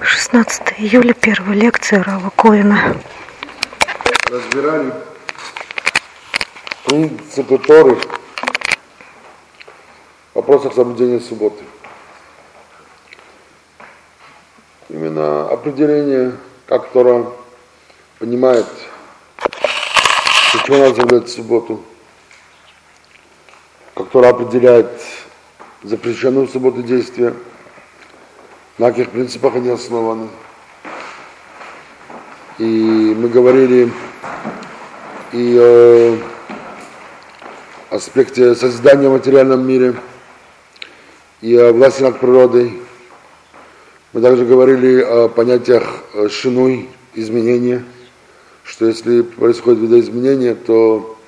16 0.00 0.74
июля, 0.78 1.12
первая 1.12 1.58
лекция 1.58 2.04
Рава 2.04 2.30
Коина. 2.30 2.96
Разбирали 4.30 4.92
принципы 6.84 7.58
Торы 7.58 7.96
в 7.96 8.06
вопросах 10.34 10.74
соблюдения 10.74 11.18
субботы. 11.18 11.64
Именно 14.88 15.48
определение, 15.48 16.36
как 16.66 16.90
Тора 16.90 17.32
понимает, 18.20 18.68
почему 20.52 20.78
надо 20.78 20.94
соблюдать 20.94 21.28
субботу, 21.28 21.82
как 23.94 24.10
Тора 24.10 24.28
определяет 24.28 25.02
запрещенную 25.82 26.46
субботу 26.46 26.84
действия– 26.84 27.34
на 28.78 28.90
каких 28.90 29.10
принципах 29.10 29.56
они 29.56 29.70
основаны. 29.70 30.28
И 32.58 32.64
мы 32.64 33.28
говорили 33.28 33.92
и 35.32 35.58
о 35.60 36.18
аспекте 37.90 38.54
созидания 38.54 39.08
в 39.08 39.12
материальном 39.12 39.66
мире, 39.66 39.94
и 41.40 41.56
о 41.56 41.72
власти 41.72 42.02
над 42.02 42.20
природой. 42.20 42.80
Мы 44.12 44.20
также 44.20 44.44
говорили 44.44 45.00
о 45.02 45.28
понятиях 45.28 45.84
шинуй, 46.30 46.88
изменения, 47.14 47.84
что 48.62 48.86
если 48.86 49.22
происходит 49.22 49.80
видоизменение, 49.80 50.54
то 50.54 51.18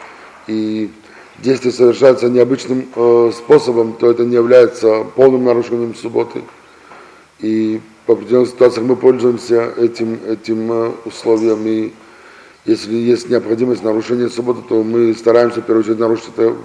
и 0.47 0.91
действие 1.39 1.73
совершается 1.73 2.29
необычным 2.29 2.89
э, 2.95 3.33
способом, 3.35 3.95
то 3.95 4.11
это 4.11 4.25
не 4.25 4.35
является 4.35 5.05
полным 5.17 5.45
нарушением 5.45 5.95
субботы 5.95 6.43
и 7.43 7.81
в 8.07 8.13
определенных 8.13 8.49
ситуациях 8.49 8.87
мы 8.87 8.97
пользуемся 8.97 9.73
этим, 9.77 10.19
этим 10.27 10.73
э, 10.73 10.93
условием, 11.05 11.67
и 11.67 11.93
если 12.65 12.95
есть 12.95 13.31
необходимость 13.31 13.83
нарушения 13.83 14.29
субботы, 14.29 14.63
то 14.69 14.83
мы 14.83 15.15
стараемся, 15.15 15.61
в 15.61 15.65
первую 15.65 15.85
очередь, 15.85 15.99
нарушить 15.99 16.29
это 16.37 16.57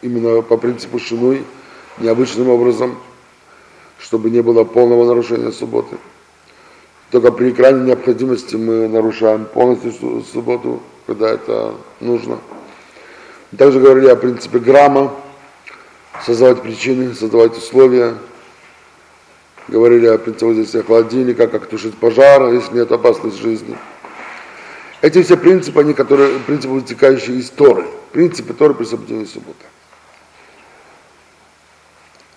именно 0.00 0.42
по 0.42 0.56
принципу 0.56 0.98
шинуй, 0.98 1.44
необычным 1.98 2.48
образом, 2.48 2.96
чтобы 3.98 4.30
не 4.30 4.42
было 4.42 4.64
полного 4.64 5.04
нарушения 5.06 5.52
субботы. 5.52 5.96
Только 7.10 7.30
при 7.30 7.52
крайней 7.52 7.88
необходимости 7.88 8.56
мы 8.56 8.88
нарушаем 8.88 9.44
полностью 9.44 10.22
субботу, 10.32 10.80
когда 11.06 11.28
это 11.28 11.74
нужно. 12.00 12.38
Также 13.56 13.80
говорили 13.80 14.08
о 14.08 14.16
принципе 14.16 14.58
грамма, 14.58 15.12
создавать 16.24 16.62
причины, 16.62 17.14
создавать 17.14 17.56
условия, 17.58 18.14
говорили 19.68 20.06
о 20.06 20.18
противодействии 20.18 20.82
холодильника, 20.82 21.46
как 21.46 21.66
тушить 21.66 21.96
пожар, 21.96 22.52
если 22.52 22.74
нет 22.74 22.92
опасности 22.92 23.40
жизни. 23.40 23.76
Эти 25.00 25.22
все 25.22 25.36
принципы, 25.36 25.80
они, 25.80 25.94
которые, 25.94 26.38
принципы, 26.40 26.74
вытекающие 26.74 27.36
из 27.36 27.50
Торы. 27.50 27.86
Принципы 28.12 28.54
Торы 28.54 28.74
при 28.74 28.84
соблюдении 28.84 29.24
субботы. 29.24 29.64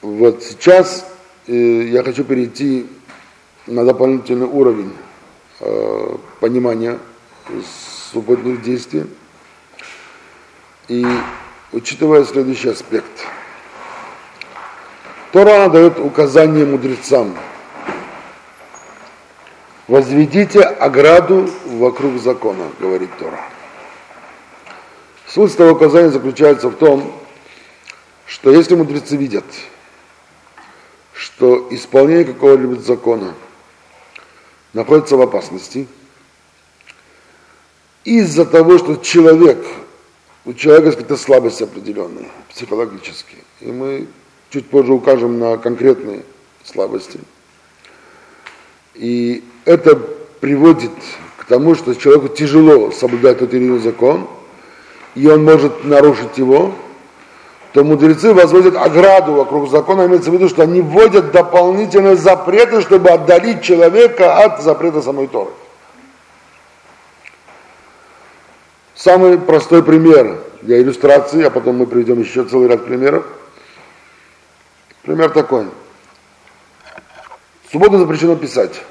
Вот 0.01 0.43
сейчас 0.43 1.05
э, 1.47 1.53
я 1.53 2.03
хочу 2.03 2.23
перейти 2.23 2.87
на 3.67 3.83
дополнительный 3.83 4.47
уровень 4.47 4.93
э, 5.59 6.17
понимания 6.39 6.99
субботных 8.11 8.61
действий. 8.61 9.05
И 10.87 11.05
учитывая 11.71 12.23
следующий 12.25 12.69
аспект– 12.69 13.25
Тора 15.35 15.67
дает 15.67 15.99
указание 15.99 16.65
мудрецам. 16.65 17.37
Возведите 19.89 20.61
ограду 20.61 21.49
вокруг 21.65 22.21
закона, 22.21 22.71
говорит 22.79 23.09
Тора. 23.19 23.41
Суть 25.27 25.53
этого 25.55 25.73
указания 25.73 26.09
заключается 26.09 26.69
в 26.69 26.77
том, 26.77 27.11
что 28.25 28.49
если 28.49 28.75
мудрецы 28.75 29.17
видят, 29.17 29.43
что 31.11 31.67
исполнение 31.69 32.23
какого-либо 32.23 32.77
закона 32.77 33.33
находится 34.71 35.17
в 35.17 35.21
опасности, 35.21 35.85
из-за 38.05 38.45
того, 38.45 38.77
что 38.77 38.95
человек, 38.95 39.67
у 40.45 40.53
человека 40.53 40.85
есть 40.85 40.97
какая-то 40.99 41.21
слабость 41.21 41.61
определенная, 41.61 42.29
психологически, 42.47 43.35
и 43.59 43.69
мы 43.69 44.07
чуть 44.49 44.67
позже 44.67 44.93
укажем 44.93 45.39
на 45.39 45.57
конкретные 45.57 46.23
слабости. 46.63 47.19
И 48.93 49.43
это 49.65 49.95
приводит 50.39 50.91
к 51.37 51.45
тому, 51.45 51.75
что 51.75 51.93
человеку 51.95 52.29
тяжело 52.29 52.91
соблюдать 52.91 53.39
тот 53.39 53.53
или 53.53 53.65
иной 53.65 53.79
закон, 53.79 54.27
и 55.15 55.27
он 55.27 55.43
может 55.43 55.83
нарушить 55.83 56.37
его, 56.37 56.73
то 57.73 57.83
мудрецы 57.83 58.33
возводят 58.33 58.75
ограду 58.77 59.33
вокруг 59.33 59.69
закона, 59.69 60.05
имеется 60.05 60.31
в 60.31 60.33
виду, 60.33 60.47
что 60.47 60.63
они 60.63 60.81
вводят 60.81 61.31
дополнительные 61.31 62.15
запреты, 62.15 62.81
чтобы 62.81 63.09
отдалить 63.09 63.61
человека 63.63 64.37
от 64.37 64.61
запрета 64.61 65.01
самой 65.01 65.27
Торы. 65.27 65.51
Самый 68.95 69.37
простой 69.37 69.83
пример 69.83 70.39
для 70.61 70.81
иллюстрации, 70.81 71.43
а 71.43 71.49
потом 71.49 71.77
мы 71.77 71.85
приведем 71.85 72.21
еще 72.21 72.45
целый 72.45 72.69
ряд 72.69 72.85
примеров– 72.85 73.25
Пример 75.05 75.29
такой. 75.29 75.67
В 77.67 77.71
субботу 77.71 77.99
запрещено 77.99 78.35
писать. 78.35 78.81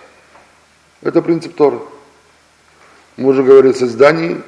Это 1.02 1.20
принцип 1.20 1.56
Торы. 1.56 1.80
Мы 3.16 3.30
уже 3.30 3.42
говорили 3.42 3.72
о 3.72 3.76
создании 3.76 4.40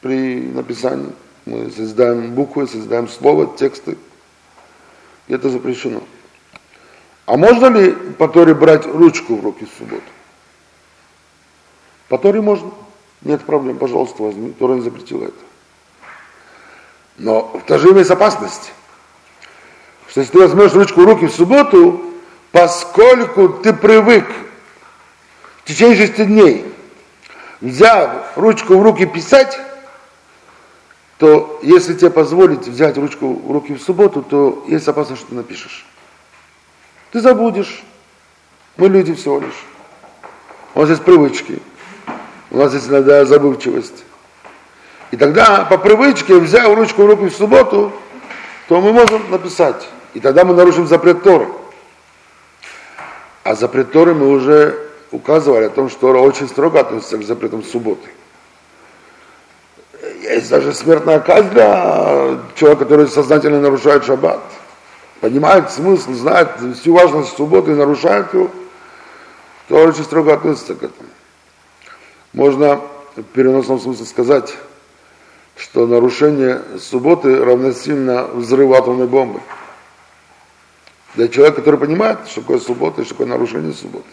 при 0.00 0.40
написании. 0.40 1.12
Мы 1.46 1.70
создаем 1.70 2.34
буквы, 2.34 2.66
создаем 2.66 3.08
слово, 3.08 3.56
тексты. 3.56 3.96
Это 5.28 5.50
запрещено. 5.50 6.02
А 7.26 7.36
можно 7.36 7.66
ли 7.66 7.92
по 7.92 8.26
Торе 8.26 8.52
брать 8.52 8.84
ручку 8.84 9.36
в 9.36 9.44
руки 9.44 9.66
в 9.66 9.78
субботу? 9.78 10.02
По 12.08 12.18
Торе 12.18 12.40
можно. 12.40 12.72
Нет 13.22 13.44
проблем, 13.44 13.78
пожалуйста, 13.78 14.20
возьми. 14.20 14.50
Тора 14.52 14.74
не 14.74 14.80
запретила 14.80 15.24
это. 15.24 15.32
Но 17.18 17.56
в 17.56 17.62
то 17.62 17.78
же 17.78 17.84
время 17.84 18.00
есть 18.00 18.10
опасность 18.10 18.72
что 20.14 20.20
если 20.20 20.32
ты 20.32 20.38
возьмешь 20.38 20.72
ручку 20.74 21.00
в 21.00 21.04
руки 21.06 21.26
в 21.26 21.34
субботу, 21.34 22.00
поскольку 22.52 23.48
ты 23.48 23.72
привык 23.72 24.24
в 25.56 25.64
течение 25.64 25.96
шести 25.96 26.24
дней, 26.24 26.64
взяв 27.60 28.30
ручку 28.36 28.78
в 28.78 28.82
руки 28.82 29.06
писать, 29.06 29.58
то 31.18 31.58
если 31.64 31.94
тебе 31.94 32.10
позволить 32.10 32.68
взять 32.68 32.96
ручку 32.96 33.34
в 33.34 33.50
руки 33.50 33.74
в 33.74 33.82
субботу, 33.82 34.22
то 34.22 34.64
есть 34.68 34.86
опасность, 34.86 35.22
что 35.22 35.30
ты 35.30 35.34
напишешь. 35.34 35.84
Ты 37.10 37.20
забудешь. 37.20 37.82
Мы 38.76 38.88
люди 38.88 39.14
всего 39.14 39.40
лишь. 39.40 39.64
У 40.76 40.80
нас 40.80 40.90
есть 40.90 41.02
привычки. 41.02 41.58
У 42.52 42.58
нас 42.58 42.72
есть 42.72 42.86
иногда 42.86 43.24
забывчивость. 43.24 44.04
И 45.10 45.16
тогда 45.16 45.64
по 45.64 45.76
привычке, 45.76 46.38
взяв 46.38 46.72
ручку 46.76 47.02
в 47.02 47.06
руки 47.06 47.24
в 47.24 47.34
субботу, 47.34 47.92
то 48.68 48.80
мы 48.80 48.92
можем 48.92 49.28
написать. 49.32 49.88
И 50.14 50.20
тогда 50.20 50.44
мы 50.44 50.54
нарушим 50.54 50.86
запрет 50.86 51.22
Торы. 51.22 51.48
А 53.42 53.54
запрет 53.54 53.92
Торы 53.92 54.14
мы 54.14 54.28
уже 54.28 54.80
указывали 55.10 55.64
о 55.64 55.70
том, 55.70 55.90
что 55.90 56.00
Тора 56.00 56.18
очень 56.18 56.48
строго 56.48 56.80
относится 56.80 57.18
к 57.18 57.24
запретам 57.24 57.62
субботы. 57.64 58.08
Есть 60.22 60.48
даже 60.50 60.72
смертная 60.72 61.20
казнь 61.20 61.50
для 61.50 62.38
человека, 62.54 62.84
который 62.84 63.08
сознательно 63.08 63.60
нарушает 63.60 64.04
шаббат. 64.04 64.40
Понимает 65.20 65.70
смысл, 65.70 66.12
знает 66.12 66.48
всю 66.80 66.94
важность 66.94 67.36
субботы 67.36 67.72
и 67.72 67.74
нарушает 67.74 68.32
его, 68.32 68.50
то 69.68 69.76
очень 69.76 70.04
строго 70.04 70.32
относится 70.32 70.74
к 70.74 70.82
этому. 70.82 71.08
Можно 72.32 72.80
в 73.16 73.22
переносном 73.22 73.80
смысле 73.80 74.06
сказать, 74.06 74.54
что 75.56 75.86
нарушение 75.86 76.62
субботы 76.78 77.44
равносильно 77.44 78.24
взрыву 78.24 78.74
атомной 78.74 79.06
бомбы 79.06 79.40
для 81.14 81.28
человека, 81.28 81.56
который 81.56 81.80
понимает, 81.80 82.18
что 82.28 82.40
такое 82.40 82.58
суббота 82.58 83.02
и 83.02 83.04
что 83.04 83.14
такое 83.14 83.28
нарушение 83.28 83.72
субботы. 83.72 84.08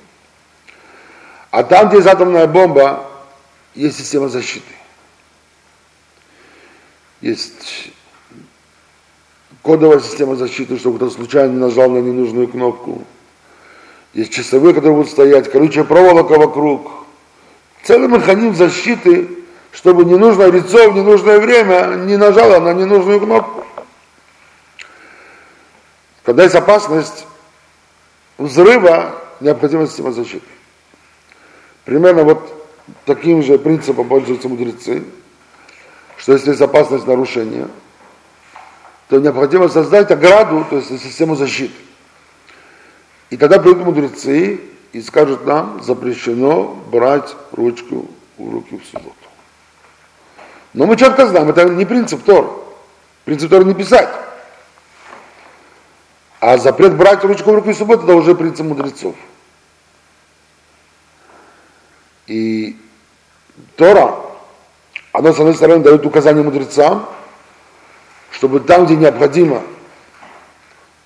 А 1.49 1.63
там, 1.63 1.87
где 1.87 1.97
есть 1.97 2.07
атомная 2.07 2.47
бомба, 2.47 3.05
есть 3.75 3.97
система 3.97 4.29
защиты. 4.29 4.73
Есть 7.21 7.91
кодовая 9.61 9.99
система 9.99 10.35
защиты, 10.35 10.77
чтобы 10.77 10.97
кто-то 10.97 11.13
случайно 11.13 11.53
нажал 11.53 11.89
на 11.89 11.99
ненужную 11.99 12.47
кнопку. 12.47 13.03
Есть 14.13 14.33
часовые, 14.33 14.73
которые 14.73 14.97
будут 14.97 15.11
стоять, 15.11 15.51
колючая 15.51 15.83
проволока 15.83 16.33
вокруг. 16.37 16.91
Целый 17.83 18.07
механизм 18.07 18.55
защиты, 18.55 19.29
чтобы 19.71 20.05
ненужное 20.05 20.51
лицо 20.51 20.91
в 20.91 20.95
ненужное 20.95 21.39
время 21.39 21.95
не 22.05 22.17
нажало 22.17 22.59
на 22.59 22.73
ненужную 22.73 23.19
кнопку. 23.19 23.65
Когда 26.23 26.43
есть 26.43 26.55
опасность 26.55 27.25
взрыва, 28.37 29.15
необходима 29.39 29.87
система 29.87 30.11
защиты. 30.11 30.45
Примерно 31.85 32.23
вот 32.23 32.69
таким 33.05 33.41
же 33.41 33.57
принципом 33.57 34.07
пользуются 34.07 34.47
мудрецы, 34.47 35.03
что 36.17 36.33
если 36.33 36.49
есть 36.49 36.61
опасность 36.61 37.07
нарушения, 37.07 37.67
то 39.09 39.19
необходимо 39.19 39.67
создать 39.67 40.11
ограду, 40.11 40.65
то 40.69 40.77
есть 40.77 40.87
систему 41.01 41.35
защиты. 41.35 41.73
И 43.29 43.37
тогда 43.37 43.59
придут 43.59 43.85
мудрецы 43.85 44.61
и 44.93 45.01
скажут 45.01 45.45
нам, 45.45 45.81
запрещено 45.81 46.75
брать 46.91 47.35
ручку 47.51 48.07
в 48.37 48.53
руки 48.53 48.77
в 48.77 48.85
субботу. 48.85 49.15
Но 50.73 50.85
мы 50.85 50.95
четко 50.95 51.27
знаем, 51.27 51.49
это 51.49 51.65
не 51.65 51.85
принцип 51.85 52.23
Тор. 52.23 52.63
Принцип 53.25 53.49
Тор 53.49 53.65
не 53.65 53.73
писать. 53.73 54.09
А 56.41 56.57
запрет 56.57 56.97
брать 56.97 57.23
ручку 57.23 57.51
в 57.51 57.55
руки 57.55 57.71
в 57.71 57.77
субботу, 57.77 58.03
это 58.03 58.15
уже 58.15 58.33
принцип 58.33 58.65
мудрецов. 58.65 59.15
И 62.25 62.75
Тора, 63.75 64.15
она, 65.11 65.33
с 65.33 65.39
одной 65.39 65.53
стороны, 65.53 65.83
дает 65.83 66.03
указания 66.03 66.41
мудрецам, 66.41 67.07
чтобы 68.31 68.59
там, 68.59 68.85
где 68.85 68.95
необходимо, 68.95 69.61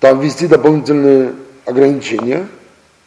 там 0.00 0.20
ввести 0.20 0.46
дополнительные 0.46 1.34
ограничения, 1.66 2.48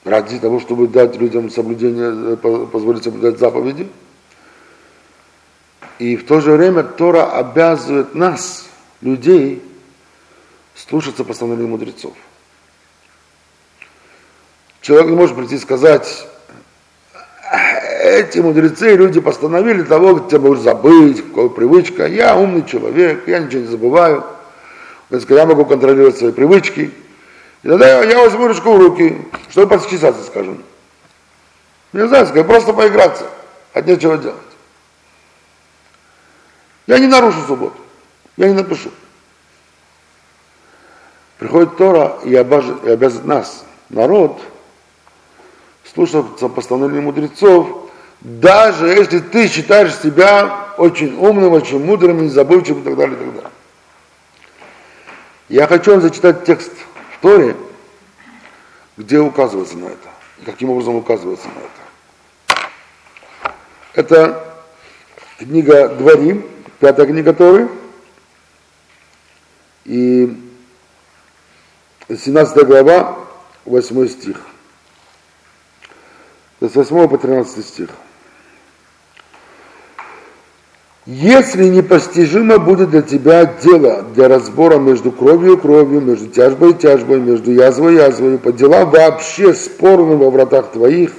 ради 0.04 0.38
того, 0.38 0.60
чтобы 0.60 0.88
дать 0.88 1.16
людям 1.16 1.50
соблюдение, 1.50 2.36
э, 2.36 2.68
позволить 2.72 3.04
соблюдать 3.04 3.40
заповеди. 3.40 3.90
И 5.98 6.16
в 6.16 6.28
то 6.28 6.42
же 6.42 6.52
время 6.52 6.84
Тора 6.84 7.32
обязывает 7.32 8.14
нас, 8.14 8.68
людей, 9.02 9.64
слушаться 10.88 11.24
постановлений 11.24 11.70
мудрецов. 11.70 12.14
Человек 14.82 15.10
не 15.10 15.16
может 15.16 15.36
прийти 15.36 15.56
и 15.56 15.60
сказать, 15.60 16.28
эти 18.02 18.40
мудрецы, 18.40 18.96
люди 18.96 19.20
постановили 19.20 19.84
того, 19.84 20.20
тебя 20.20 20.40
можешь 20.40 20.64
забыть, 20.64 21.24
какая 21.28 21.50
привычка. 21.50 22.06
Я 22.06 22.36
умный 22.36 22.66
человек, 22.66 23.28
я 23.28 23.40
ничего 23.40 23.62
не 23.62 23.68
забываю. 23.68 24.24
Я 25.10 25.46
могу 25.46 25.66
контролировать 25.66 26.18
свои 26.18 26.32
привычки. 26.32 26.92
И 27.64 27.68
тогда 27.68 28.04
я, 28.04 28.04
я 28.04 28.22
возьму 28.22 28.48
ручку 28.48 28.74
в 28.74 28.80
руки, 28.80 29.18
чтобы 29.50 29.68
подчесаться, 29.68 30.24
скажем. 30.24 30.64
Не 31.92 32.08
знаю, 32.08 32.28
скажу, 32.28 32.46
просто 32.46 32.72
поиграться, 32.72 33.26
от 33.74 33.86
нечего 33.86 34.18
делать. 34.18 34.38
Я 36.88 37.00
не 37.00 37.08
нарушу 37.08 37.42
субботу, 37.46 37.78
я 38.38 38.48
не 38.48 38.54
напишу. 38.54 38.92
Приходит 41.40 41.78
Тора 41.78 42.20
и 42.26 42.36
обязывает 42.36 43.26
нас, 43.26 43.64
народ, 43.90 44.42
слушаться 45.86 46.50
постановления 46.50 47.02
мудрецов, 47.02 47.90
даже 48.20 48.90
если 48.90 49.20
ты 49.20 49.48
считаешь 49.48 49.96
себя 49.96 50.74
очень 50.78 51.16
умным, 51.16 51.54
очень 51.54 51.82
мудрым, 51.84 52.24
незабывчивым 52.24 52.82
и 52.82 52.84
так 52.84 52.98
далее, 52.98 53.16
и 53.16 53.20
так 53.20 53.34
далее. 53.36 53.52
Я 55.48 55.68
хочу 55.68 55.92
вам 55.92 56.02
зачитать 56.02 56.44
текст 56.44 56.74
в 57.18 57.22
Торе, 57.22 57.56
где 58.98 59.20
указывается 59.20 59.78
на 59.78 59.86
это, 59.86 60.10
каким 60.46 60.72
образом 60.72 60.96
указывается 60.96 61.48
на 61.48 62.60
это. 62.60 62.66
Это 63.94 64.56
книга 65.38 65.88
Дворим, 65.88 66.46
пятая 66.80 67.08
книга 67.08 67.34
Торы, 67.34 67.70
и 69.86 70.49
17 72.18 72.66
глава, 72.66 73.18
8 73.66 74.08
стих. 74.08 74.38
С 76.60 76.74
8 76.74 77.08
по 77.08 77.18
13 77.18 77.66
стих. 77.66 77.90
Если 81.06 81.66
непостижимо 81.66 82.58
будет 82.58 82.90
для 82.90 83.02
тебя 83.02 83.46
дело 83.46 84.02
для 84.02 84.28
разбора 84.28 84.78
между 84.78 85.12
кровью 85.12 85.54
и 85.54 85.60
кровью, 85.60 86.02
между 86.02 86.28
тяжбой 86.28 86.72
и 86.72 86.74
тяжбой, 86.74 87.20
между 87.20 87.52
язвой 87.52 87.94
и 87.94 87.98
язвой, 87.98 88.38
по 88.38 88.52
делам 88.52 88.90
вообще 88.90 89.54
спорным 89.54 90.20
во 90.20 90.30
вратах 90.32 90.72
твоих, 90.72 91.12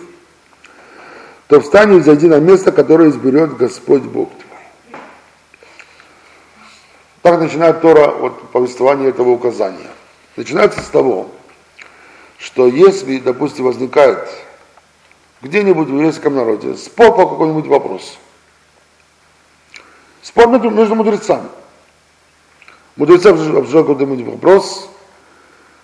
то 1.46 1.60
встань 1.60 1.96
и 1.96 2.00
зайди 2.00 2.28
на 2.28 2.40
место, 2.40 2.72
которое 2.72 3.10
изберет 3.10 3.56
Господь 3.56 4.02
Бог 4.02 4.31
твой. 4.31 5.00
Так 7.22 7.40
начинает 7.40 7.81
Тора 7.81 8.12
вот, 8.12 8.50
повествование 8.50 9.08
этого 9.08 9.31
указания. 9.31 9.88
Начинается 10.37 10.81
с 10.81 10.88
того, 10.88 11.31
что 12.38 12.67
если, 12.67 13.19
допустим, 13.19 13.65
возникает 13.65 14.29
где-нибудь 15.43 15.88
в 15.88 15.94
еврейском 15.94 16.35
народе 16.35 16.75
спор 16.75 17.15
по 17.15 17.27
какому-нибудь 17.27 17.67
вопросу, 17.67 18.15
Спор 20.23 20.49
между, 20.49 20.94
мудрецами. 20.94 21.49
Мудрецы 22.97 23.29
обсуждают 23.29 23.87
какой-то 23.87 24.05
вопрос. 24.31 24.91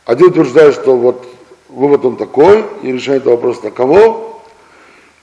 Один 0.05 0.29
утверждает, 0.29 0.75
что 0.75 0.97
вот 0.97 1.27
вывод 1.69 2.05
он 2.05 2.17
такой, 2.17 2.65
и 2.83 2.93
решение 2.93 3.19
этого 3.19 3.37
вопроса 3.37 3.63
таково. 3.63 4.41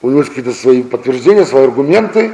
У 0.02 0.10
него 0.10 0.20
есть 0.20 0.30
какие-то 0.30 0.52
свои 0.52 0.82
подтверждения, 0.82 1.46
свои 1.46 1.64
аргументы. 1.64 2.34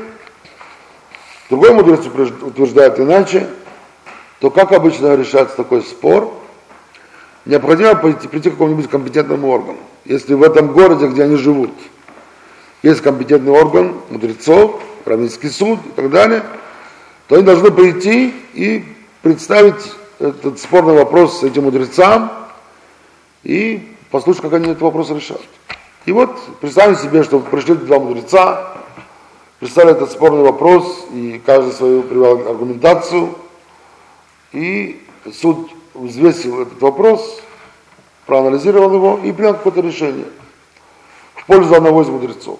Другой 1.49 1.73
мудрец 1.73 2.05
утверждает 2.05 2.99
иначе. 2.99 3.47
То 4.39 4.49
как 4.49 4.71
обычно 4.71 5.15
решается 5.15 5.57
такой 5.57 5.83
спор? 5.83 6.33
Необходимо 7.45 7.95
прийти, 7.95 8.27
прийти 8.27 8.49
к 8.49 8.53
какому-нибудь 8.53 8.89
компетентному 8.89 9.47
органу. 9.49 9.79
Если 10.05 10.33
в 10.33 10.43
этом 10.43 10.73
городе, 10.73 11.07
где 11.07 11.23
они 11.23 11.35
живут, 11.35 11.71
есть 12.83 13.01
компетентный 13.01 13.51
орган 13.51 13.95
мудрецов, 14.09 14.81
равнинский 15.05 15.49
суд 15.49 15.79
и 15.85 15.91
так 15.95 16.09
далее– 16.09 16.43
то 17.29 17.35
они 17.35 17.43
должны 17.43 17.69
прийти 17.69 18.33
и 18.55 18.83
представить 19.21 19.93
этот 20.17 20.59
спорный 20.59 20.95
вопрос 20.95 21.43
этим 21.43 21.65
мудрецам 21.65 22.31
и 23.43 23.95
послушать, 24.09 24.41
как 24.41 24.53
они 24.53 24.71
этот 24.71 24.81
вопрос 24.81 25.11
решают. 25.11 25.47
И 26.07 26.11
вот 26.11 26.41
представим 26.59 26.95
себе, 26.95 27.23
что 27.23 27.39
пришли 27.39 27.75
два 27.75 27.99
мудреца, 27.99 28.73
представили 29.59 29.91
этот 29.91 30.11
спорный 30.11 30.41
вопрос, 30.41 31.05
и 31.13 31.39
каждый 31.45 31.71
свою 31.73 32.01
привел 32.01 32.49
аргументацию, 32.49 33.35
и 34.51 34.99
суд 35.31 35.69
взвесил 35.99 36.61
этот 36.61 36.81
вопрос, 36.81 37.41
проанализировал 38.25 38.93
его 38.93 39.19
и 39.23 39.31
принял 39.31 39.53
какое-то 39.53 39.81
решение 39.81 40.27
в 41.35 41.45
пользу 41.45 41.75
одного 41.75 42.01
из 42.01 42.07
мудрецов. 42.07 42.59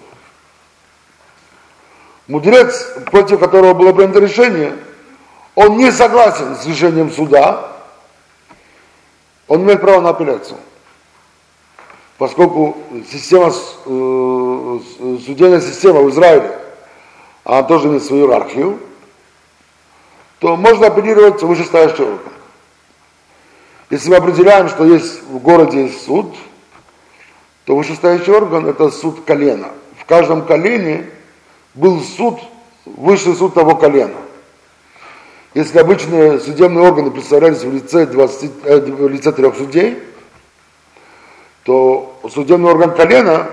Мудрец, 2.26 2.86
против 3.10 3.40
которого 3.40 3.74
было 3.74 3.92
принято 3.92 4.20
решение, 4.20 4.76
он 5.54 5.76
не 5.78 5.90
согласен 5.90 6.54
с 6.54 6.66
решением 6.66 7.10
суда, 7.10 7.72
он 9.48 9.62
имеет 9.62 9.80
право 9.80 10.00
на 10.00 10.10
апелляцию. 10.10 10.58
Поскольку 12.18 12.76
система, 13.10 13.48
э, 13.48 14.78
судебная 15.24 15.60
система 15.60 16.02
в 16.02 16.10
Израиле, 16.10 16.56
она 17.44 17.62
тоже 17.62 17.88
имеет 17.88 18.04
свою 18.04 18.26
иерархию, 18.26 18.78
то 20.38 20.56
можно 20.56 20.86
апеллировать 20.86 21.42
вышестоящий 21.42 22.04
орган. 22.04 22.32
Если 23.90 24.08
мы 24.08 24.16
определяем, 24.16 24.68
что 24.68 24.84
есть 24.84 25.22
в 25.24 25.38
городе 25.38 25.82
есть 25.82 26.04
суд, 26.06 26.36
то 27.64 27.76
вышестоящий 27.76 28.32
орган 28.32 28.66
это 28.66 28.90
суд 28.90 29.24
колена. 29.26 29.70
В 29.98 30.04
каждом 30.04 30.46
колене 30.46 31.10
был 31.74 32.00
суд, 32.00 32.38
высший 32.86 33.34
суд 33.34 33.52
того 33.52 33.74
колена. 33.74 34.16
Если 35.54 35.78
обычные 35.78 36.38
судебные 36.38 36.86
органы 36.86 37.10
представлялись 37.10 37.64
в 37.64 37.72
лице, 37.72 38.06
20, 38.06 38.50
э, 38.62 38.80
в 38.80 39.08
лице 39.08 39.32
трех 39.32 39.56
судей, 39.56 39.98
то 41.64 42.16
судебный 42.32 42.70
орган 42.70 42.94
колена 42.94 43.50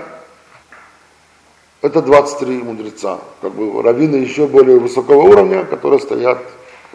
это 1.82 2.00
23 2.00 2.62
мудреца, 2.62 3.18
как 3.40 3.52
бы 3.52 3.82
раввины 3.82 4.16
еще 4.16 4.46
более 4.46 4.78
высокого 4.78 5.22
уровня, 5.22 5.64
которые 5.64 5.98
стоят, 5.98 6.38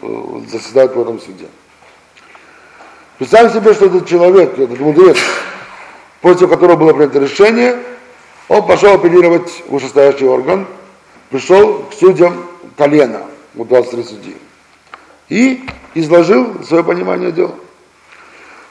э, 0.02 0.42
заседают 0.50 0.96
в 0.96 1.02
этом 1.02 1.20
суде. 1.20 1.48
Представим 3.20 3.51
себе, 3.51 3.74
что 3.74 3.86
этот 3.86 4.08
человек, 4.08 4.58
этот 4.58 4.79
мудрец, 4.79 5.17
против 6.22 6.50
которого 6.50 6.77
было 6.77 6.93
принято 6.93 7.20
решение, 7.20 7.77
он 8.48 8.65
пошел 8.65 8.93
апеллировать 8.93 9.63
вышестоящий 9.67 10.27
орган, 10.27 10.65
пришел 11.29 11.84
к 11.84 11.93
судьям 11.93 12.46
колена, 12.75 13.22
у 13.55 13.65
23 13.65 14.03
судьи, 14.03 14.38
и 15.29 15.63
изложил 15.93 16.63
свое 16.63 16.84
понимание 16.84 17.32
дела. 17.32 17.53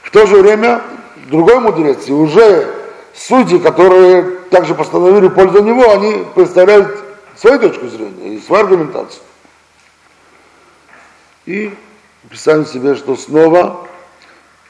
В 0.02 0.10
то 0.10 0.26
же 0.26 0.36
время 0.38 0.82
другой 1.30 1.60
мудрец, 1.60 2.08
и 2.08 2.12
уже 2.12 2.74
судьи, 3.14 3.58
которые 3.60 4.22
также 4.50 4.74
постановили 4.74 5.28
пользу 5.28 5.62
него, 5.62 5.92
они 5.92 6.24
представляют 6.34 6.98
свою 7.36 7.60
точку 7.60 7.86
зрения 7.86 8.34
и 8.34 8.40
свою 8.40 8.64
аргументацию. 8.64 9.22
И 11.46 11.72
представим 12.28 12.66
себе, 12.66 12.94
что 12.96 13.16
снова 13.16 13.86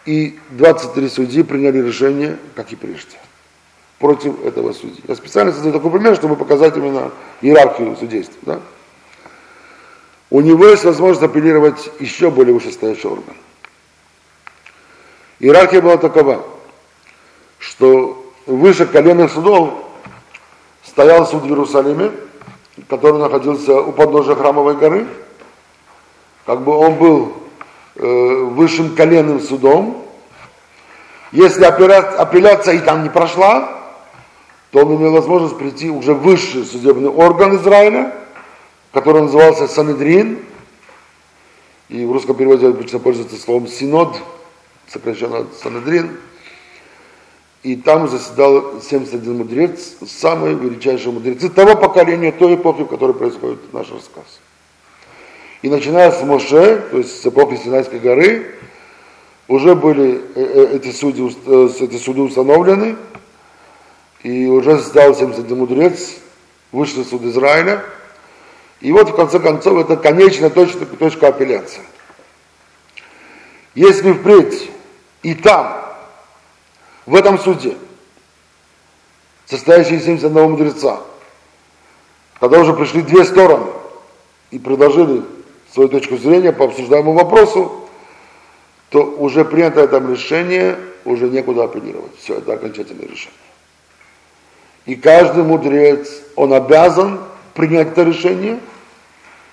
и 0.06 0.38
23 0.50 1.08
судьи 1.08 1.42
приняли 1.42 1.80
решение, 1.80 2.38
как 2.54 2.72
и 2.72 2.76
прежде. 2.76 3.16
против 3.98 4.44
этого 4.44 4.72
судьи. 4.72 5.00
Я 5.06 5.14
специально 5.14 5.52
создаю 5.52 5.72
такой 5.72 5.92
пример, 5.92 6.16
чтобы 6.16 6.34
показать 6.34 6.76
именно 6.76 7.12
иерархию 7.40 7.96
судейства. 7.96 8.36
Да? 8.42 8.60
У 10.28 10.40
него 10.40 10.66
есть 10.66 10.84
возможность 10.84 11.22
апеллировать 11.22 11.88
еще 12.00 12.30
более 12.30 12.52
вышестоящий 12.52 13.08
орган. 13.08 13.34
Иерархия 15.38 15.80
была 15.80 15.98
такова, 15.98 16.44
что 17.60 18.32
выше 18.46 18.86
коленных 18.86 19.30
судов 19.30 19.72
стоял 20.82 21.24
суд 21.24 21.44
в 21.44 21.46
Иерусалиме, 21.46 22.10
который 22.88 23.20
находился 23.20 23.80
у 23.80 23.92
подножия 23.92 24.34
храмовой 24.34 24.74
горы. 24.74 25.06
Как 26.44 26.62
бы 26.62 26.72
он 26.76 26.94
был 26.96 27.41
высшим 27.94 28.94
коленным 28.94 29.40
судом. 29.40 30.06
Если 31.32 31.64
апелляция 31.64 32.74
и 32.74 32.80
там 32.80 33.02
не 33.02 33.08
прошла, 33.08 33.78
то 34.70 34.80
он 34.80 34.96
имел 34.96 35.12
возможность 35.12 35.56
прийти 35.58 35.90
уже 35.90 36.14
в 36.14 36.22
высший 36.22 36.64
судебный 36.64 37.08
орган 37.08 37.56
Израиля, 37.56 38.12
который 38.92 39.22
назывался 39.22 39.66
Санедрин, 39.68 40.38
и 41.88 42.04
в 42.04 42.12
русском 42.12 42.36
переводе 42.36 42.68
обычно 42.68 42.98
пользуется 42.98 43.36
словом 43.36 43.66
Синод, 43.66 44.16
сокращенно 44.88 45.46
Санедрин, 45.62 46.18
и 47.62 47.76
там 47.76 48.08
заседал 48.08 48.80
71 48.82 49.36
мудрец, 49.38 49.94
самые 50.06 50.54
величайшие 50.54 51.12
мудрецы 51.12 51.48
того 51.48 51.76
поколения, 51.76 52.32
той 52.32 52.56
эпохи, 52.56 52.82
в 52.82 52.88
которой 52.88 53.14
происходит 53.14 53.72
наш 53.72 53.90
рассказ. 53.90 54.41
И 55.62 55.68
начиная 55.68 56.10
с 56.10 56.20
Моше, 56.22 56.88
то 56.90 56.98
есть 56.98 57.22
с 57.22 57.26
эпохи 57.26 57.56
Синайской 57.56 58.00
горы, 58.00 58.52
уже 59.46 59.76
были 59.76 60.20
э, 60.34 60.42
э, 60.42 60.76
эти, 60.76 60.90
судьи, 60.90 61.36
э, 61.46 61.68
эти 61.80 61.96
суды 61.98 62.20
установлены, 62.22 62.96
и 64.24 64.46
уже 64.46 64.80
стал 64.80 65.14
71 65.14 65.56
мудрец, 65.56 66.16
высший 66.72 67.04
суд 67.04 67.22
Израиля. 67.22 67.84
И 68.80 68.90
вот 68.90 69.10
в 69.10 69.14
конце 69.14 69.38
концов 69.38 69.78
это 69.78 69.96
конечная 69.96 70.50
точка, 70.50 70.84
точка 70.84 71.28
апелляции. 71.28 71.82
Если 73.76 74.12
впредь 74.12 74.68
и 75.22 75.34
там 75.34 75.80
в 77.06 77.14
этом 77.14 77.38
суде, 77.38 77.76
состоящий 79.46 79.94
из 79.94 80.04
71 80.04 80.50
мудреца, 80.50 81.00
когда 82.40 82.58
уже 82.58 82.74
пришли 82.74 83.02
две 83.02 83.24
стороны 83.24 83.70
и 84.50 84.58
предложили 84.58 85.22
свою 85.72 85.88
точку 85.88 86.16
зрения 86.16 86.52
по 86.52 86.64
обсуждаемому 86.66 87.14
вопросу, 87.14 87.72
то 88.90 89.04
уже 89.04 89.44
принято 89.44 89.80
это 89.80 89.98
решение, 89.98 90.76
уже 91.04 91.28
некуда 91.28 91.64
апеллировать. 91.64 92.12
Все, 92.18 92.38
это 92.38 92.52
окончательное 92.52 93.06
решение. 93.06 93.38
И 94.84 94.96
каждый 94.96 95.44
мудрец, 95.44 96.08
он 96.36 96.52
обязан 96.52 97.20
принять 97.54 97.88
это 97.88 98.02
решение 98.02 98.58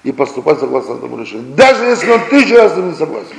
и 0.04 0.12
поступать 0.12 0.60
согласно 0.60 0.94
этому 0.94 1.18
решению. 1.20 1.56
Даже 1.56 1.86
если 1.86 2.12
он 2.12 2.22
тысячу 2.30 2.56
раз 2.56 2.76
не 2.76 2.94
согласен. 2.94 3.36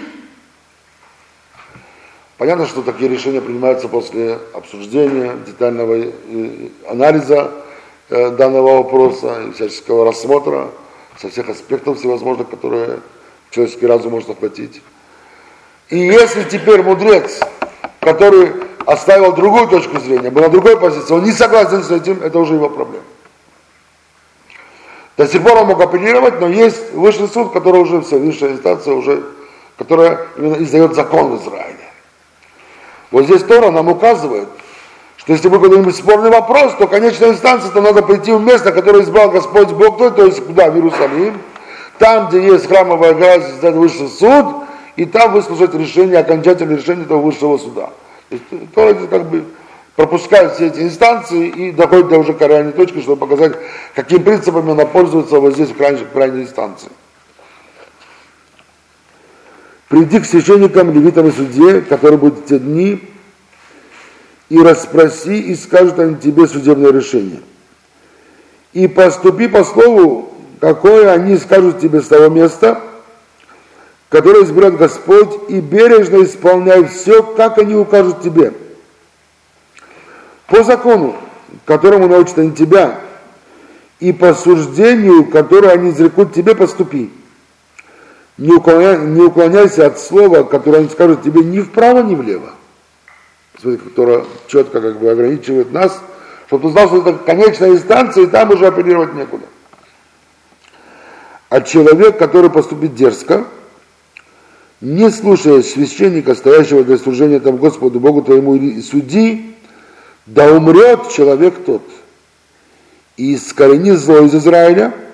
Понятно, 2.38 2.66
что 2.66 2.80
такие 2.80 3.10
решения 3.10 3.42
принимаются 3.42 3.88
после 3.88 4.38
обсуждения, 4.54 5.36
детального 5.46 5.94
э, 5.94 6.68
анализа 6.88 7.50
э, 8.08 8.30
данного 8.30 8.78
вопроса 8.78 9.42
и 9.42 9.52
всяческого 9.52 10.06
рассмотра 10.06 10.70
со 11.20 11.28
всех 11.28 11.48
аспектов 11.48 11.98
всевозможных, 11.98 12.48
которые 12.48 13.00
человеческий 13.50 13.86
разум 13.86 14.12
может 14.12 14.30
охватить. 14.30 14.80
И 15.90 15.98
если 15.98 16.44
теперь 16.44 16.82
мудрец, 16.82 17.40
который 18.00 18.52
оставил 18.86 19.32
другую 19.32 19.68
точку 19.68 19.98
зрения, 20.00 20.30
был 20.30 20.42
на 20.42 20.48
другой 20.48 20.78
позиции, 20.78 21.12
он 21.12 21.24
не 21.24 21.32
согласен 21.32 21.82
с 21.82 21.90
этим, 21.90 22.22
это 22.22 22.38
уже 22.38 22.54
его 22.54 22.70
проблема. 22.70 23.04
До 25.16 25.26
сих 25.26 25.42
пор 25.42 25.58
он 25.58 25.66
мог 25.66 25.80
апеллировать, 25.82 26.40
но 26.40 26.48
есть 26.48 26.92
высший 26.92 27.28
суд, 27.28 27.52
который 27.52 27.82
уже 27.82 28.00
все, 28.00 28.18
высшая 28.18 28.52
инстанция 28.52 28.94
уже, 28.94 29.22
которая 29.76 30.26
именно 30.38 30.62
издает 30.62 30.94
закон 30.94 31.36
в 31.36 31.42
Израиле. 31.42 31.76
Вот 33.10 33.24
здесь 33.24 33.42
Тора 33.42 33.70
нам 33.70 33.88
указывает, 33.88 34.48
что 35.30 35.34
если 35.34 35.48
будет 35.48 35.62
какой-нибудь 35.62 35.94
спорный 35.94 36.30
вопрос, 36.30 36.74
то 36.74 36.88
конечная 36.88 37.30
инстанция, 37.30 37.70
то 37.70 37.80
надо 37.80 38.02
прийти 38.02 38.32
в 38.32 38.42
место, 38.42 38.72
которое 38.72 39.04
избрал 39.04 39.30
Господь 39.30 39.68
Бог 39.68 39.96
твой, 39.96 40.10
то 40.10 40.24
есть 40.24 40.44
куда? 40.44 40.72
В 40.72 40.74
Иерусалим. 40.74 41.38
Там, 41.98 42.28
где 42.28 42.44
есть 42.44 42.66
храмовая 42.66 43.14
гора, 43.14 43.38
здесь 43.38 43.74
высший 43.74 44.08
суд, 44.08 44.46
и 44.96 45.04
там 45.04 45.32
выслушать 45.32 45.72
решение, 45.74 46.18
окончательное 46.18 46.78
решение 46.78 47.04
этого 47.04 47.20
высшего 47.20 47.58
суда. 47.58 47.90
То 48.28 48.34
есть 48.34 48.72
Тора 48.74 48.94
как 49.08 49.30
бы 49.30 49.44
пропускает 49.94 50.54
все 50.54 50.66
эти 50.66 50.80
инстанции 50.80 51.46
и 51.46 51.70
доходит 51.70 52.08
до 52.08 52.18
уже 52.18 52.32
крайней 52.32 52.72
точки, 52.72 53.00
чтобы 53.00 53.24
показать, 53.24 53.52
каким 53.94 54.24
принципами 54.24 54.72
она 54.72 54.84
пользуется 54.84 55.38
вот 55.38 55.54
здесь 55.54 55.68
в 55.68 55.76
крайней, 55.76 55.98
в 55.98 56.10
крайней 56.10 56.42
инстанции. 56.42 56.90
Приди 59.86 60.18
к 60.18 60.24
священникам, 60.24 60.90
левитам 60.92 61.28
и 61.28 61.30
судье, 61.30 61.82
которые 61.82 62.18
будут 62.18 62.40
в 62.40 62.46
те 62.46 62.58
дни, 62.58 63.00
и 64.50 64.58
расспроси, 64.58 65.40
и 65.40 65.54
скажут 65.54 65.98
они 65.98 66.16
тебе 66.16 66.46
судебное 66.46 66.92
решение. 66.92 67.40
И 68.74 68.86
поступи 68.86 69.48
по 69.48 69.64
слову, 69.64 70.34
какое 70.60 71.10
они 71.10 71.38
скажут 71.38 71.80
тебе 71.80 72.02
с 72.02 72.08
того 72.08 72.28
места, 72.28 72.82
которое 74.10 74.44
изберет 74.44 74.76
Господь, 74.76 75.48
и 75.48 75.60
бережно 75.60 76.22
исполняй 76.24 76.84
все, 76.84 77.22
как 77.22 77.56
они 77.56 77.74
укажут 77.74 78.20
тебе. 78.20 78.52
По 80.48 80.62
закону, 80.62 81.16
которому 81.64 82.08
научат 82.08 82.38
они 82.38 82.52
тебя, 82.52 83.00
и 84.00 84.12
по 84.12 84.34
суждению, 84.34 85.24
которое 85.26 85.72
они 85.72 85.90
изрекут 85.90 86.34
тебе, 86.34 86.54
поступи 86.54 87.10
не, 88.40 88.54
уклоняй, 88.54 88.98
не 88.98 89.20
уклоняйся 89.20 89.86
от 89.86 90.00
слова, 90.00 90.44
которое 90.44 90.78
они 90.78 90.88
скажут 90.88 91.22
тебе 91.22 91.44
ни 91.44 91.60
вправо, 91.60 92.02
ни 92.02 92.14
влево. 92.14 92.50
Которое 93.62 94.24
четко 94.46 94.80
как 94.80 94.98
бы 94.98 95.10
ограничивает 95.10 95.72
нас, 95.72 96.00
чтобы 96.46 96.68
ты 96.68 96.72
знал, 96.72 96.88
что 96.88 96.98
это 96.98 97.12
конечная 97.24 97.70
инстанция, 97.70 98.24
и 98.24 98.26
там 98.26 98.50
уже 98.50 98.66
апеллировать 98.66 99.14
некуда. 99.14 99.44
А 101.48 101.60
человек, 101.60 102.18
который 102.18 102.48
поступит 102.48 102.94
дерзко, 102.94 103.44
не 104.80 105.10
слушая 105.10 105.62
священника, 105.62 106.34
стоящего 106.34 106.84
для 106.84 106.96
служения 106.96 107.40
там 107.40 107.56
Господу 107.56 108.00
Богу 108.00 108.22
твоему 108.22 108.54
и 108.54 108.80
суди, 108.80 109.54
да 110.26 110.50
умрет 110.52 111.10
человек 111.10 111.64
тот. 111.64 111.82
И 113.16 113.34
искорени 113.34 113.90
зло 113.90 114.20
из 114.20 114.34
Израиля– 114.34 114.94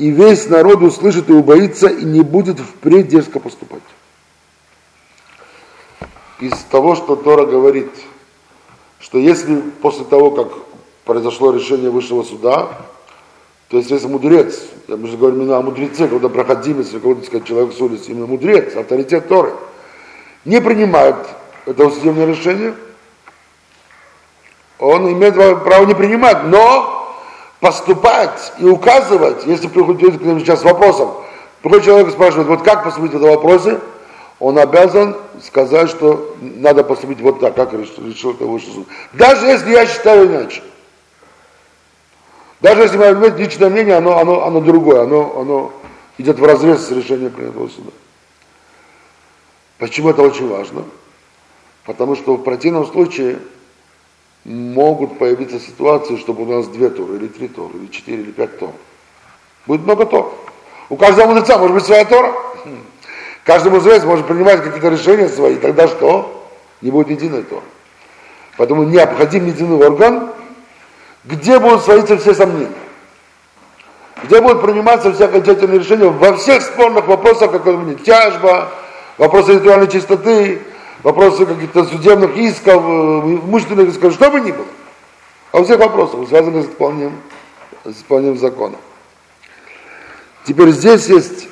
и 0.00 0.10
весь 0.10 0.48
народ 0.48 0.80
услышит 0.80 1.28
и 1.28 1.32
убоится, 1.34 1.86
и 1.86 2.04
не 2.04 2.22
будет 2.22 2.58
впредь 2.58 3.08
дерзко 3.08 3.38
поступать. 3.38 3.82
Из 6.40 6.56
того, 6.70 6.94
что 6.94 7.16
Тора 7.16 7.44
говорит, 7.44 7.90
что 8.98 9.18
если 9.18 9.60
после 9.82 10.04
того, 10.04 10.30
как 10.30 10.48
произошло 11.04 11.52
решение 11.52 11.90
высшего 11.90 12.22
суда, 12.22 12.68
то 13.68 13.76
есть 13.76 13.90
если 13.90 14.06
мудрец, 14.06 14.62
мы 14.88 15.06
же 15.06 15.18
говорим 15.18 15.42
именно 15.42 15.58
о 15.58 15.62
мудреце, 15.62 16.08
когда 16.08 16.28
проходимец, 16.30 16.90
кого-то 16.90 17.26
сказать 17.26 17.46
человек 17.46 17.74
с 17.74 17.80
улицы, 17.80 18.10
именно 18.10 18.26
мудрец, 18.26 18.74
авторитет 18.74 19.28
Торы, 19.28 19.52
не 20.46 20.60
принимает 20.62 21.16
этого 21.66 21.90
судебного 21.90 22.28
решения, 22.28 22.74
он 24.78 25.12
имеет 25.12 25.34
право 25.34 25.84
не 25.84 25.94
принимать, 25.94 26.44
но 26.44 27.16
поступать 27.60 28.54
и 28.58 28.64
указывать, 28.64 29.46
если 29.46 29.68
приходит 29.68 30.18
к 30.18 30.24
нам 30.24 30.40
сейчас 30.40 30.62
с 30.62 30.64
вопросом, 30.64 31.10
приходит 31.62 31.84
человек 31.84 32.10
спрашивает, 32.10 32.48
вот 32.48 32.62
как 32.62 32.82
поступить 32.82 33.12
в 33.12 33.16
этом 33.16 33.28
вопросе, 33.28 33.78
он 34.40 34.58
обязан 34.58 35.16
сказать, 35.42 35.90
что 35.90 36.34
надо 36.40 36.82
поступить 36.82 37.20
вот 37.20 37.40
так, 37.40 37.54
как 37.54 37.74
решил, 37.74 38.06
решил 38.06 38.30
это 38.32 38.46
высший 38.46 38.72
суд. 38.72 38.88
Даже 39.12 39.46
если 39.46 39.70
я 39.70 39.86
считаю 39.86 40.26
иначе. 40.26 40.62
Даже 42.60 42.82
если 42.82 42.96
мое 42.96 43.12
личное 43.36 43.68
мнение, 43.68 43.96
оно, 43.96 44.18
оно, 44.18 44.44
оно 44.44 44.60
другое, 44.60 45.02
оно, 45.02 45.40
оно 45.40 45.72
идет 46.18 46.38
в 46.38 46.44
разрез 46.44 46.80
с 46.80 46.90
решением 46.90 47.30
принятого 47.30 47.68
суда. 47.68 47.90
Почему 49.78 50.10
это 50.10 50.22
очень 50.22 50.48
важно? 50.48 50.84
Потому 51.84 52.16
что 52.16 52.34
в 52.34 52.42
противном 52.42 52.86
случае 52.86 53.38
могут 54.44 55.18
появиться 55.18 55.60
ситуации, 55.60 56.16
чтобы 56.16 56.42
у 56.42 56.46
нас 56.46 56.66
две 56.68 56.88
туры, 56.88 57.16
или 57.16 57.28
три 57.28 57.48
туры, 57.48 57.78
или 57.78 57.86
четыре, 57.88 58.22
или 58.22 58.30
пять 58.30 58.58
тор. 58.58 58.72
Будет 59.66 59.82
много 59.82 60.06
тор. 60.06 60.34
У 60.88 60.96
каждого 60.96 61.28
мудреца 61.28 61.58
может 61.58 61.74
быть 61.74 61.84
своя 61.84 62.04
тора. 62.04 62.34
Каждый 63.44 63.72
мудрец 63.72 64.04
может 64.04 64.26
принимать 64.26 64.62
какие-то 64.62 64.88
решения 64.88 65.28
свои, 65.28 65.56
тогда 65.56 65.88
что? 65.88 66.46
Не 66.80 66.90
будет 66.90 67.10
единой 67.10 67.42
торы. 67.42 67.62
Поэтому 68.56 68.84
необходим 68.84 69.46
единый 69.46 69.86
орган, 69.86 70.30
где 71.24 71.58
будут 71.58 71.82
сводиться 71.82 72.18
все 72.18 72.34
сомнения. 72.34 72.72
Где 74.22 74.40
будут 74.40 74.60
приниматься 74.60 75.12
все 75.12 75.24
окончательные 75.24 75.78
решения 75.78 76.08
во 76.08 76.36
всех 76.36 76.62
спорных 76.62 77.06
вопросах, 77.06 77.52
как 77.52 77.66
это 77.66 77.94
тяжба, 78.04 78.68
вопросы 79.16 79.54
ритуальной 79.54 79.88
чистоты, 79.88 80.60
вопросы 81.02 81.46
каких-то 81.46 81.84
судебных 81.84 82.36
исков, 82.36 82.82
э, 82.86 83.82
исков, 83.88 84.12
что 84.12 84.30
бы 84.30 84.40
ни 84.40 84.52
было. 84.52 84.66
А 85.52 85.60
у 85.60 85.64
всех 85.64 85.78
вопросов, 85.78 86.28
связанных 86.28 86.66
с 86.66 86.68
исполнением, 86.68 87.16
с 87.84 87.96
исполнением 87.96 88.38
закона. 88.38 88.76
Теперь 90.44 90.70
здесь 90.70 91.06
есть, 91.08 91.48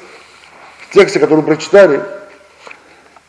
тексте, 0.90 1.18
который 1.18 1.40
мы 1.40 1.46
прочитали, 1.46 2.00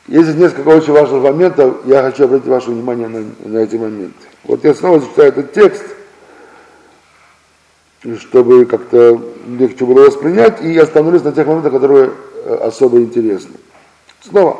есть 0.07 0.35
несколько 0.35 0.69
очень 0.69 0.93
важных 0.93 1.21
моментов, 1.21 1.77
я 1.85 2.01
хочу 2.01 2.23
обратить 2.23 2.47
ваше 2.47 2.71
внимание 2.71 3.07
на, 3.07 3.23
на 3.45 3.57
эти 3.59 3.75
моменты. 3.75 4.15
Вот 4.43 4.63
я 4.63 4.73
снова 4.73 4.99
зачитаю 4.99 5.29
этот 5.29 5.53
текст, 5.53 5.83
чтобы 8.19 8.65
как-то 8.65 9.21
легче 9.47 9.85
было 9.85 10.05
воспринять, 10.05 10.63
и 10.63 10.77
остановлюсь 10.77 11.23
на 11.23 11.31
тех 11.31 11.45
моментах, 11.45 11.73
которые 11.73 12.11
э, 12.45 12.55
особо 12.55 12.97
интересны. 12.99 13.55
Снова. 14.21 14.57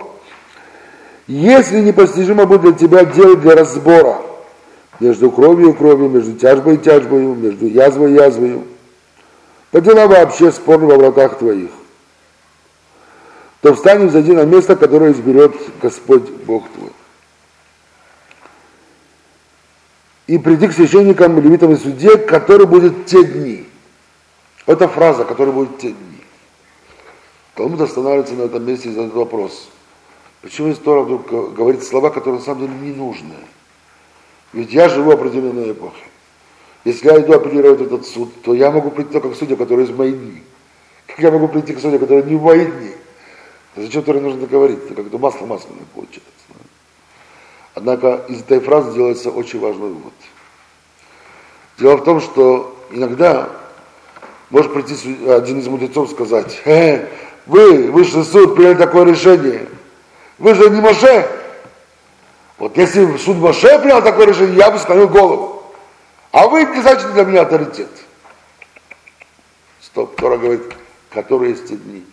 Если 1.28 1.82
непостижимо 1.82 2.46
будет 2.46 2.62
для 2.62 2.72
тебя 2.74 3.06
делать 3.06 3.42
для 3.42 3.56
разбора 3.56 4.18
между 5.00 5.32
кровью 5.32 5.70
и 5.70 5.74
кровью, 5.74 6.10
между 6.10 6.34
тяжбой 6.34 6.76
и 6.76 6.78
тяжбой, 6.78 7.22
между 7.22 7.66
язвой 7.66 8.12
и 8.12 8.16
язвой, 8.16 8.64
по 9.72 9.82
делам 9.82 10.10
вообще 10.10 10.52
спорны 10.52 10.88
во 10.88 10.98
вратах 10.98 11.38
твоих, 11.38 11.70
то 13.62 13.74
встань 13.74 14.04
и 14.04 14.06
взойди 14.06 14.32
на 14.32 14.46
место, 14.46 14.76
которое 14.76 15.12
изберет 15.12 15.54
Господь 15.82 16.30
Бог 16.30 16.70
твой. 16.70 16.92
И 20.28 20.38
приди 20.38 20.68
к 20.68 20.74
священникам, 20.74 21.40
левитам 21.40 21.74
и 21.74 21.76
судье, 21.76 22.18
который 22.18 22.68
будет 22.68 23.06
те 23.06 23.24
дни. 23.24 23.66
Это 24.66 24.88
фраза, 24.88 25.26
который 25.26 25.52
будет 25.52 25.80
те 25.80 25.90
дни. 25.92 26.24
Талмуд 27.56 27.82
останавливается 27.82 28.36
на 28.36 28.44
этом 28.44 28.64
месте 28.64 28.90
и 28.90 28.92
задает 28.94 29.14
вопрос. 29.14 29.70
Почему 30.42 30.72
история 30.72 31.02
вдруг 31.02 31.54
говорит 31.54 31.84
слова, 31.84 32.12
которые 32.12 32.40
на 32.40 32.46
самом 32.46 32.62
деле 32.62 32.74
не 32.80 32.96
нужны? 32.96 33.36
Ведь 34.54 34.72
я 34.72 34.88
живу 34.88 35.12
определенной 35.12 35.72
эпохе. 35.72 36.04
Если 36.86 37.08
я 37.08 37.20
иду 37.20 37.34
апеллировать 37.34 37.82
этот 37.82 38.06
суд, 38.06 38.42
то 38.42 38.54
я 38.54 38.72
могу 38.72 38.92
прийти 38.92 39.12
только 39.12 39.32
к 39.32 39.36
судье, 39.36 39.58
который 39.58 39.84
из 39.86 39.90
моей 39.90 40.14
дни. 40.14 40.44
Как 41.08 41.20
я 41.20 41.32
могу 41.32 41.50
прийти 41.50 41.74
к 41.74 41.80
судье, 41.80 42.00
который 42.00 42.24
не 42.24 42.36
в 42.36 42.44
мои 42.44 42.66
дни? 42.66 42.94
Зачем 43.82 44.04
то 44.04 44.14
нужно 44.14 44.46
говорить? 44.46 44.80
Это 44.86 44.96
как-то 44.96 45.18
масло 45.18 45.46
масляное 45.46 45.86
получается. 45.94 46.30
Однако 47.74 48.26
из 48.28 48.42
этой 48.42 48.60
фразы 48.60 48.94
делается 48.94 49.30
очень 49.30 49.60
важный 49.60 49.90
вывод. 49.90 50.14
Дело 51.78 51.96
в 51.96 52.04
том, 52.04 52.20
что 52.20 52.76
иногда 52.92 53.50
может 54.50 54.74
прийти 54.74 54.96
один 55.30 55.60
из 55.60 55.68
мудрецов 55.68 56.10
сказать, 56.12 56.62
э, 56.66 57.08
вы, 57.46 57.90
высший 57.90 58.26
суд, 58.26 58.56
приняли 58.56 58.76
такое 58.76 59.06
решение. 59.06 59.70
Вы 60.40 60.56
же 60.56 60.70
не 60.70 60.82
Моше. 60.82 61.30
Вот 62.58 62.76
если 62.78 63.16
суд 63.18 63.38
Моше 63.38 63.80
принял 63.80 64.02
такое 64.02 64.28
решение, 64.28 64.58
я 64.58 64.72
бы 64.72 64.78
склонил 64.78 65.08
голову. 65.08 65.64
А 66.32 66.50
вы 66.50 66.66
не 66.66 66.82
значит 66.82 67.14
для 67.14 67.24
меня 67.24 67.44
авторитет. 67.44 67.90
Стоп, 69.82 70.18
Тора 70.18 70.38
говорит, 70.38 70.64
которые 71.10 71.52
есть 71.52 71.68
дни. 71.68 72.04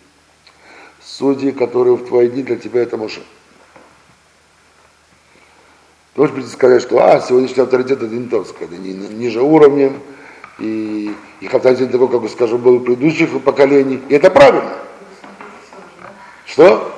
Судьи, 1.07 1.51
которые 1.51 1.95
в 1.95 2.05
твои 2.05 2.27
дни, 2.27 2.43
для 2.43 2.57
тебя 2.57 2.81
это 2.81 2.97
Моше. 2.97 3.21
Ты 6.13 6.19
можешь 6.19 6.35
прийти 6.35 6.49
сказать, 6.49 6.81
что 6.81 6.99
а, 6.99 7.21
сегодняшний 7.21 7.63
авторитет 7.63 8.01
не 8.01 8.27
тот, 8.27 8.49
сказать, 8.49 8.77
ни, 8.77 8.89
ниже 8.89 9.41
уровнем, 9.41 10.01
и 10.59 11.15
их 11.39 11.53
авторитет 11.53 11.91
такой, 11.91 12.09
как 12.09 12.21
бы, 12.21 12.27
скажем, 12.27 12.57
был 12.57 12.75
у 12.75 12.79
предыдущих 12.81 13.41
поколений. 13.41 14.01
И 14.09 14.15
это 14.15 14.29
правильно. 14.29 14.73
Что? 16.45 16.93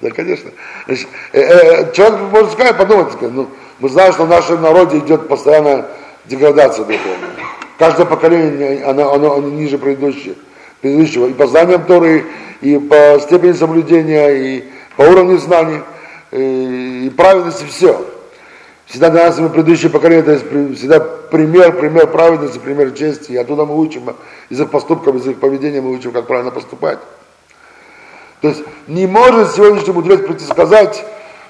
Да, 0.00 0.10
конечно. 0.10 0.50
Э, 0.86 0.94
э, 1.32 1.92
человек 1.92 2.20
может 2.30 2.52
сказать, 2.52 2.76
подумать, 2.78 3.20
ну, 3.20 3.48
мы 3.80 3.88
знаем, 3.88 4.12
что 4.12 4.26
в 4.26 4.28
нашем 4.28 4.62
народе 4.62 4.98
идет 4.98 5.26
постоянная 5.26 5.88
деградация 6.26 6.84
духовная. 6.84 7.30
Каждое 7.78 8.06
поколение, 8.06 8.84
оно, 8.84 9.12
оно, 9.12 9.34
оно 9.34 9.48
ниже 9.48 9.76
предыдущего, 9.76 10.36
предыдущего. 10.84 11.26
И 11.28 11.32
по 11.32 11.46
знаниям 11.46 11.84
Торы, 11.86 12.26
и 12.60 12.78
по 12.78 13.18
степени 13.18 13.52
соблюдения, 13.52 14.28
и 14.28 14.64
по 14.96 15.02
уровню 15.02 15.38
знаний, 15.38 15.80
и, 16.30 17.06
и 17.06 17.10
праведности, 17.10 17.64
все. 17.64 18.06
Всегда 18.84 19.08
для 19.08 19.24
нас 19.24 19.38
мы 19.38 19.48
предыдущее 19.48 19.90
поколение, 19.90 20.20
это 20.20 20.74
всегда 20.76 21.00
пример, 21.00 21.72
пример 21.72 22.06
праведности, 22.08 22.58
пример 22.58 22.90
чести. 22.90 23.32
И 23.32 23.36
оттуда 23.36 23.64
мы 23.64 23.78
учим, 23.78 24.14
из 24.50 24.60
их 24.60 24.70
поступков, 24.70 25.16
из 25.16 25.26
их 25.26 25.40
поведения 25.40 25.80
мы 25.80 25.90
учим, 25.90 26.12
как 26.12 26.26
правильно 26.26 26.50
поступать. 26.50 26.98
То 28.42 28.48
есть 28.48 28.62
не 28.86 29.06
может 29.06 29.54
сегодняшний 29.54 29.94
мудрец 29.94 30.20
прийти 30.20 30.44
сказать, 30.44 31.02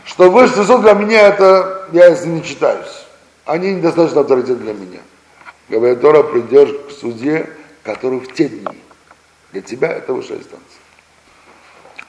что 0.05 0.31
высший 0.31 0.65
суд 0.65 0.83
для 0.83 0.93
меня 0.93 1.27
это, 1.27 1.89
я 1.91 2.09
ним 2.11 2.37
не 2.37 2.45
читаюсь. 2.45 3.05
Они 3.47 3.75
недостаточно 3.75 4.21
авторитет 4.21 4.61
для 4.63 4.75
меня. 4.75 5.01
Говорит, 5.69 6.01
Тора, 6.01 6.23
придешь 6.23 6.71
к 6.89 6.93
суде, 6.93 7.51
который 7.83 8.21
в 8.21 8.33
те 8.33 8.49
дни. 8.49 8.84
Для 9.55 9.63
тебя 9.63 9.93
это 9.93 10.13
высшая 10.13 10.39
инстанция. 10.39 10.81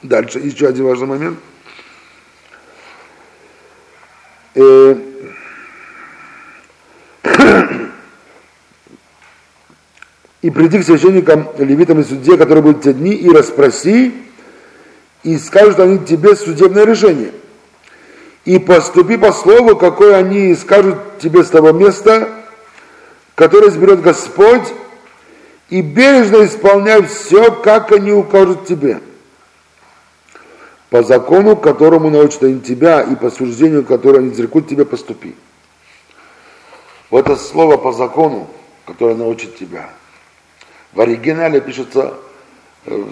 Дальше, 0.01 0.39
еще 0.39 0.67
один 0.67 0.85
важный 0.85 1.05
момент. 1.05 1.39
Э, 4.55 4.95
и 10.41 10.49
приди 10.49 10.79
к 10.79 10.83
священникам, 10.83 11.47
левитам 11.59 11.99
и 11.99 12.03
судье, 12.03 12.35
которые 12.35 12.63
будут 12.63 12.81
те 12.81 12.93
дни, 12.93 13.13
и 13.13 13.29
расспроси, 13.29 14.15
и 15.21 15.37
скажут 15.37 15.79
они 15.79 15.99
тебе 15.99 16.35
судебное 16.35 16.83
решение– 16.83 17.31
и 18.45 18.59
поступи 18.59 19.17
по 19.17 19.31
слову, 19.31 19.75
какое 19.75 20.17
они 20.17 20.53
скажут 20.53 21.17
тебе 21.17 21.43
с 21.43 21.49
того 21.49 21.71
места, 21.71 22.29
которое 23.33 23.69
изберет 23.69 24.01
Господь, 24.01 24.71
и 25.69 25.81
бережно 25.81 26.45
исполняй 26.45 27.03
все, 27.03 27.51
как 27.51 27.91
они 27.91 28.11
укажут 28.11 28.65
тебе. 28.65 29.01
По 30.89 31.03
закону, 31.03 31.55
которому 31.55 32.09
научат 32.09 32.43
они 32.43 32.61
тебя, 32.61 33.01
и 33.01 33.15
по 33.15 33.29
суждению, 33.29 33.83
которое 33.83 34.19
они 34.19 34.29
изрекут 34.31 34.67
тебе, 34.67 34.85
поступи. 34.85 35.35
Вот 37.09 37.27
это 37.27 37.35
слово 37.35 37.77
по 37.77 37.91
закону, 37.91 38.47
которое 38.85 39.15
научит 39.15 39.57
тебя. 39.57 39.89
В 40.93 41.01
оригинале 41.01 41.59
пишется, 41.59 42.13
э, 42.85 43.03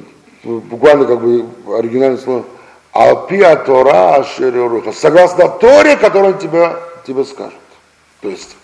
буквально 0.43 1.05
как 1.05 1.21
бы 1.21 1.45
оригинальное 1.77 2.17
слово– 2.17 2.45
Алпия 2.93 3.55
Тора 3.55 4.23
Шереруха. 4.23 4.93
Согласно 4.93 5.49
Торе, 5.49 5.97
которую 5.97 6.35
он 6.35 6.39
тебе, 6.39 7.25
скажет. 7.25 7.59
То 8.21 8.29
есть 8.29 8.55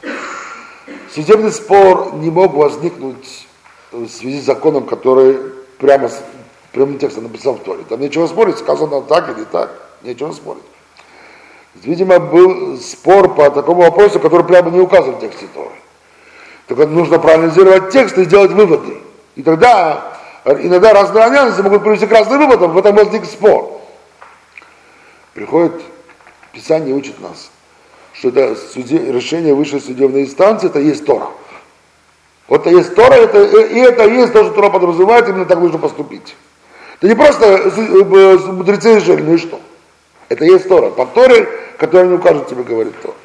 судебный 1.13 1.51
спор 1.51 2.13
не 2.13 2.29
мог 2.29 2.53
возникнуть 2.53 3.47
в 3.91 4.07
связи 4.07 4.39
с 4.39 4.45
законом, 4.45 4.85
который 4.85 5.37
прямо 5.77 6.09
прямым 6.71 6.99
текстом 6.99 7.23
написал 7.23 7.53
в 7.53 7.59
Торе. 7.59 7.83
Там 7.87 7.99
нечего 7.99 8.27
спорить, 8.27 8.57
сказано 8.57 9.01
так 9.01 9.35
или 9.35 9.45
так, 9.45 9.71
нечего 10.03 10.31
спорить. 10.31 10.63
Видимо, 11.75 12.19
был 12.19 12.77
спор 12.77 13.33
по 13.35 13.49
такому 13.49 13.83
вопросу, 13.83 14.19
который 14.19 14.45
прямо 14.45 14.69
не 14.71 14.79
указан 14.79 15.15
в 15.15 15.19
тексте 15.19 15.47
Торы. 15.53 15.75
Только 16.67 16.87
нужно 16.87 17.19
проанализировать 17.19 17.91
текст 17.91 18.17
и 18.17 18.23
сделать 18.25 18.51
выводы. 18.51 18.97
И 19.35 19.43
тогда 19.43 20.17
иногда 20.45 20.93
разные 20.93 21.23
анализы 21.23 21.63
могут 21.63 21.83
привести 21.83 22.07
к 22.07 22.11
разным 22.11 22.39
выводам, 22.39 22.71
в 22.71 22.77
этом 22.77 22.95
возник 22.95 23.25
спор 23.25 23.79
приходит 25.39 25.81
Писание 26.51 26.93
учит 26.93 27.19
нас, 27.21 27.51
что 28.11 28.29
это 28.29 28.55
суде, 28.55 29.11
решение 29.11 29.53
высшей 29.53 29.79
судебной 29.79 30.23
инстанции, 30.23 30.67
это 30.67 30.79
есть 30.79 31.05
Тора. 31.05 31.27
Вот 32.49 32.61
это 32.61 32.71
есть 32.71 32.95
Тора, 32.95 33.13
это, 33.13 33.43
и 33.43 33.77
это 33.77 34.05
есть 34.07 34.33
то, 34.33 34.43
что 34.43 34.53
Тора 34.53 34.69
подразумевает, 34.69 35.29
именно 35.29 35.45
так 35.45 35.59
нужно 35.59 35.77
поступить. 35.77 36.35
Это 36.97 37.07
не 37.07 37.15
просто 37.15 37.45
э, 37.45 38.37
мудрецы 38.51 38.95
решили, 38.95 39.21
ну 39.21 39.35
и 39.35 39.37
что? 39.37 39.61
Это 40.27 40.43
есть 40.43 40.67
Тора. 40.67 40.89
По 40.89 41.05
Торе, 41.05 41.47
которая 41.77 42.07
не 42.07 42.15
укажет 42.15 42.47
тебе, 42.47 42.63
говорит 42.63 42.99
Тора. 43.01 43.15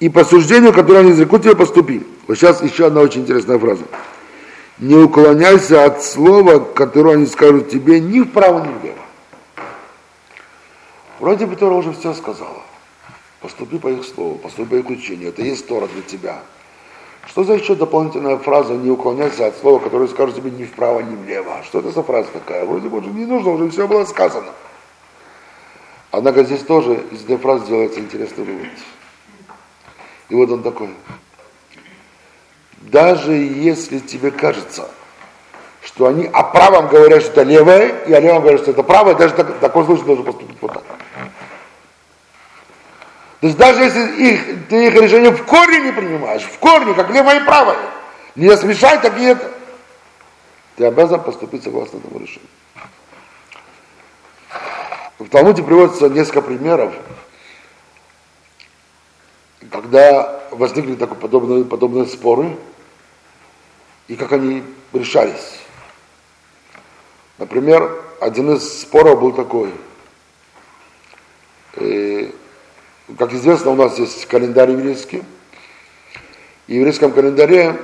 И 0.00 0.08
по 0.08 0.24
суждению, 0.24 0.72
которое 0.72 1.00
они 1.00 1.12
изрекут 1.12 1.42
тебе, 1.42 1.54
поступи. 1.54 2.06
Вот 2.26 2.36
сейчас 2.36 2.62
еще 2.62 2.86
одна 2.86 3.02
очень 3.02 3.22
интересная 3.22 3.58
фраза 3.58 3.84
не 4.80 4.94
уклоняйся 4.94 5.84
от 5.84 6.02
слова, 6.04 6.60
которое 6.60 7.16
они 7.16 7.26
скажут 7.26 7.68
тебе 7.68 8.00
ни 8.00 8.20
вправо, 8.20 8.64
ни 8.64 8.72
влево. 8.78 8.96
Вроде 11.18 11.46
бы 11.46 11.56
Тора 11.56 11.74
уже 11.74 11.92
все 11.92 12.14
сказала. 12.14 12.62
Поступи 13.40 13.78
по 13.78 13.88
их 13.88 14.04
слову, 14.04 14.36
поступи 14.36 14.68
по 14.68 14.74
их 14.76 14.90
учению. 14.90 15.28
Это 15.28 15.42
есть 15.42 15.66
Тора 15.66 15.86
для 15.86 16.02
тебя. 16.02 16.40
Что 17.26 17.44
за 17.44 17.54
еще 17.54 17.74
дополнительная 17.74 18.38
фраза 18.38 18.74
«не 18.74 18.90
уклоняйся 18.90 19.46
от 19.46 19.56
слова, 19.58 19.78
которое 19.78 20.08
скажут 20.08 20.36
тебе 20.36 20.50
ни 20.50 20.64
вправо, 20.64 21.00
ни 21.00 21.14
влево»? 21.14 21.62
Что 21.64 21.80
это 21.80 21.90
за 21.90 22.02
фраза 22.02 22.28
такая? 22.32 22.64
Вроде 22.64 22.88
бы 22.88 22.98
уже 22.98 23.10
не 23.10 23.26
нужно, 23.26 23.50
уже 23.50 23.68
все 23.70 23.86
было 23.86 24.04
сказано. 24.04 24.50
Однако 26.10 26.42
здесь 26.44 26.62
тоже 26.62 27.04
из 27.12 27.24
этой 27.24 27.36
фразы 27.36 27.66
делается 27.66 28.00
интересный 28.00 28.44
вывод. 28.44 28.70
И 30.30 30.34
вот 30.34 30.50
он 30.50 30.62
такой 30.62 30.88
даже 32.90 33.32
если 33.32 33.98
тебе 33.98 34.30
кажется, 34.30 34.88
что 35.82 36.06
они 36.06 36.26
о 36.26 36.42
правом 36.42 36.88
говорят, 36.88 37.22
что 37.22 37.32
это 37.32 37.42
левое, 37.42 37.88
и 38.06 38.12
о 38.12 38.20
левом 38.20 38.42
говорят, 38.42 38.62
что 38.62 38.70
это 38.70 38.82
правое, 38.82 39.14
даже 39.14 39.34
так, 39.34 39.58
такой 39.58 39.84
случай 39.84 40.04
должен 40.04 40.24
поступить 40.24 40.56
вот 40.60 40.72
так. 40.72 40.84
То 43.40 43.46
есть 43.46 43.58
даже 43.58 43.84
если 43.84 44.22
их, 44.22 44.68
ты 44.68 44.88
их 44.88 44.94
решение 44.94 45.30
в 45.30 45.44
корне 45.44 45.78
не 45.80 45.92
принимаешь, 45.92 46.42
в 46.42 46.58
корне, 46.58 46.94
как 46.94 47.10
левое 47.10 47.40
и 47.40 47.44
правое, 47.44 47.78
не 48.34 48.56
смешай, 48.56 49.00
так 49.00 49.16
и 49.18 49.24
это, 49.24 49.50
ты 50.76 50.86
обязан 50.86 51.22
поступить 51.22 51.62
согласно 51.62 51.98
этому 51.98 52.18
решению. 52.18 52.48
В 55.18 55.28
Талмуде 55.28 55.62
приводится 55.62 56.08
несколько 56.08 56.42
примеров, 56.42 56.94
когда 59.70 60.40
возникли 60.50 60.94
такие 60.94 61.16
подобные, 61.16 61.64
подобные 61.64 62.06
споры, 62.06 62.56
и 64.08 64.16
как 64.16 64.32
они 64.32 64.64
решались. 64.92 65.60
Например, 67.38 68.02
один 68.20 68.54
из 68.54 68.80
споров 68.80 69.20
был 69.20 69.32
такой. 69.32 69.72
И, 71.76 72.32
э, 72.32 72.32
как 73.16 73.32
известно, 73.32 73.70
у 73.70 73.74
нас 73.74 73.98
есть 73.98 74.26
календарь 74.26 74.72
еврейский. 74.72 75.22
И 76.66 76.72
в 76.72 76.76
еврейском 76.76 77.12
календаре 77.12 77.76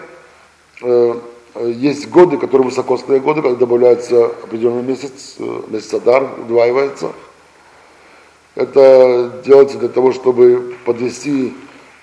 э, 0.82 1.14
есть 1.54 2.10
годы, 2.10 2.36
которые 2.36 2.68
высокосные 2.68 3.20
годы, 3.20 3.40
когда 3.40 3.56
добавляется 3.56 4.26
определенный 4.26 4.82
месяц, 4.82 5.36
э, 5.38 5.62
месяц 5.68 5.94
Адар, 5.94 6.24
удваивается. 6.38 7.12
Это 8.54 9.40
делается 9.44 9.78
для 9.78 9.88
того, 9.88 10.12
чтобы 10.12 10.76
подвести 10.84 11.54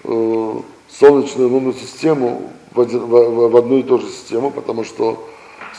э, 0.04 0.54
солнечную 0.90 1.50
лунную 1.50 1.76
систему 1.76 2.52
в, 2.72 2.82
один, 2.82 3.02
в, 3.02 3.50
в 3.50 3.56
одну 3.56 3.78
и 3.78 3.84
ту 3.84 4.00
же 4.00 4.08
систему, 4.08 4.50
потому 4.50 4.84
что 4.84 5.28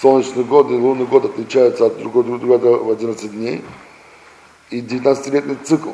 солнечный 0.01 0.45
год 0.45 0.71
и 0.71 0.75
лунный 0.75 1.07
год 1.07 1.25
отличаются 1.25 1.87
от 1.87 1.99
друг 1.99 2.25
друга 2.25 2.67
в 2.77 2.91
11 2.91 3.33
дней. 3.33 3.63
И 4.71 4.81
19-летний 4.81 5.57
цикл, 5.65 5.91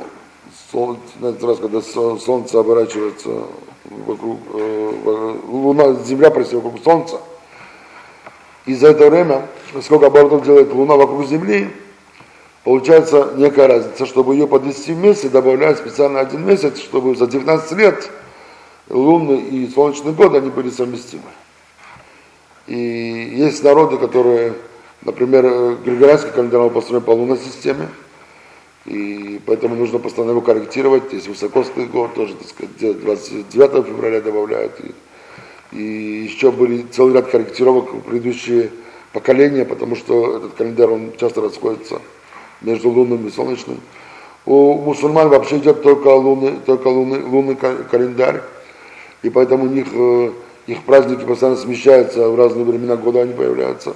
солнце, 0.70 1.02
раз, 1.42 1.58
когда 1.58 1.80
солнце 1.80 2.60
оборачивается 2.60 3.30
вокруг, 3.84 4.38
э, 4.54 5.34
луна, 5.48 5.94
земля 6.04 6.30
происходит 6.30 6.64
вокруг 6.64 6.84
солнца, 6.84 7.20
и 8.66 8.74
за 8.74 8.88
это 8.88 9.08
время, 9.08 9.48
сколько 9.82 10.06
оборотов 10.06 10.44
делает 10.44 10.72
луна 10.74 10.96
вокруг 10.96 11.26
земли, 11.26 11.70
получается 12.64 13.32
некая 13.36 13.66
разница. 13.66 14.04
Чтобы 14.04 14.34
ее 14.34 14.46
подвести 14.46 14.92
вместе, 14.92 15.30
добавляют 15.30 15.78
специально 15.78 16.20
один 16.20 16.44
месяц, 16.44 16.78
чтобы 16.78 17.16
за 17.16 17.26
19 17.26 17.72
лет 17.78 18.10
лунный 18.90 19.40
и 19.40 19.70
солнечный 19.72 20.12
год 20.12 20.34
они 20.34 20.50
были 20.50 20.68
совместимы. 20.68 21.22
И 22.66 22.76
есть 22.76 23.64
народы, 23.64 23.96
которые, 23.96 24.52
например, 25.00 25.76
григорианский 25.76 26.30
календарь 26.30 26.68
построен 26.68 27.02
по 27.02 27.12
лунной 27.12 27.38
системе, 27.38 27.88
и 28.88 29.38
поэтому 29.44 29.74
нужно 29.74 29.98
постоянно 29.98 30.30
его 30.30 30.40
корректировать. 30.40 31.12
Есть 31.12 31.28
высокосный 31.28 31.84
год, 31.84 32.14
тоже, 32.14 32.34
так 32.34 32.48
сказать, 32.48 33.00
29 33.00 33.86
февраля 33.86 34.22
добавляют. 34.22 34.72
И, 34.80 35.76
и 35.76 36.24
еще 36.24 36.50
были 36.50 36.86
целый 36.90 37.12
ряд 37.12 37.28
корректировок 37.28 37.92
в 37.92 38.00
предыдущие 38.00 38.70
поколения, 39.12 39.66
потому 39.66 39.94
что 39.94 40.38
этот 40.38 40.54
календарь, 40.54 40.88
он 40.88 41.12
часто 41.20 41.42
расходится 41.42 42.00
между 42.62 42.88
лунным 42.88 43.26
и 43.26 43.30
солнечным. 43.30 43.78
У 44.46 44.80
мусульман 44.80 45.28
вообще 45.28 45.58
идет 45.58 45.82
только 45.82 46.08
лунный, 46.08 46.54
только 46.64 46.88
лунный, 46.88 47.20
лунный 47.20 47.56
календарь, 47.56 48.40
и 49.22 49.28
поэтому 49.28 49.64
у 49.64 49.68
них 49.68 49.88
э, 49.92 50.30
их 50.66 50.82
праздники 50.84 51.26
постоянно 51.26 51.58
смещаются, 51.58 52.30
в 52.30 52.36
разные 52.36 52.64
времена 52.64 52.96
года 52.96 53.20
они 53.20 53.34
появляются. 53.34 53.94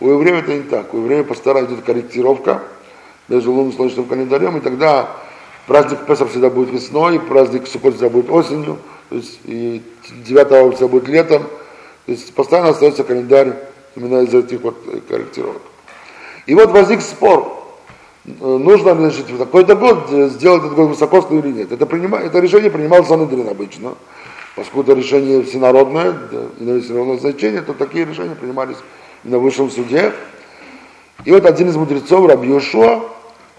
У 0.00 0.08
евреев 0.08 0.44
это 0.44 0.54
не 0.54 0.62
так. 0.62 0.94
У 0.94 0.98
евреев 0.98 1.26
постоянно 1.26 1.66
идет 1.66 1.82
корректировка 1.84 2.62
между 3.28 3.52
лунным 3.52 3.72
солнечным 3.72 4.06
календарем, 4.06 4.56
и 4.56 4.60
тогда 4.60 5.08
праздник 5.66 6.06
Песах 6.06 6.30
всегда 6.30 6.50
будет 6.50 6.70
весной, 6.70 7.20
праздник 7.20 7.66
Суккот 7.66 7.94
всегда 7.94 8.08
будет 8.08 8.30
осенью, 8.30 8.78
то 9.08 9.16
есть 9.16 9.40
и 9.44 9.82
9 10.24 10.52
августа 10.52 10.88
будет 10.88 11.08
летом. 11.08 11.42
То 12.06 12.12
есть 12.12 12.32
постоянно 12.34 12.70
остается 12.70 13.02
календарь 13.02 13.54
именно 13.96 14.22
из 14.22 14.32
этих 14.32 14.60
вот 14.60 14.76
корректировок. 15.08 15.62
И 16.46 16.54
вот 16.54 16.70
возник 16.70 17.00
спор, 17.00 17.64
нужно 18.24 18.94
значит, 18.94 19.28
в 19.28 19.38
такой-то 19.38 19.74
год 19.74 20.08
сделать 20.30 20.62
этот 20.62 20.74
год 20.74 20.90
высокосный 20.90 21.38
или 21.40 21.48
нет. 21.52 21.72
Это, 21.72 21.86
принимал, 21.86 22.20
это 22.20 22.38
решение 22.38 22.70
принимал 22.70 23.04
Санедрин 23.04 23.48
обычно 23.48 23.94
поскольку 24.56 24.90
это 24.90 24.98
решение 24.98 25.42
всенародное, 25.42 26.16
имеет 26.58 26.84
всенародное 26.84 27.18
значение, 27.18 27.60
то 27.60 27.74
такие 27.74 28.06
решения 28.06 28.34
принимались 28.34 28.78
на 29.22 29.38
высшем 29.38 29.70
суде. 29.70 30.12
И 31.24 31.30
вот 31.30 31.44
один 31.44 31.68
из 31.68 31.76
мудрецов, 31.76 32.26
Раби 32.26 32.48
Йошуа, 32.48 33.02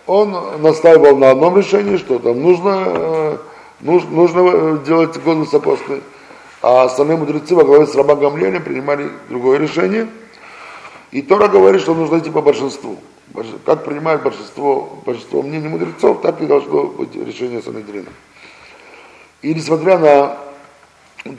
он 0.08 0.62
настаивал 0.62 1.18
на 1.18 1.32
одном 1.32 1.58
решении, 1.58 1.98
что 1.98 2.18
там 2.18 2.42
нужно, 2.42 2.84
э, 2.88 3.38
нужно, 3.82 4.10
нужно 4.10 4.78
делать 4.80 5.22
год 5.22 5.38
высокосный. 5.38 6.02
А 6.62 6.84
остальные 6.84 7.18
мудрецы 7.18 7.54
во 7.54 7.64
главе 7.64 7.86
с 7.86 7.94
Раба 7.94 8.16
Гамлелем 8.16 8.64
принимали 8.64 9.10
другое 9.30 9.60
решение. 9.60 10.08
И 11.12 11.22
Тора 11.22 11.50
говорит, 11.50 11.82
что 11.82 11.94
нужно 11.94 12.20
идти 12.20 12.32
по 12.32 12.42
большинству. 12.42 12.98
Как 13.66 13.84
принимает 13.84 14.24
большинство, 14.24 14.98
большинство 15.06 15.42
мнений 15.44 15.68
мудрецов, 15.68 16.22
так 16.22 16.42
и 16.42 16.46
должно 16.46 16.86
быть 16.86 17.14
решение 17.16 17.62
Санедрина. 17.62 18.10
И 19.42 19.54
несмотря 19.54 20.00
на 20.00 20.38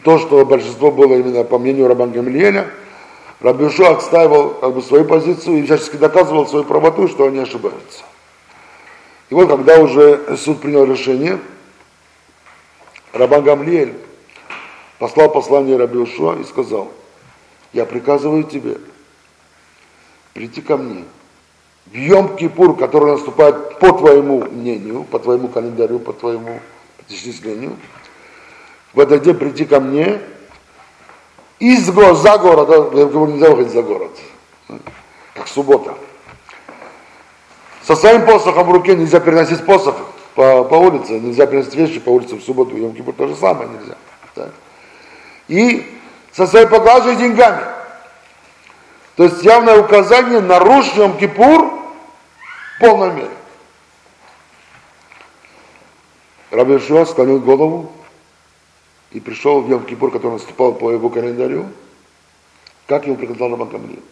то, 0.04 0.18
что 0.18 0.44
большинство 0.44 0.92
было 0.92 1.14
именно 1.14 1.42
по 1.42 1.58
мнению 1.58 1.88
Рабан 1.88 2.12
Гамильеля, 2.12 2.68
Рабиушу 3.40 3.86
отстаивал 3.86 4.50
как 4.50 4.74
бы, 4.74 4.82
свою 4.82 5.04
позицию 5.04 5.58
и 5.58 5.62
всячески 5.62 5.96
доказывал 5.96 6.46
свою 6.46 6.64
правоту, 6.64 7.08
что 7.08 7.26
они 7.26 7.38
ошибаются. 7.38 8.04
И 9.30 9.34
вот 9.34 9.48
когда 9.48 9.78
уже 9.78 10.36
суд 10.36 10.60
принял 10.60 10.84
решение, 10.84 11.38
Рабан 13.12 13.42
Гамлиэль 13.42 13.94
послал 14.98 15.30
послание 15.30 15.76
Рабиушу 15.76 16.40
и 16.40 16.44
сказал, 16.44 16.90
я 17.72 17.84
приказываю 17.84 18.44
тебе 18.44 18.78
прийти 20.32 20.62
ко 20.62 20.76
мне 20.76 21.04
в 21.86 21.94
Йом-Кипур, 21.94 22.78
который 22.78 23.12
наступает 23.12 23.78
по 23.78 23.92
твоему 23.92 24.44
мнению, 24.44 25.04
по 25.04 25.18
твоему 25.18 25.48
календарю, 25.48 25.98
по 25.98 26.12
твоему 26.12 26.60
исчислению, 27.08 27.76
в 28.92 29.00
этот 29.00 29.22
день 29.22 29.34
прийти 29.34 29.64
ко 29.64 29.80
мне 29.80 30.20
из 31.58 31.84
за 31.84 32.38
город, 32.38 32.94
я 32.94 33.06
говорю, 33.06 33.32
нельзя 33.32 33.50
выходить 33.50 33.72
за 33.72 33.82
город, 33.82 34.10
как 35.34 35.48
суббота. 35.48 35.94
Со 37.88 37.96
своим 37.96 38.26
посохом 38.26 38.68
в 38.68 38.70
руке 38.70 38.94
нельзя 38.94 39.18
переносить 39.18 39.64
посох 39.64 39.96
по, 40.34 40.62
по 40.64 40.74
улице, 40.74 41.18
нельзя 41.18 41.46
переносить 41.46 41.74
вещи 41.74 41.98
по 42.00 42.10
улице 42.10 42.36
в 42.36 42.42
субботу, 42.42 42.72
в 42.72 42.76
Йом-Кипур 42.76 43.14
то 43.14 43.26
же 43.26 43.34
самое 43.34 43.70
нельзя. 43.70 43.96
Так? 44.34 44.52
И 45.48 45.98
со 46.34 46.46
своей 46.46 46.66
поклажей 46.66 47.16
деньгами. 47.16 47.62
То 49.16 49.24
есть 49.24 49.42
явное 49.42 49.80
указание 49.80 50.40
нарушить 50.40 50.96
Йом-Кипур 50.96 51.80
в 52.76 52.80
полной 52.80 53.10
мере. 53.14 53.30
Раби 56.50 56.78
Шуа 56.80 57.06
склонил 57.06 57.40
голову 57.40 57.90
и 59.12 59.20
пришел 59.20 59.62
в 59.62 59.70
Йом-Кипур, 59.70 60.10
который 60.10 60.32
наступал 60.32 60.74
по 60.74 60.90
его 60.90 61.08
календарю, 61.08 61.64
как 62.86 63.06
ему 63.06 63.16
приказал 63.16 63.48
Рабан 63.48 63.70
Гамлиэль. 63.70 64.02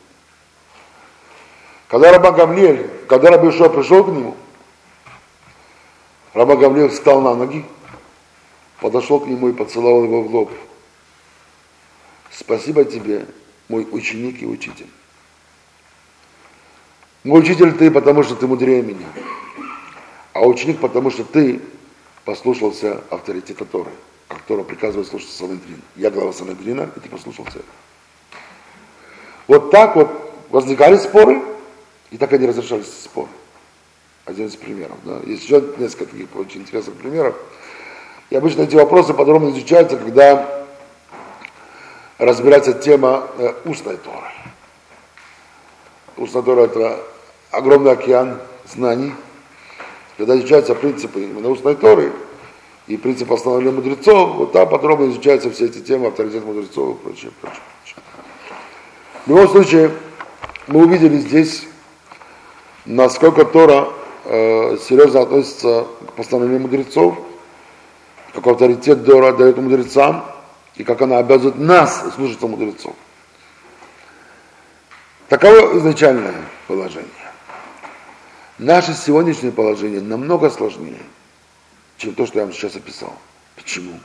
Когда 1.89 2.13
Рабан 2.13 2.35
Гамлиэль, 2.35 2.91
когда 3.09 3.31
Раби 3.31 3.49
Ишуа 3.49 3.69
пришел 3.69 4.05
к 4.05 4.09
нему, 4.09 4.37
Рабан 6.35 6.59
Гамлиэль 6.59 6.91
встал 6.91 7.21
на 7.21 7.35
ноги, 7.35 7.65
подошел 8.81 9.21
к 9.21 9.27
нему 9.27 9.49
и 9.49 9.53
поцеловал 9.53 10.05
его 10.05 10.23
в 10.23 10.35
лоб. 10.35 10.53
Спасибо 12.31 12.85
тебе, 12.85 13.27
мой 13.69 13.87
ученик 13.91 14.43
и 14.43 14.47
учитель. 14.47 14.89
Мой 17.25 17.41
учитель 17.41 17.73
ты, 17.73 17.91
потому 17.91 18.23
что 18.23 18.37
ты 18.37 18.47
мудрее 18.47 18.83
меня. 18.83 19.07
А 20.33 20.47
ученик, 20.47 20.81
потому 20.81 21.11
что 21.11 21.25
ты 21.25 21.61
послушался 22.25 23.03
авторитета 23.11 23.65
Торы 23.65 23.91
которого 24.47 24.65
приказывает 24.65 25.09
слушаться 25.09 25.39
Санедрин. 25.39 25.83
Я 25.97 26.11
глава 26.11 26.33
Санедрина, 26.33 26.91
и 26.97 27.01
ты 27.01 27.09
послушался. 27.09 27.61
Вот 29.47 29.71
так 29.71 29.97
вот 29.97 30.09
возникали 30.51 30.97
споры, 30.97 31.43
и 32.11 32.19
так 32.19 32.33
они 32.33 32.47
разрешались 32.47 32.87
споры. 32.87 33.29
Один 34.25 34.47
из 34.47 34.57
примеров. 34.57 34.97
Да. 35.05 35.21
Есть 35.25 35.45
еще 35.45 35.63
несколько 35.79 36.07
таких 36.07 36.35
очень 36.35 36.63
интересных 36.63 36.97
примеров. 36.97 37.37
И 38.31 38.37
обычно 38.37 38.63
эти 38.63 38.75
вопросы 38.75 39.15
подробно 39.15 39.51
изучаются, 39.51 39.97
когда 39.97 40.67
разбирается 42.19 42.73
тема 42.73 43.29
э, 43.39 43.53
устной 43.65 43.97
Торы. 43.99 44.27
Устная 46.17 46.43
Тора– 46.43 46.61
это 46.63 47.01
огромный 47.51 47.93
океан 47.93 48.41
знаний. 48.73 49.13
Когда 50.17 50.37
изучаются 50.37 50.75
принципы 50.75 51.21
именно 51.21 51.49
устной 51.49 51.77
Торы, 51.77 52.13
и 52.87 52.97
принцип 52.97 53.33
основания 53.33 53.71
мудрецов, 53.71 54.37
вот 54.37 54.53
там 54.53 54.69
подробно 54.69 55.11
изучаются 55.11 55.51
все 55.51 55.67
эти 55.67 55.81
темы, 55.81 56.09
авторитет 56.09 56.45
мудрецов 56.45 56.97
и 56.97 57.03
прочее, 57.03 57.33
прочее, 57.41 57.61
прочее. 57.83 58.03
В 59.25 59.29
любом 59.29 59.49
случае, 59.49 59.91
мы 60.69 60.85
увидели 60.85 61.19
здесь, 61.19 61.67
насколько 62.87 63.45
Тора 63.45 63.89
э, 64.25 64.79
серьезно 64.79 65.23
относится 65.23 65.87
к 66.09 66.13
постановлению 66.13 66.63
мудрецов, 66.63 67.19
как 68.33 68.47
авторитет 68.47 69.05
Тора 69.05 69.33
дает 69.33 69.57
мудрецам, 69.59 70.25
и 70.77 70.85
как 70.85 71.03
она 71.03 71.19
обязывает 71.19 71.59
нас 71.59 72.05
слушаться 72.15 72.47
мудрецов. 72.47 72.95
Таково 75.29 75.79
изначальное 75.79 76.35
положение. 76.69 77.11
Наше 78.59 78.95
сегодняшнее 78.95 79.53
положение 79.53 80.01
намного 80.01 80.51
сложнее, 80.51 81.01
чем 81.99 82.15
то, 82.15 82.27
что 82.27 82.39
я 82.39 82.45
вам 82.45 82.55
сейчас 82.55 82.77
описал. 82.77 83.13
Почему? 83.57 83.99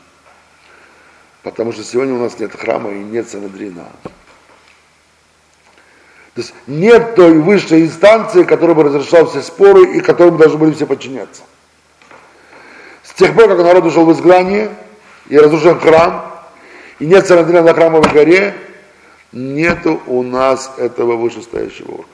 Потому 1.44 1.72
что 1.72 1.84
сегодня 1.84 2.13
у 2.15 2.20
нас 2.20 2.39
нет 2.39 2.54
храма 2.54 2.91
и 2.91 3.00
нет 3.00 3.30
Санадрина. 3.30 3.86
То 6.34 6.41
есть 6.41 6.54
нет 6.65 7.15
той 7.15 7.39
высшей 7.39 7.82
инстанции, 7.82 8.44
которая 8.44 8.76
бы 8.76 8.84
разрешала 8.84 9.28
все 9.28 9.41
споры 9.41 9.98
и 9.98 10.00
которым 10.00 10.38
должны 10.38 10.58
были 10.58 10.72
все 10.72 10.86
подчиняться. 10.86 11.44
С 13.04 13.13
тех 13.13 13.36
пор, 13.36 13.50
как 13.50 13.58
народ 13.58 13.86
ушел 13.86 14.06
в 14.06 14.13
изгнание 14.13 14.70
и 15.28 15.38
разрушен 15.38 15.78
храм, 15.80 16.32
и 17.00 17.06
нет 17.06 17.28
Санадрина 17.28 17.63
на 17.63 17.74
храмовой 17.74 18.10
горе, 18.12 18.56
нету 19.34 20.00
у 20.08 20.24
нас 20.24 20.72
этого 20.78 21.17
вышестоящего 21.17 21.91
органа. 21.91 22.08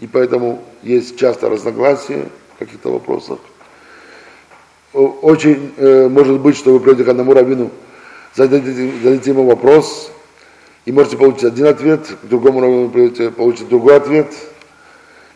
И 0.00 0.06
поэтому 0.06 0.64
есть 0.82 1.16
часто 1.18 1.48
разногласия 1.48 2.28
в 2.56 2.58
каких-то 2.58 2.90
вопросах. 2.90 3.38
Очень 4.92 5.72
э, 5.76 6.08
может 6.08 6.40
быть, 6.40 6.56
что 6.56 6.72
вы 6.72 6.80
придете 6.80 7.04
к 7.04 7.08
одному 7.08 7.34
раввину, 7.34 7.70
зададите, 8.34 8.90
зададите 9.02 9.30
ему 9.30 9.46
вопрос, 9.46 10.10
и 10.90 10.92
можете 10.92 11.16
получить 11.16 11.44
один 11.44 11.66
ответ, 11.66 12.04
к 12.20 12.26
другому 12.26 12.60
раввину 12.60 12.90
придете, 12.90 13.30
получите 13.30 13.66
другой 13.66 13.94
ответ. 13.94 14.26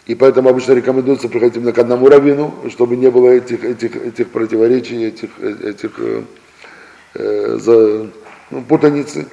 И 0.04 0.16
поэтому 0.16 0.48
обычно 0.48 0.72
рекомендуется 0.72 1.28
приходить 1.28 1.58
именно 1.58 1.72
к 1.72 1.78
одному 1.78 2.08
раввину, 2.08 2.52
чтобы 2.70 2.96
не 2.96 3.08
было 3.08 3.28
этих, 3.28 3.62
этих, 3.62 3.94
этих 3.94 4.30
противоречий, 4.30 5.04
этих, 5.04 5.30
этих 5.38 5.92
э, 5.98 6.22
э, 7.14 7.58
за, 7.60 8.10
ну, 8.50 8.62
путаницы. 8.62 9.28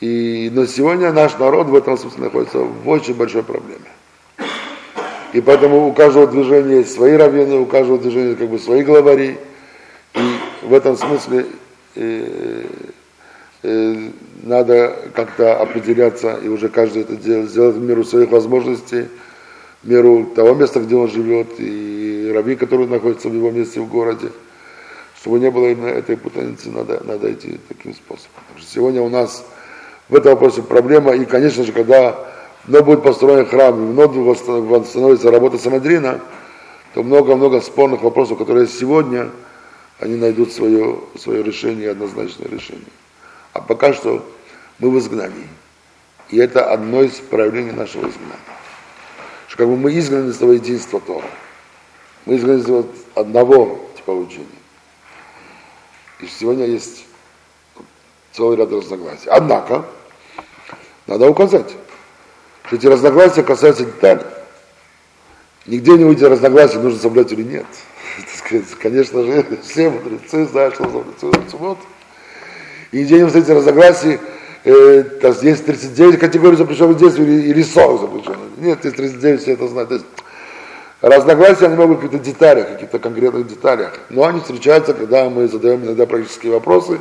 И, 0.00 0.50
но 0.52 0.66
сегодня 0.66 1.12
наш 1.12 1.38
народ 1.38 1.68
в 1.68 1.76
этом 1.76 1.96
смысле 1.96 2.24
находится 2.24 2.58
в 2.58 2.88
очень 2.88 3.14
большой 3.14 3.44
проблеме. 3.44 3.78
И 5.34 5.40
поэтому 5.40 5.86
у 5.86 5.92
каждого 5.92 6.26
движения 6.26 6.78
есть 6.78 6.94
свои 6.94 7.12
раввины, 7.12 7.60
у 7.60 7.66
каждого 7.66 7.96
движения 7.96 8.34
как 8.34 8.48
бы 8.48 8.58
свои 8.58 8.82
главари. 8.82 9.38
И 10.14 10.36
в 10.62 10.74
этом 10.74 10.96
смысле 10.96 11.46
э, 11.94 12.64
э, 13.62 14.10
надо 14.42 14.96
как-то 15.14 15.56
определяться, 15.56 16.38
и 16.42 16.48
уже 16.48 16.68
каждый 16.68 17.02
это 17.02 17.16
делать, 17.16 17.50
сделать 17.50 17.76
в 17.76 17.82
меру 17.82 18.04
своих 18.04 18.30
возможностей, 18.30 19.08
в 19.82 19.88
меру 19.88 20.26
того 20.34 20.54
места, 20.54 20.80
где 20.80 20.96
он 20.96 21.08
живет, 21.08 21.48
и 21.58 22.30
раввин, 22.34 22.58
который 22.58 22.86
находится 22.86 23.28
в 23.28 23.34
его 23.34 23.50
месте 23.50 23.80
в 23.80 23.88
городе. 23.88 24.30
Чтобы 25.20 25.38
не 25.38 25.50
было 25.50 25.68
именно 25.68 25.88
этой 25.88 26.16
путаницы, 26.16 26.70
надо, 26.70 27.00
надо 27.04 27.32
идти 27.32 27.60
таким 27.68 27.94
способом. 27.94 28.42
Потому 28.46 28.58
что 28.58 28.70
сегодня 28.70 29.02
у 29.02 29.08
нас 29.08 29.44
в 30.08 30.14
этом 30.16 30.32
вопросе 30.32 30.62
проблема, 30.62 31.12
и, 31.12 31.24
конечно 31.24 31.64
же, 31.64 31.72
когда 31.72 32.32
но 32.68 32.82
будет 32.82 33.02
построен 33.02 33.46
храм, 33.46 33.74
и 33.74 33.92
вновь 33.92 34.14
восстановится 34.14 35.30
работа 35.30 35.58
Санадрина, 35.58 36.20
то 36.94 37.02
много-много 37.02 37.60
спорных 37.60 38.02
вопросов, 38.02 38.38
которые 38.38 38.68
сегодня, 38.68 39.30
они 39.98 40.16
найдут 40.16 40.52
свое, 40.52 41.00
свое 41.18 41.42
решение, 41.42 41.90
однозначное 41.90 42.48
решение. 42.48 42.84
А 43.52 43.60
пока 43.60 43.92
что 43.92 44.24
мы 44.78 44.90
в 44.90 44.98
изгнании. 44.98 45.48
И 46.30 46.38
это 46.38 46.70
одно 46.70 47.02
из 47.02 47.12
проявлений 47.12 47.72
нашего 47.72 48.08
изгнания. 48.08 48.38
Что 49.48 49.58
как 49.58 49.68
бы 49.68 49.76
мы 49.76 49.96
изгнаны 49.98 50.30
из 50.30 50.38
того 50.38 50.52
единства 50.52 51.00
Тора. 51.00 51.26
Мы 52.24 52.36
изгнаны 52.36 52.60
из 52.60 52.86
одного 53.14 53.90
типа 53.96 54.12
учения. 54.12 54.46
И 56.20 56.26
сегодня 56.26 56.66
есть 56.66 57.04
целый 58.32 58.56
ряд 58.56 58.72
разногласий. 58.72 59.28
Однако, 59.28 59.84
надо 61.06 61.28
указать, 61.28 61.74
что 62.64 62.76
эти 62.76 62.86
разногласия 62.86 63.42
касаются 63.42 63.84
деталей. 63.84 64.24
Нигде 65.66 65.92
не 65.92 66.04
выйти 66.04 66.24
разногласия, 66.24 66.78
нужно 66.78 66.98
соблюдать 66.98 67.32
или 67.32 67.42
нет. 67.42 67.66
Конечно 68.80 69.22
же, 69.24 69.58
все 69.62 69.90
мудрецы 69.90 70.46
знают, 70.46 70.74
что 70.74 70.84
соблюдать. 71.18 71.78
И 72.92 73.04
не 73.04 73.26
встретите 73.26 73.54
разногласий, 73.54 74.20
э, 74.64 75.04
есть 75.42 75.64
39 75.64 76.20
категорий 76.20 76.56
запрещенных 76.56 76.98
действий 76.98 77.48
или 77.48 77.62
40 77.62 78.00
запрещенных. 78.02 78.48
Нет, 78.58 78.84
есть 78.84 78.96
39, 78.96 79.40
все 79.40 79.52
это 79.52 79.66
знают. 79.66 79.88
То 79.88 79.94
есть, 79.96 80.06
разногласия, 81.00 81.66
они 81.66 81.76
могут 81.76 81.96
быть 81.96 82.04
в 82.04 82.10
каких-то 82.10 82.30
деталях, 82.30 82.68
каких-то 82.68 82.98
конкретных 82.98 83.48
деталях. 83.48 83.98
Но 84.10 84.24
они 84.24 84.40
встречаются, 84.40 84.92
когда 84.92 85.28
мы 85.30 85.48
задаем 85.48 85.82
иногда 85.84 86.04
практические 86.04 86.52
вопросы. 86.52 87.00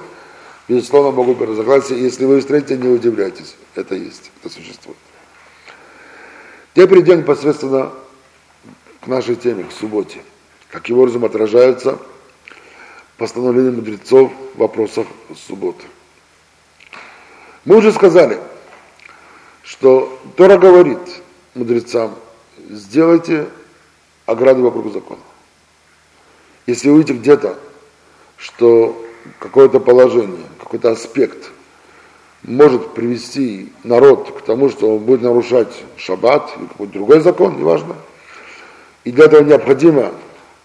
Безусловно, 0.70 1.12
могут 1.12 1.38
быть 1.38 1.50
разногласия. 1.50 2.00
Если 2.00 2.24
вы 2.24 2.40
встретите, 2.40 2.78
не 2.78 2.88
удивляйтесь. 2.88 3.56
Это 3.76 3.96
есть, 3.96 4.32
это 4.40 4.54
существует. 4.54 4.98
Теперь 6.74 6.88
перейдем 6.88 7.20
непосредственно 7.20 7.92
к 9.02 9.08
нашей 9.08 9.36
теме, 9.36 9.66
к 9.66 9.74
субботе. 9.74 10.20
Каким 10.70 11.00
образом 11.00 11.26
отражаются 11.26 12.00
постановления 13.22 13.70
мудрецов 13.70 14.32
в 14.56 14.58
вопросах 14.58 15.06
субботы. 15.48 15.86
Мы 17.66 17.76
уже 17.76 17.92
сказали, 17.92 18.40
что 19.62 20.20
Тора 20.36 20.58
говорит 20.58 20.98
мудрецам, 21.54 22.16
сделайте 22.68 23.48
ограду 24.26 24.64
вокруг 24.64 24.92
закона. 24.92 25.22
Если 26.66 26.90
вы 26.90 26.96
увидите 26.96 27.20
где-то, 27.20 27.60
что 28.38 29.00
какое-то 29.38 29.80
положение, 29.80 30.48
какой-то 30.58 30.90
аспект– 30.90 31.52
может 32.44 32.96
привести 32.96 33.72
народ 33.84 34.32
к 34.40 34.42
тому, 34.42 34.72
что 34.72 34.96
он 34.96 35.04
будет 35.04 35.22
нарушать 35.22 35.84
шаббат 35.96 36.52
или 36.58 36.66
какой-то 36.66 36.94
другой 36.94 37.20
закон, 37.20 37.56
неважно. 37.56 37.96
И 39.04 39.12
для 39.12 39.26
этого 39.26 39.44
необходимо 39.44 40.12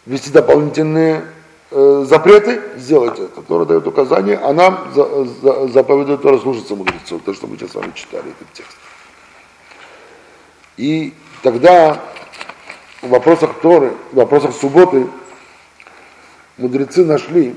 ввести 0.06 0.30
дополнительные 0.30 1.26
э, 1.70 2.04
запреты, 2.08 2.60
сделать 2.76 3.18
это. 3.18 3.42
Тора 3.42 3.64
дает 3.64 3.86
указание, 3.86 4.38
а 4.38 4.52
нам 4.52 4.92
за, 4.94 5.24
за, 5.24 5.68
заповедует 5.68 6.22
Тора 6.22 6.38
слушаться 6.38 6.74
мудрецов, 6.74 7.22
то, 7.24 7.34
что 7.34 7.46
мы 7.46 7.56
сейчас 7.56 7.72
с 7.72 7.74
вами 7.74 7.92
читали 7.94 8.30
этот 8.30 8.52
текст. 8.52 8.76
И 10.76 11.14
тогда 11.42 12.00
в 13.02 13.08
вопросах 13.08 13.60
Торы, 13.60 13.94
в 14.12 14.16
вопросах 14.16 14.54
субботы 14.54 15.06
мудрецы 16.58 17.04
нашли, 17.04 17.54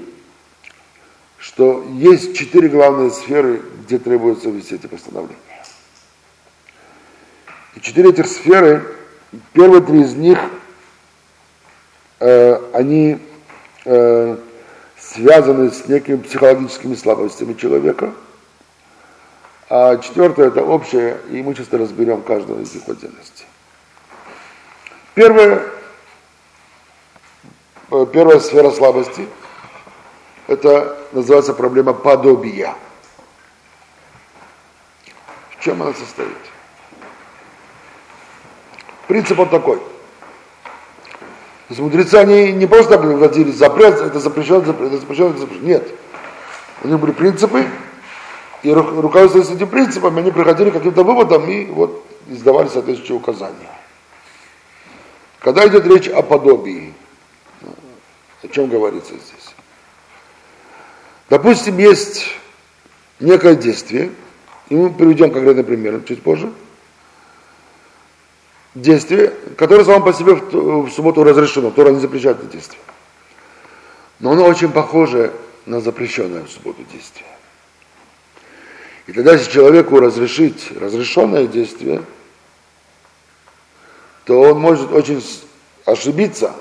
что 1.38 1.86
есть 1.94 2.36
четыре 2.36 2.70
главные 2.70 3.12
сферы, 3.12 3.62
где 3.84 3.98
требуются 3.98 4.50
вести 4.50 4.76
эти 4.76 4.88
постановления. 4.88 5.38
И 7.76 7.82
четыре 7.82 8.10
этих 8.10 8.28
сферы, 8.28 8.84
первые 9.54 9.82
три 9.82 10.02
из 10.02 10.14
них, 10.16 10.40
э, 12.20 12.62
они 12.74 13.20
э, 13.86 14.38
связаны 14.98 15.72
с 15.72 15.88
некими 15.88 16.18
психологическими 16.18 16.96
слабостями 16.96 17.54
человека, 17.54 18.14
а 19.70 19.98
четвертое 19.98 20.48
это 20.48 20.64
общее, 20.64 21.20
и 21.30 21.42
мы 21.42 21.54
часто 21.54 21.78
разберем 21.78 22.22
каждого 22.22 22.60
из 22.62 22.74
них 22.74 22.84
в 22.86 22.92
отдельности. 22.92 23.46
Первое, 25.14 25.64
э, 27.92 28.06
первая 28.12 28.40
сфера 28.40 28.72
слабости– 28.72 29.28
это 30.48 30.98
называется 31.12 31.54
проблема 31.54 31.94
подобия. 31.94 32.74
В 35.52 35.64
чем 35.64 35.82
она 35.82 35.94
состоит? 35.94 36.38
Принцип 39.08 39.38
он 39.40 39.50
такой. 39.50 39.80
То 41.70 41.74
есть 41.74 41.82
мудрецы, 41.82 42.16
они 42.16 42.52
не 42.52 42.66
просто 42.66 42.98
вводили 42.98 43.52
запрет, 43.52 44.02
это 44.02 44.20
запрещено, 44.20 44.62
это 44.62 44.98
запрещено, 44.98 45.30
это 45.30 45.38
запрещено. 45.38 45.68
Нет. 45.68 45.88
У 46.84 46.88
них 46.88 47.00
были 47.00 47.12
принципы, 47.12 47.68
и 48.64 48.74
руководствуясь 48.74 49.52
этими 49.52 49.68
принципами, 49.68 50.20
они 50.20 50.32
приходили 50.32 50.72
к 50.72 50.74
каким-то 50.74 51.04
выводам 51.04 51.48
и 51.48 51.66
вот 51.66 52.04
издавали 52.28 52.70
соответствующие 52.70 53.18
указания. 53.18 53.70
Когда 55.42 55.68
идет 55.68 55.86
речь 55.86 56.08
о 56.08 56.24
подобии, 56.24 56.92
о 58.42 58.48
чем 58.48 58.68
говорится 58.68 59.14
здесь? 59.14 59.54
Допустим, 61.30 61.78
есть 61.78 62.30
некое 63.20 63.54
действие, 63.54 64.10
и 64.70 64.76
мы 64.76 64.90
приведем 64.90 65.32
конкретный 65.32 65.64
пример 65.64 66.02
чуть 66.08 66.24
позже, 66.24 66.52
действие, 68.82 69.34
которое 69.58 69.84
само 69.84 70.04
по 70.04 70.14
себе 70.14 70.34
в, 70.34 70.90
субботу 70.92 71.24
разрешено, 71.24 71.72
Тора 71.72 71.90
не 71.90 72.00
запрещает 72.00 72.40
это 72.40 72.48
действие. 72.48 72.82
Но 74.20 74.32
оно 74.32 74.46
очень 74.46 74.72
похоже 74.72 75.32
на 75.66 75.80
запрещенное 75.80 76.44
в 76.44 76.50
субботу 76.50 76.84
действие. 76.92 77.28
И 79.08 79.14
тогда, 79.14 79.34
если 79.34 79.52
человеку 79.52 80.00
разрешить 80.00 80.72
разрешенное 80.80 81.48
действие, 81.48 82.04
то 84.26 84.42
он 84.42 84.60
может 84.60 84.92
очень 84.92 85.24
ошибиться 85.86 86.54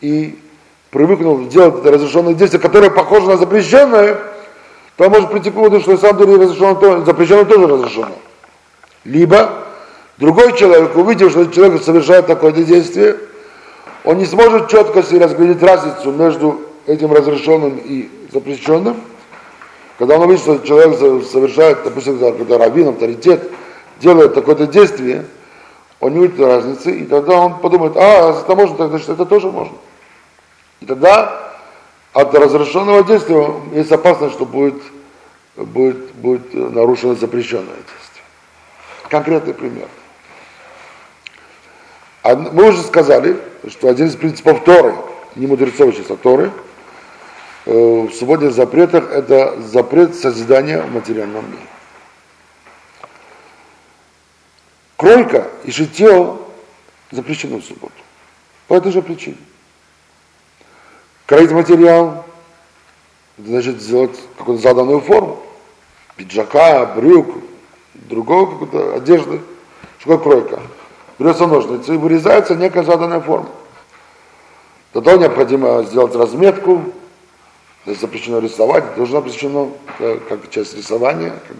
и 0.00 0.38
привыкнул 0.90 1.48
делать 1.48 1.80
это 1.80 1.90
разрешенное 1.90 2.34
действие, 2.34 2.60
которое 2.60 2.90
похоже 2.90 3.26
на 3.26 3.36
запрещенное, 3.36 4.20
то 4.96 5.06
он 5.06 5.10
может 5.10 5.30
прийти 5.32 5.50
к 5.50 5.54
выводу, 5.54 5.80
что 5.80 5.92
на 5.92 5.98
самом 5.98 6.18
деле 6.18 6.36
разрешенное, 6.36 6.74
то, 6.76 7.04
запрещенное 7.04 7.44
тоже 7.44 7.66
разрешено. 7.66 8.16
Либо 9.04 9.63
другой 10.18 10.56
человек, 10.56 10.96
увидев, 10.96 11.30
что 11.30 11.46
человек 11.46 11.82
совершает 11.82 12.26
такое 12.26 12.52
действие, 12.52 13.16
он 14.04 14.18
не 14.18 14.26
сможет 14.26 14.68
четко 14.68 15.02
себе 15.02 15.24
разглядеть 15.24 15.62
разницу 15.62 16.12
между 16.12 16.60
этим 16.86 17.12
разрешенным 17.12 17.78
и 17.82 18.10
запрещенным, 18.32 18.96
когда 19.98 20.16
он 20.16 20.22
увидит, 20.28 20.42
что 20.42 20.58
человек 20.58 20.98
совершает, 21.24 21.84
допустим, 21.84 22.18
какой-то 22.18 22.58
раввин, 22.58 22.88
авторитет, 22.88 23.50
делает 24.00 24.34
такое-то 24.34 24.66
действие, 24.66 25.24
он 26.00 26.12
не 26.12 26.18
увидит 26.20 26.40
разницы, 26.40 26.90
и 26.94 27.04
тогда 27.04 27.38
он 27.38 27.60
подумает, 27.60 27.96
а, 27.96 28.38
это 28.38 28.54
можно, 28.54 28.76
тогда 28.76 28.98
что 28.98 29.14
это 29.14 29.24
тоже 29.24 29.50
можно. 29.50 29.76
И 30.80 30.86
тогда 30.86 31.52
от 32.12 32.34
разрешенного 32.34 33.04
действия 33.04 33.54
есть 33.72 33.90
опасность, 33.90 34.34
что 34.34 34.44
будет, 34.44 34.82
будет, 35.56 36.12
будет 36.14 36.52
нарушено 36.52 37.14
запрещенное 37.14 37.64
действие. 37.74 38.24
Конкретный 39.08 39.54
пример. 39.54 39.88
Мы 42.24 42.68
уже 42.70 42.82
сказали, 42.82 43.38
что 43.68 43.88
один 43.88 44.06
из 44.06 44.16
принципов 44.16 44.64
Торы, 44.64 44.94
не 45.36 45.46
мудрецов 45.46 45.94
сейчас, 45.94 46.10
а 46.10 46.16
Торы, 46.16 46.50
э, 47.66 47.70
в 47.70 48.14
свободных 48.14 48.54
запретах 48.54 49.12
это 49.12 49.60
запрет 49.60 50.14
созидания 50.14 50.80
в 50.80 50.90
материальном 50.90 51.44
мире. 51.50 51.66
Кройка 54.96 55.48
и 55.64 55.70
шитье 55.70 56.38
запрещено 57.10 57.58
в 57.58 57.64
субботу. 57.64 57.92
По 58.68 58.74
этой 58.74 58.90
же 58.90 59.02
причине. 59.02 59.36
Кроить 61.26 61.50
материал, 61.50 62.24
значит 63.36 63.82
сделать 63.82 64.18
какую-то 64.38 64.62
заданную 64.62 65.00
форму. 65.02 65.42
Пиджака, 66.16 66.86
брюк, 66.86 67.36
другого 67.92 68.50
какой-то 68.50 68.94
одежды. 68.94 69.42
Что 69.98 70.16
такое 70.16 70.40
кройка? 70.40 70.62
Берется 71.18 71.46
ножницы 71.46 71.94
и 71.94 71.98
вырезается 71.98 72.54
некая 72.54 72.82
заданная 72.82 73.20
форма. 73.20 73.48
Тогда 74.92 75.16
необходимо 75.16 75.82
сделать 75.84 76.14
разметку, 76.14 76.92
то 77.84 77.94
запрещено 77.94 78.38
рисовать, 78.38 78.94
тоже 78.96 79.12
запрещено 79.12 79.72
как 79.98 80.50
часть 80.50 80.76
рисования, 80.76 81.30
как 81.46 81.56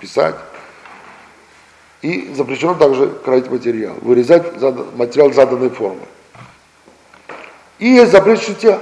писать. 0.00 0.36
И 2.02 2.32
запрещено 2.34 2.74
также 2.74 3.08
кроить 3.08 3.50
материал, 3.50 3.94
вырезать 4.02 4.60
материал 4.94 5.32
заданной 5.32 5.70
формы. 5.70 6.02
И 7.78 7.88
есть 7.88 8.12
запрет 8.12 8.40
шитья. 8.40 8.78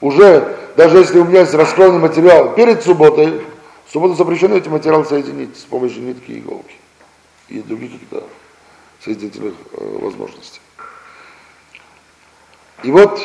Уже, 0.00 0.56
даже 0.76 0.98
если 0.98 1.18
у 1.18 1.24
меня 1.24 1.40
есть 1.40 1.54
раскроенный 1.54 1.98
материал 1.98 2.54
перед 2.54 2.82
субботой, 2.82 3.42
в 3.86 3.92
субботу 3.92 4.14
запрещено 4.14 4.56
эти 4.56 4.68
материалы 4.68 5.04
соединить 5.04 5.56
с 5.56 5.62
помощью 5.64 6.02
нитки 6.02 6.32
и 6.32 6.38
иголки 6.38 6.74
и 7.48 7.60
других 7.60 7.92
каких-то 7.92 8.24
соединительных 9.06 9.54
э, 9.72 9.98
возможностей. 10.00 10.60
И 12.82 12.90
вот 12.90 13.22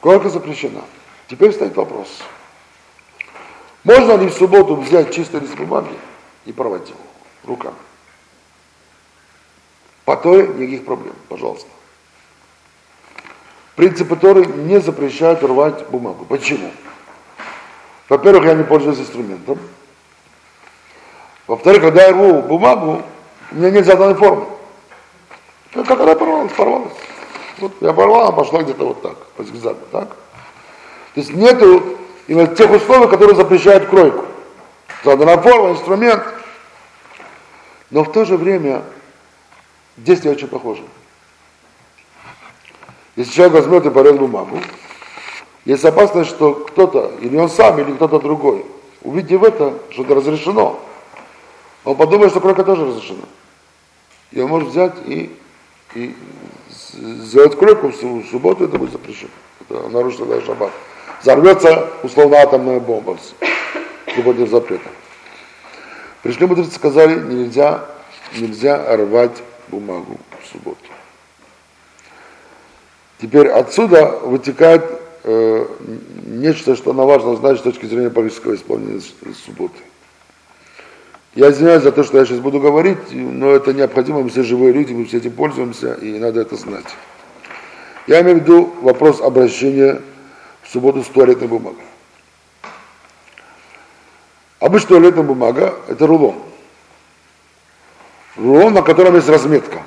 Корка 0.00 0.28
запрещена. 0.28 0.82
Теперь 1.26 1.52
стоит 1.52 1.74
вопрос. 1.74 2.22
Можно 3.82 4.16
ли 4.16 4.28
в 4.28 4.34
субботу 4.34 4.76
взять 4.76 5.12
чистый 5.12 5.40
лист 5.40 5.56
бумаги 5.56 5.96
и 6.44 6.52
порвать 6.52 6.88
его 6.88 7.00
руками? 7.44 7.76
По 10.04 10.16
той 10.16 10.46
никаких 10.48 10.84
проблем, 10.84 11.14
пожалуйста. 11.28 11.68
Принципы 13.74 14.16
Торы 14.16 14.44
не 14.44 14.80
запрещают 14.80 15.42
рвать 15.42 15.88
бумагу. 15.88 16.24
Почему? 16.26 16.70
Во-первых, 18.08 18.44
я 18.44 18.54
не 18.54 18.64
пользуюсь 18.64 19.00
инструментом. 19.00 19.58
Во-вторых, 21.46 21.82
когда 21.82 22.04
я 22.04 22.12
рву 22.12 22.42
бумагу, 22.42 23.02
у 23.52 23.54
меня 23.56 23.70
нет 23.70 23.86
заданной 23.86 24.14
формы. 24.14 24.46
Как 25.72 26.00
она 26.00 26.14
порвалась, 26.14 26.52
порвалась. 26.52 26.92
Вот 27.58 27.72
я 27.80 27.92
порвала, 27.92 28.32
пошла 28.32 28.62
где-то 28.62 28.86
вот 28.86 29.02
так, 29.02 29.16
по 29.36 29.44
зигзагу, 29.44 29.80
так? 29.90 30.08
То 30.08 31.20
есть 31.20 31.32
нету 31.32 31.96
именно 32.26 32.48
тех 32.48 32.70
условий, 32.70 33.08
которые 33.08 33.36
запрещают 33.36 33.88
кройку. 33.88 34.24
Заданная 35.04 35.38
форма, 35.38 35.70
инструмент. 35.70 36.22
Но 37.90 38.04
в 38.04 38.12
то 38.12 38.24
же 38.24 38.36
время 38.36 38.82
действие 39.96 40.34
очень 40.34 40.48
похоже. 40.48 40.82
Если 43.14 43.32
человек 43.32 43.54
возьмет 43.54 43.86
и 43.86 43.90
порвет 43.90 44.18
бумагу, 44.18 44.58
есть 45.64 45.84
опасность, 45.84 46.30
что 46.30 46.52
кто-то, 46.54 47.12
или 47.20 47.36
он 47.36 47.48
сам, 47.48 47.78
или 47.78 47.92
кто-то 47.92 48.18
другой, 48.18 48.66
увидев 49.02 49.42
это, 49.42 49.74
что 49.90 50.02
это 50.02 50.16
разрешено, 50.16 50.78
он 51.86 51.96
подумает, 51.96 52.32
что 52.32 52.40
кройка 52.40 52.64
тоже 52.64 52.84
разрешена. 52.84 53.22
И 54.32 54.40
он 54.40 54.50
может 54.50 54.70
взять 54.70 54.94
и, 55.06 55.30
и 55.94 56.14
сделать 56.90 57.56
кройку 57.56 57.88
в 57.88 58.24
субботу, 58.28 58.64
это 58.64 58.76
будет 58.76 58.90
запрещено. 58.90 59.30
Это 59.60 59.88
нарушено 59.88 60.26
даже 60.26 60.46
шаббат. 60.46 60.72
Взорвется 61.22 61.88
условно 62.02 62.38
атомная 62.38 62.80
бомба 62.80 63.16
в 63.16 64.14
субботних 64.14 64.50
запретах. 64.50 64.90
Пришли 66.24 66.46
мудрецы, 66.46 66.72
сказали, 66.72 67.20
нельзя, 67.20 67.86
нельзя 68.36 68.96
рвать 68.96 69.40
бумагу 69.68 70.18
в 70.42 70.52
субботу. 70.52 70.76
Теперь 73.20 73.46
отсюда 73.46 74.06
вытекает 74.24 74.84
э, 75.22 75.66
нечто, 76.26 76.74
что 76.74 76.92
на 76.92 77.04
важно 77.04 77.36
знать 77.36 77.60
с 77.60 77.62
точки 77.62 77.86
зрения 77.86 78.10
политического 78.10 78.56
исполнения 78.56 79.00
субботы. 79.44 79.78
Я 81.36 81.50
извиняюсь 81.50 81.82
за 81.82 81.92
то, 81.92 82.02
что 82.02 82.16
я 82.16 82.24
сейчас 82.24 82.38
буду 82.38 82.60
говорить, 82.60 83.12
но 83.12 83.50
это 83.50 83.74
необходимо, 83.74 84.22
мы 84.22 84.30
все 84.30 84.42
живые 84.42 84.72
люди, 84.72 84.94
мы 84.94 85.04
все 85.04 85.18
этим 85.18 85.32
пользуемся, 85.32 85.92
и 85.92 86.18
надо 86.18 86.40
это 86.40 86.56
знать. 86.56 86.86
Я 88.06 88.22
имею 88.22 88.38
в 88.38 88.40
виду 88.40 88.74
вопрос 88.80 89.20
обращения 89.20 90.00
в 90.62 90.72
субботу 90.72 91.02
с 91.02 91.08
туалетной 91.08 91.46
бумагой. 91.46 91.84
Обычно 94.60 94.88
туалетная 94.88 95.24
бумага– 95.24 95.74
это 95.88 96.06
рулон. 96.06 96.36
Рулон, 98.36 98.72
на 98.72 98.80
котором 98.80 99.14
есть 99.16 99.28
разметка. 99.28 99.82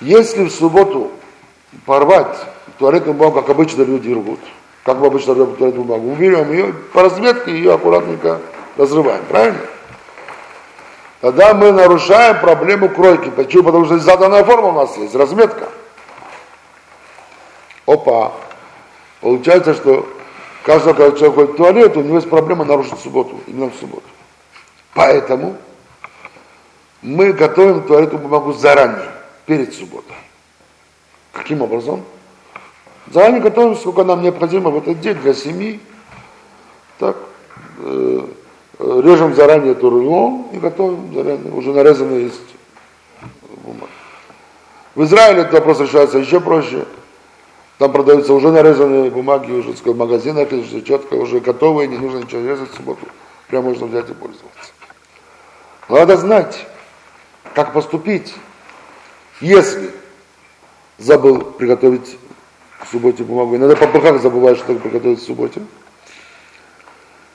Если 0.00 0.44
в 0.46 0.50
субботу 0.50 1.12
порвать 1.84 2.36
туалетную 2.80 3.14
бумагу, 3.14 3.40
как 3.40 3.50
обычно 3.50 3.82
люди 3.82 4.12
рвут, 4.12 4.40
как 4.82 4.98
мы 4.98 5.06
обычно 5.06 5.34
рвем 5.34 5.54
туалетную 5.54 5.84
бумагу, 5.84 6.08
мы 6.08 6.16
берем 6.16 6.50
ее 6.50 6.74
по 6.92 7.02
разметке, 7.02 7.52
ее 7.52 7.74
аккуратненько 7.74 8.40
разрываем, 8.76 9.24
правильно? 9.26 9.60
Тогда 11.20 11.54
мы 11.54 11.72
нарушаем 11.72 12.40
проблему 12.40 12.88
кройки. 12.88 13.30
Почему? 13.30 13.64
Потому 13.64 13.84
что 13.86 13.98
заданная 13.98 14.44
форма 14.44 14.68
у 14.68 14.72
нас 14.72 14.96
есть, 14.96 15.14
разметка. 15.14 15.68
Опа. 17.86 18.32
Получается, 19.20 19.74
что 19.74 20.06
каждый, 20.62 20.94
когда 20.94 21.16
человек 21.16 21.34
ходит 21.34 21.50
в 21.52 21.56
туалет, 21.56 21.96
у 21.96 22.02
него 22.02 22.16
есть 22.16 22.28
проблема 22.28 22.64
нарушить 22.64 22.98
субботу, 23.00 23.40
именно 23.46 23.70
в 23.70 23.74
субботу. 23.76 24.06
Поэтому 24.94 25.56
мы 27.02 27.32
готовим 27.32 27.82
туалетную 27.82 28.22
бумагу 28.22 28.52
заранее, 28.52 29.10
перед 29.46 29.74
субботой. 29.74 30.16
Каким 31.32 31.62
образом? 31.62 32.04
Заранее 33.12 33.40
готовим, 33.40 33.76
сколько 33.76 34.04
нам 34.04 34.22
необходимо 34.22 34.70
в 34.70 34.78
этот 34.78 35.00
день 35.00 35.14
для 35.14 35.32
семьи. 35.32 35.80
Так, 36.98 37.16
э, 37.78 38.26
режем 39.06 39.34
заранее 39.34 39.72
эту 39.72 39.90
рулон 39.90 40.46
и 40.52 40.58
готовим 40.58 41.14
заранее, 41.14 41.52
уже 41.52 41.72
нарезанный 41.72 42.24
есть 42.24 42.40
бумага. 43.64 43.90
В 44.94 45.04
Израиле 45.04 45.42
этот 45.42 45.54
вопрос 45.54 45.80
решается 45.80 46.18
еще 46.18 46.40
проще. 46.40 46.84
Там 47.78 47.92
продаются 47.92 48.32
уже 48.32 48.50
нарезанные 48.50 49.10
бумаги, 49.10 49.52
уже 49.52 49.72
в 49.72 49.96
магазинах, 49.96 50.48
все 50.48 50.80
четко, 50.80 51.14
уже 51.14 51.40
готовые, 51.40 51.88
не 51.88 51.98
нужно 51.98 52.18
ничего 52.18 52.48
резать 52.48 52.70
в 52.72 52.76
субботу. 52.76 53.06
Прям 53.48 53.64
можно 53.64 53.86
взять 53.86 54.08
и 54.08 54.14
пользоваться. 54.14 54.72
надо 55.88 56.16
знать, 56.16 56.66
как 57.54 57.74
поступить, 57.74 58.34
если 59.40 59.90
забыл 60.98 61.42
приготовить 61.42 62.16
в 62.80 62.90
субботе 62.90 63.24
бумагу. 63.24 63.56
Иногда 63.56 63.76
по 63.76 64.00
как 64.00 64.20
забываешь, 64.20 64.58
что 64.58 64.74
приготовить 64.74 65.20
в 65.20 65.26
субботе. 65.26 65.60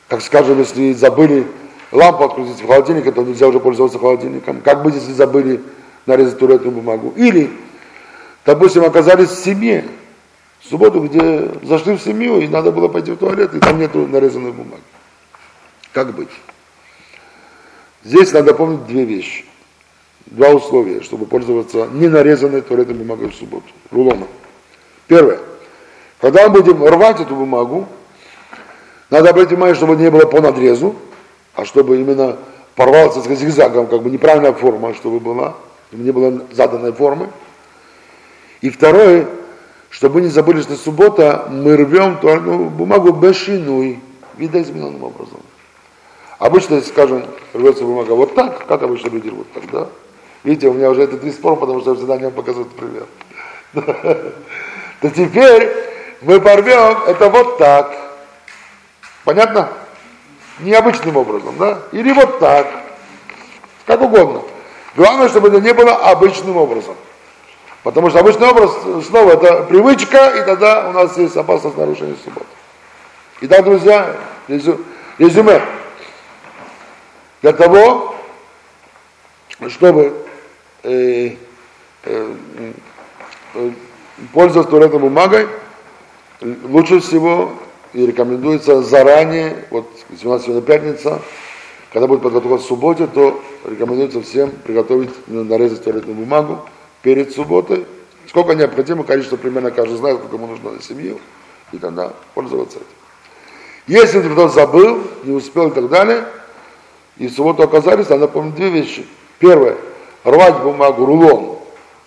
Как 0.07 0.22
скажем, 0.22 0.59
если 0.59 0.93
забыли 0.93 1.47
лампу 1.92 2.24
открутить 2.24 2.62
в 2.62 2.68
холодильнике, 2.68 3.12
то 3.12 3.24
нельзя 3.24 3.48
уже 3.48 3.60
пользоваться 3.60 4.00
холодильником. 4.00 4.62
Как 4.62 4.84
быть, 4.84 4.96
если 4.96 5.12
забыли 5.12 5.62
нарезать 6.06 6.39
туалетную 6.39 6.72
бумагу? 6.72 7.14
Или, 7.16 7.50
допустим, 8.46 8.84
оказались 8.84 9.30
в 9.30 9.44
семье, 9.44 9.86
в 10.60 10.70
субботу, 10.70 11.02
где 11.02 11.52
зашли 11.64 11.96
в 11.96 12.02
семью, 12.02 12.39
и 12.39 12.48
надо 12.48 12.72
было 12.72 12.88
пойти 12.88 13.12
в 13.12 13.18
туалет, 13.18 13.54
и 13.54 13.60
там 13.60 13.80
нет 13.80 13.94
нарезанной 13.94 14.52
бумаги. 14.52 14.82
Как 15.92 16.14
быть? 16.16 16.30
Здесь 18.04 18.32
надо 18.32 18.54
помнить 18.54 18.86
две 18.86 19.06
вещи. 19.06 19.46
два 20.28 20.50
условия, 20.50 21.02
чтобы 21.02 21.26
пользоваться 21.26 21.88
ненарезанной 21.92 22.62
туалетной 22.62 22.96
бумагой 22.96 23.30
в 23.30 23.36
субботу, 23.36 23.66
рулоном. 23.92 24.28
Первое. 25.08 25.39
Когда 26.20 26.48
мы 26.48 26.62
будем 26.62 26.84
рвать 26.86 27.20
эту 27.20 27.36
бумагу, 27.36 27.88
надо 29.10 29.30
обратить 29.30 29.52
внимание, 29.52 29.76
чтобы 29.76 29.96
не 29.98 30.10
было 30.10 30.26
по 30.26 30.39
надрезу, 30.39 30.96
а 31.56 31.66
чтобы 31.66 31.99
именно 31.99 32.38
порвался 32.76 33.22
с 33.22 33.28
зигзагом, 33.28 33.88
как 33.88 34.02
бы 34.02 34.10
неправильная 34.10 34.54
форма, 34.54 34.93
чтобы 34.93 35.20
была, 35.20 35.56
не 35.91 36.12
было 36.12 36.43
заданной 36.52 36.93
формы. 36.93 37.30
И 38.62 38.70
второе, 38.70 39.28
чтобы 39.89 40.22
не 40.22 40.28
забыли, 40.28 40.62
что 40.62 40.76
суббота 40.76 41.47
мы 41.49 41.76
рвем 41.76 42.18
туалетную 42.18 42.70
бумагу 42.70 43.12
бешинуй, 43.12 43.99
видоизмененным 44.38 45.04
образом. 45.04 45.39
Обычно, 46.39 46.82
скажем, 46.82 47.26
рвется 47.54 47.84
бумага 47.84 48.14
вот 48.14 48.34
так, 48.34 48.66
как 48.66 48.82
обычно 48.82 49.10
люди 49.10 49.30
рвут 49.30 49.52
так, 49.54 49.70
да? 49.72 49.88
Видите, 50.43 50.70
у 50.70 50.74
меня 50.74 50.89
уже 50.89 51.04
это 51.04 51.18
три 51.18 51.32
спора, 51.32 51.56
потому 51.56 51.82
что 51.82 51.91
я 51.91 51.95
всегда 51.97 52.18
не 52.18 52.32
показываю 52.32 52.68
пример. 52.68 53.06
То 55.02 55.10
теперь 55.10 55.72
мы 56.22 56.41
порвем 56.41 57.04
это 57.06 57.30
вот 57.30 57.58
так. 57.58 57.95
Понятно? 59.24 59.70
Необычным 60.60 61.18
образом, 61.18 61.56
да? 61.58 61.80
Или 61.91 62.12
вот 62.12 62.39
так. 62.39 62.68
Как 63.86 64.02
угодно. 64.02 64.43
Главное, 64.95 65.30
чтобы 65.30 65.47
это 65.47 65.62
не 65.62 65.74
было 65.74 65.95
обычным 65.95 66.58
образом. 66.58 66.95
Потому 67.84 68.10
что 68.10 68.20
обычный 68.20 68.47
образ, 68.47 68.72
снова, 69.08 69.32
это 69.32 69.64
привычка, 69.64 70.28
и 70.38 70.45
тогда 70.45 70.89
у 70.89 70.91
нас 70.91 71.18
есть 71.18 71.36
опасность 71.36 71.78
нарушения 71.78 72.16
субботы. 72.24 72.45
Итак, 73.41 73.64
друзья, 73.64 74.16
резюме. 75.18 75.62
Для 77.41 77.54
того, 77.54 78.16
чтобы 79.68 80.14
э, 80.84 81.36
э, 82.04 82.36
э, 83.56 83.72
пользоваться 84.32 84.70
туалетной 84.70 84.99
бумагой, 84.99 85.47
лучше 86.41 86.99
всего 86.99 87.52
и 87.94 88.06
рекомендуется 88.06 88.82
заранее, 88.82 89.66
вот 89.70 89.88
если 90.10 90.28
у 90.28 90.32
нас 90.32 90.44
сегодня 90.44 90.62
пятница, 90.62 91.22
когда 91.92 92.08
будет 92.08 92.22
подготовка 92.22 92.58
к 92.58 92.68
субботе, 92.68 93.08
то 93.08 93.42
рекомендуется 93.66 94.22
всем 94.22 94.52
приготовить, 94.52 95.10
нарезать 95.28 95.84
туалетную 95.84 96.16
бумагу 96.16 96.60
перед 97.02 97.34
субботой. 97.34 97.86
Сколько 98.28 98.54
необходимо, 98.54 99.04
количество 99.04 99.36
примерно 99.36 99.72
каждый 99.72 99.98
знает, 99.98 100.18
сколько 100.18 100.38
ему 100.38 100.48
нужно 100.48 100.72
на 100.72 100.82
семью, 100.82 101.20
и 101.72 101.78
тогда 101.78 102.14
пользоваться 102.34 102.78
этим. 102.78 102.88
Если 103.88 104.22
кто-то 104.22 104.50
забыл, 104.50 105.02
не 105.24 105.34
успел 105.34 105.68
и 105.68 105.72
так 105.72 105.89
далее, 105.89 106.26
и 107.18 107.28
в 107.28 107.34
субботу 107.34 107.64
оказались, 107.64 108.10
надо 108.10 108.28
помнить 108.28 108.56
две 108.56 108.70
вещи. 108.70 109.06
Первое, 109.39 109.76
рвать 110.24 110.62
бумагу, 110.62 111.06
рулон, 111.06 111.58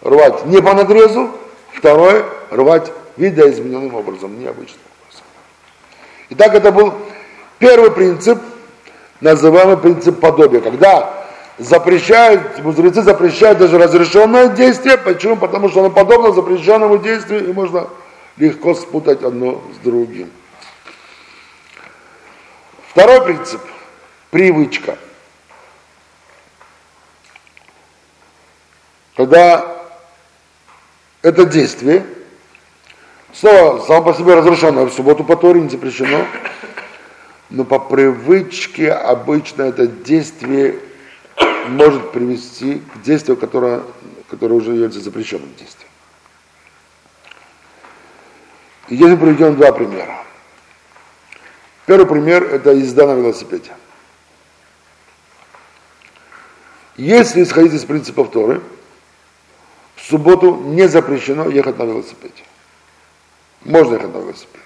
рвать 0.01 0.47
не 0.47 0.62
по 0.62 0.72
надрезу. 0.72 1.30
Второе, 1.72 2.24
рвать 2.51 2.91
видоизмененным 3.16 3.95
образом, 3.95 4.39
необычным 4.39 4.80
образом. 4.80 4.93
Итак, 6.30 6.54
это 6.54 6.72
был 6.72 6.94
первый 7.58 7.90
принцип, 7.90 8.38
называемый 9.20 9.76
принцип 9.76 10.20
подобия, 10.20 10.60
когда 10.60 11.24
запрещают, 11.58 12.58
мудрецы 12.60 13.02
запрещают 13.02 13.58
даже 13.58 13.78
разрешенное 13.78 14.48
действие. 14.48 14.96
Почему? 14.96 15.36
Потому 15.36 15.68
что 15.68 15.80
оно 15.80 15.90
подобно 15.90 16.32
запрещенному 16.32 16.98
действию, 16.98 17.48
и 17.48 17.52
можно 17.52 17.88
легко 18.36 18.74
спутать 18.74 19.22
одно 19.22 19.62
с 19.74 19.84
другим. 19.84 20.30
Второй 22.90 23.22
принцип– 23.24 23.60
привычка. 24.30 24.98
Когда 29.16 29.76
это 31.22 31.44
действие, 31.44 32.04
снова 33.35 33.80
само 33.80 34.03
по 34.03 34.14
себе 34.14 34.35
разрешенное 34.35 34.85
в 34.85 34.93
субботу 34.93 35.24
по 35.24 35.37
Торе 35.37 35.61
не 35.61 35.68
запрещено, 35.68 36.24
но 37.51 37.64
по 37.64 37.78
привычке 37.78 38.91
обычно 38.91 39.62
это 39.64 39.87
действие 39.87 40.78
может 41.68 42.12
привести 42.12 42.80
к 42.95 43.03
действию, 43.03 43.37
которое, 43.37 43.82
которое 44.30 44.55
уже 44.55 44.72
является 44.72 45.01
запрещенным 45.01 45.49
действием. 45.59 45.91
И 48.89 48.97
здесь 48.97 49.09
мы 49.09 49.16
приведем 49.16 49.57
два 49.57 49.72
примера. 49.72 50.24
Первый 51.87 52.07
пример– 52.07 52.45
это 52.53 52.70
езда 52.70 53.07
на 53.07 53.14
велосипеде. 53.14 53.72
Если 56.97 57.43
исходить 57.43 57.72
из 57.72 57.85
принципов 57.85 58.30
Торы, 58.30 58.62
в 59.97 60.03
субботу 60.03 60.55
не 60.55 60.87
запрещено 60.87 61.49
ехать 61.49 61.78
на 61.78 61.85
велосипеде. 61.85 62.43
Можно 63.64 63.94
ехать 63.94 64.14
на 64.14 64.18
велосипеде. 64.18 64.64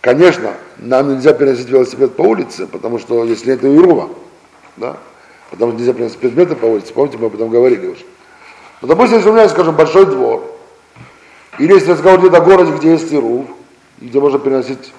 Конечно, 0.00 0.54
нам 0.78 1.14
нельзя 1.14 1.32
переносить 1.32 1.68
велосипед 1.68 2.14
по 2.14 2.22
улице, 2.22 2.66
потому 2.66 2.98
что 2.98 3.24
если 3.24 3.54
это 3.54 3.66
Ирума, 3.66 4.10
да, 4.76 4.96
потому 5.50 5.72
что 5.72 5.80
нельзя 5.80 5.92
переносить 5.92 6.18
предметы 6.18 6.54
по 6.54 6.66
улице, 6.66 6.92
помните, 6.92 7.18
мы 7.18 7.26
об 7.26 7.34
этом 7.34 7.48
говорили 7.50 7.88
уже. 7.88 8.04
Но, 8.80 8.88
допустим, 8.88 9.16
если 9.16 9.30
у 9.30 9.32
меня, 9.32 9.48
скажем, 9.48 9.74
большой 9.74 10.06
двор, 10.06 10.44
или 11.58 11.74
если 11.74 11.92
разговор 11.92 12.20
идет 12.20 12.34
о 12.34 12.40
городе, 12.40 12.72
где 12.72 12.92
есть 12.92 13.12
Ирув, 13.12 13.46
где 13.98 14.20
можно 14.20 14.38
переносить 14.38 14.92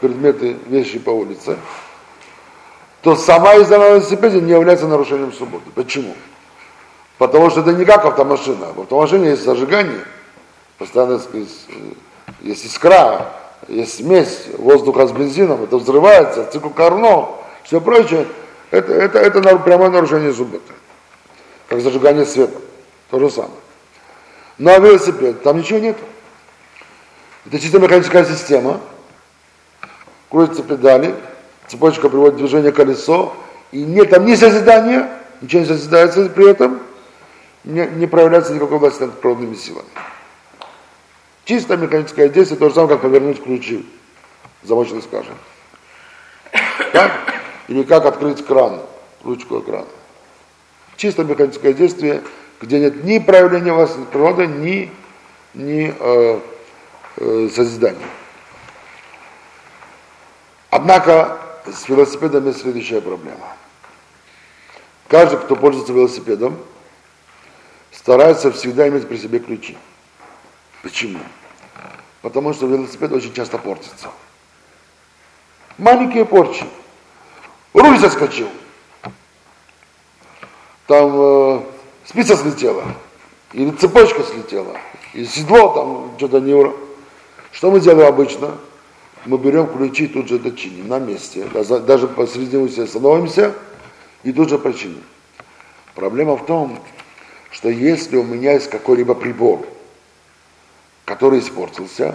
предметы, 0.00 0.56
вещи 0.66 0.98
по 0.98 1.10
улице, 1.10 1.56
то 3.00 3.16
сама 3.16 3.54
езда 3.54 3.78
на 3.78 3.88
велосипеде 3.90 4.40
не 4.40 4.52
является 4.52 4.86
нарушением 4.86 5.32
субботы. 5.32 5.70
Почему? 5.74 6.14
Потому 7.16 7.48
что 7.48 7.60
это 7.60 7.72
не 7.72 7.86
как 7.86 8.04
автомашина. 8.04 8.72
В 8.74 8.80
автомашине 8.80 9.30
есть 9.30 9.44
зажигание, 9.44 10.00
постоянно 10.78 11.20
есть, 11.32 11.66
есть 12.40 12.64
искра, 12.64 13.32
есть 13.68 13.96
смесь 13.96 14.46
воздуха 14.58 15.06
с 15.06 15.12
бензином, 15.12 15.62
это 15.62 15.76
взрывается, 15.78 16.46
цикл 16.50 16.68
Карно, 16.68 17.28
все 17.62 17.80
прочее. 17.80 18.26
Это, 18.70 18.92
это, 18.92 19.18
это 19.18 19.56
прямое 19.58 19.90
нарушение 19.90 20.32
субботы. 20.32 20.72
Как 21.68 21.80
зажигание 21.80 22.26
света. 22.26 22.58
То 23.10 23.20
же 23.20 23.30
самое. 23.30 23.52
Ну 24.58 24.70
а 24.70 24.78
велосипед, 24.78 25.42
там 25.42 25.58
ничего 25.58 25.78
нет. 25.78 25.96
Это 27.46 27.60
чисто 27.60 27.78
механическая 27.78 28.24
система, 28.24 28.80
крутятся 30.30 30.62
педали, 30.62 31.14
цепочка 31.68 32.08
приводит 32.08 32.34
в 32.34 32.38
движение 32.38 32.72
колесо, 32.72 33.34
и 33.70 33.82
нет 33.82 34.10
там 34.10 34.24
ни 34.24 34.34
созидания, 34.34 35.10
ничего 35.40 35.62
не 35.62 35.68
созидается 35.68 36.28
при 36.30 36.50
этом, 36.50 36.80
не, 37.64 37.86
не 37.86 38.06
проявляется 38.06 38.54
никакой 38.54 38.78
власти 38.78 39.02
над 39.02 39.20
природными 39.20 39.54
силами. 39.54 39.88
Чисто 41.44 41.76
механическое 41.76 42.28
действие, 42.28 42.58
то 42.58 42.68
же 42.68 42.74
самое, 42.74 42.94
как 42.94 43.02
повернуть 43.02 43.42
ключи, 43.42 43.84
замочный, 44.62 45.02
скажем. 45.02 45.34
Так? 46.92 47.12
Или 47.68 47.82
как 47.82 48.06
открыть 48.06 48.44
кран, 48.44 48.80
ручку 49.22 49.60
экрана. 49.60 49.86
Чисто 50.96 51.24
механическое 51.24 51.74
действие, 51.74 52.22
где 52.60 52.80
нет 52.80 53.04
ни 53.04 53.18
проявления 53.18 53.72
власти 53.72 53.98
над 53.98 54.08
природой, 54.08 54.46
ни, 54.46 54.90
ни 55.54 55.94
э, 55.98 56.40
э, 57.16 57.48
созидания. 57.54 58.06
Однако 60.70 61.38
с 61.66 61.88
велосипедом 61.88 62.46
есть 62.46 62.62
следующая 62.62 63.00
проблема. 63.00 63.46
Каждый, 65.08 65.38
кто 65.38 65.56
пользуется 65.56 65.92
велосипедом, 65.92 66.58
старается 67.90 68.50
всегда 68.50 68.88
иметь 68.88 69.06
при 69.06 69.16
себе 69.16 69.38
ключи. 69.38 69.76
Почему? 70.84 71.18
Потому 72.20 72.52
что 72.52 72.66
велосипед 72.66 73.10
очень 73.10 73.32
часто 73.32 73.58
портится. 73.58 74.10
Маленькие 75.78 76.26
порчи. 76.26 76.64
Руль 77.72 77.98
соскочил. 77.98 78.48
Там 80.86 81.10
э, 81.14 81.60
спица 82.04 82.36
слетела. 82.36 82.84
Или 83.54 83.70
цепочка 83.70 84.22
слетела. 84.22 84.76
И 85.14 85.24
седло 85.24 85.68
там 85.70 86.12
что-то 86.18 86.40
не... 86.40 86.72
Что 87.50 87.70
мы 87.70 87.80
делаем 87.80 88.08
обычно? 88.08 88.54
мы 89.26 89.38
берем 89.38 89.66
ключи, 89.66 90.06
тут 90.06 90.28
же 90.28 90.36
это 90.36 90.52
чиним 90.52 90.88
на 90.88 90.98
месте. 90.98 91.46
Даже 91.86 92.08
посреди 92.08 92.58
улицы 92.58 92.86
становимся 92.86 93.54
и 94.22 94.32
тут 94.32 94.50
же 94.50 94.58
починим. 94.58 95.02
Проблема 95.94 96.36
в 96.36 96.44
том, 96.44 96.78
что 97.50 97.70
если 97.70 98.18
у 98.18 98.22
меня 98.22 98.52
есть 98.52 98.68
какой-либо 98.68 99.14
прибор, 99.14 99.66
который 101.04 101.40
испортился, 101.40 102.14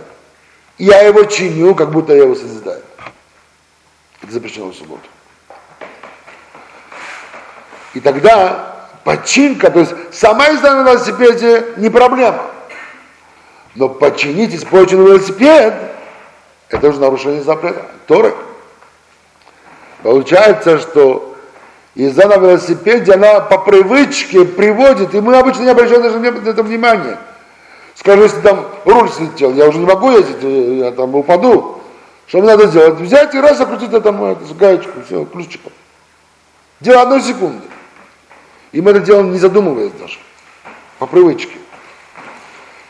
я 0.78 1.02
его 1.02 1.26
чиню, 1.26 1.76
как 1.76 1.92
будто 1.92 2.14
я 2.14 2.24
его 2.24 2.36
созидаю. 2.36 2.82
Это 4.22 4.32
запрещено 4.32 4.68
в 4.68 4.76
субботу. 4.76 5.04
И 7.94 8.00
тогда 8.00 8.88
починка, 9.04 9.72
то 9.72 9.80
есть 9.80 9.94
сама 10.12 10.48
езда 10.48 10.76
на 10.76 10.90
велосипеде 10.90 11.66
не 11.78 11.90
проблема. 11.90 12.42
Но 13.76 13.90
починить 13.90 14.54
испорченный 14.54 15.06
велосипед 15.06 15.74
это 16.70 16.90
уже 16.90 17.00
нарушение 17.00 17.42
запрета 17.42 17.86
Торы. 18.08 18.34
Получается, 20.04 20.80
что 20.80 21.30
Езда 21.96 22.28
на 22.28 22.38
велосипеде, 22.38 23.14
она 23.14 23.42
по 23.42 23.58
привычке 23.58 24.46
приводит, 24.46 25.14
и 25.14 25.20
мы 25.20 25.38
обычно 25.38 25.64
не 25.64 25.72
обращаем 25.72 26.02
даже 26.02 26.20
на 26.20 26.50
это 26.50 26.64
внимания. 26.64 27.18
Скажу, 28.00 28.24
если 28.24 28.40
там 28.40 28.66
руль 28.86 29.10
слетел, 29.10 29.54
я 29.54 29.68
уже 29.68 29.80
не 29.80 29.86
могу 29.86 30.10
ездить, 30.12 30.42
я 30.42 30.92
там 30.92 31.14
упаду. 31.16 31.82
Что 32.28 32.38
мне 32.38 32.48
надо 32.48 32.68
сделать? 32.68 32.96
Взять 32.96 33.36
и 33.36 33.40
раз 33.40 33.58
закрутить 33.58 33.92
это, 33.92 34.10
это 34.10 34.54
гаечку, 34.54 35.02
все, 35.06 35.26
ключиком. 35.26 35.74
Дело 36.80 37.02
одной 37.02 37.22
секунды. 37.22 37.68
И 38.72 38.80
мы 38.80 38.92
это 38.92 39.02
делаем 39.02 39.34
не 39.34 39.38
задумываясь 39.38 39.92
даже. 40.00 40.18
По 40.98 41.08
привычке. 41.08 41.58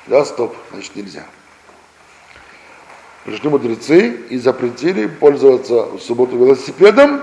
Да, 0.06 0.24
стоп, 0.26 0.56
значит 0.72 0.96
нельзя. 0.96 1.24
Пришли 3.26 3.50
мудрецы 3.50 4.10
и 4.30 4.38
запретили 4.38 5.08
пользоваться 5.08 5.86
в 5.86 6.00
субботу 6.02 6.38
велосипедом, 6.38 7.22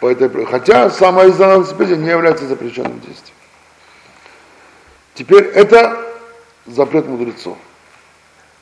по 0.00 0.10
этой, 0.10 0.44
хотя 0.44 0.90
самая 0.90 1.28
езда 1.28 1.48
на 1.48 1.52
велосипеде 1.54 1.96
не 1.96 2.10
является 2.10 2.46
запрещенным 2.46 3.00
действием. 3.00 3.37
Теперь 5.18 5.46
это 5.46 6.00
запрет 6.64 7.08
мудрецов. 7.08 7.58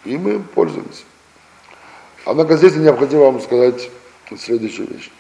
И 0.07 0.17
мы 0.17 0.39
пользуемся. 0.41 1.03
Однако 2.25 2.57
здесь 2.57 2.75
необходимо 2.77 3.25
вам 3.25 3.43
сказать 3.43 3.91
следующую 4.39 4.89
вещь. 4.89 5.11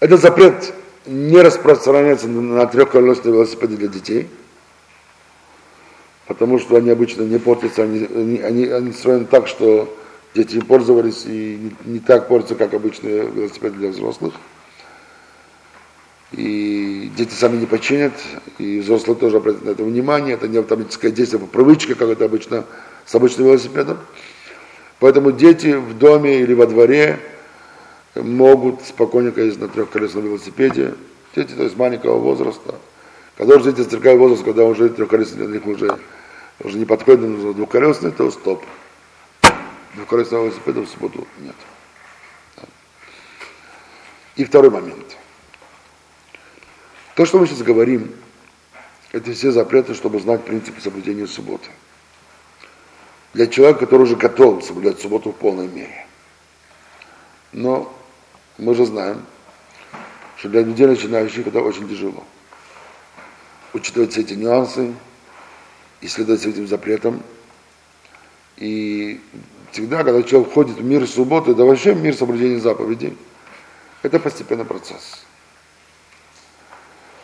Этот 0.00 0.22
запрет 0.22 0.72
не 1.04 1.38
распространяется 1.38 2.28
на 2.28 2.64
трехколесные 2.64 3.34
велосипеды 3.34 3.76
для 3.76 3.88
детей, 3.88 4.30
потому 6.26 6.58
что 6.58 6.76
они 6.76 6.88
обычно 6.88 7.24
не 7.24 7.38
портятся, 7.38 7.82
они, 7.82 8.38
они, 8.38 8.64
они 8.68 8.92
строены 8.92 9.26
так, 9.26 9.48
что 9.48 9.94
дети 10.34 10.58
пользовались 10.60 11.26
и 11.26 11.58
не, 11.84 11.92
не 11.92 11.98
так 11.98 12.26
портятся, 12.26 12.54
как 12.54 12.72
обычные 12.72 13.26
велосипеды 13.26 13.76
для 13.76 13.90
взрослых. 13.90 14.32
И 16.36 17.12
дети 17.16 17.32
сами 17.32 17.58
не 17.58 17.66
починят, 17.66 18.12
и 18.58 18.80
взрослые 18.80 19.16
тоже 19.16 19.36
обратят 19.36 19.64
на 19.64 19.70
это 19.70 19.84
внимание. 19.84 20.34
Это 20.34 20.48
не 20.48 20.58
автоматическое 20.58 21.12
действие 21.12 21.38
по 21.38 21.46
привычке, 21.46 21.94
как 21.94 22.08
это 22.08 22.24
обычно 22.24 22.64
с 23.06 23.14
обычным 23.14 23.46
велосипедом. 23.46 23.98
Поэтому 24.98 25.30
дети 25.30 25.74
в 25.74 25.96
доме 25.96 26.40
или 26.40 26.52
во 26.52 26.66
дворе 26.66 27.20
могут 28.16 28.82
спокойненько 28.82 29.42
ездить 29.42 29.60
на 29.60 29.68
трехколесном 29.68 30.24
велосипеде. 30.24 30.94
Дети, 31.36 31.52
то 31.52 31.62
есть 31.62 31.76
маленького 31.76 32.18
возраста. 32.18 32.74
Когда 33.36 33.56
уже 33.56 33.70
дети 33.70 33.88
достигают 33.88 34.18
возраста, 34.18 34.44
когда 34.44 34.64
уже 34.64 34.88
трехколесный 34.88 35.46
для 35.46 35.58
них 35.58 35.66
уже, 35.66 35.98
уже 36.64 36.78
не 36.78 36.84
подходит, 36.84 37.20
нужно 37.20 37.54
двухколесный, 37.54 38.10
то 38.10 38.28
стоп. 38.32 38.64
Двухколесного 39.94 40.46
велосипеда 40.46 40.80
в 40.80 40.88
субботу 40.88 41.28
нет. 41.40 41.54
И 44.34 44.44
второй 44.44 44.70
момент. 44.70 45.16
То, 47.14 47.24
что 47.24 47.38
мы 47.38 47.46
сейчас 47.46 47.62
говорим, 47.62 48.12
это 49.12 49.32
все 49.32 49.52
запреты, 49.52 49.94
чтобы 49.94 50.18
знать 50.18 50.44
принципы 50.44 50.80
соблюдения 50.80 51.26
субботы. 51.26 51.68
Для 53.32 53.46
человека, 53.46 53.80
который 53.80 54.02
уже 54.02 54.16
готов 54.16 54.64
соблюдать 54.64 55.00
субботу 55.00 55.30
в 55.30 55.36
полной 55.36 55.68
мере. 55.68 56.06
Но 57.52 57.92
мы 58.58 58.74
же 58.74 58.84
знаем, 58.84 59.24
что 60.36 60.48
для 60.48 60.62
людей 60.62 60.86
начинающих 60.86 61.46
это 61.46 61.60
очень 61.60 61.88
тяжело. 61.88 62.24
Учитывать 63.72 64.12
все 64.12 64.22
эти 64.22 64.34
нюансы, 64.34 64.92
исследовать 66.00 66.44
этим 66.46 66.66
запретам. 66.66 67.22
И 68.56 69.20
всегда, 69.70 70.02
когда 70.02 70.22
человек 70.22 70.50
входит 70.50 70.76
в 70.76 70.84
мир 70.84 71.06
субботы, 71.06 71.54
да 71.54 71.64
вообще 71.64 71.92
в 71.92 72.02
мир 72.02 72.14
соблюдения 72.14 72.60
заповедей, 72.60 73.16
это 74.02 74.18
постепенный 74.18 74.64
процесс. 74.64 75.24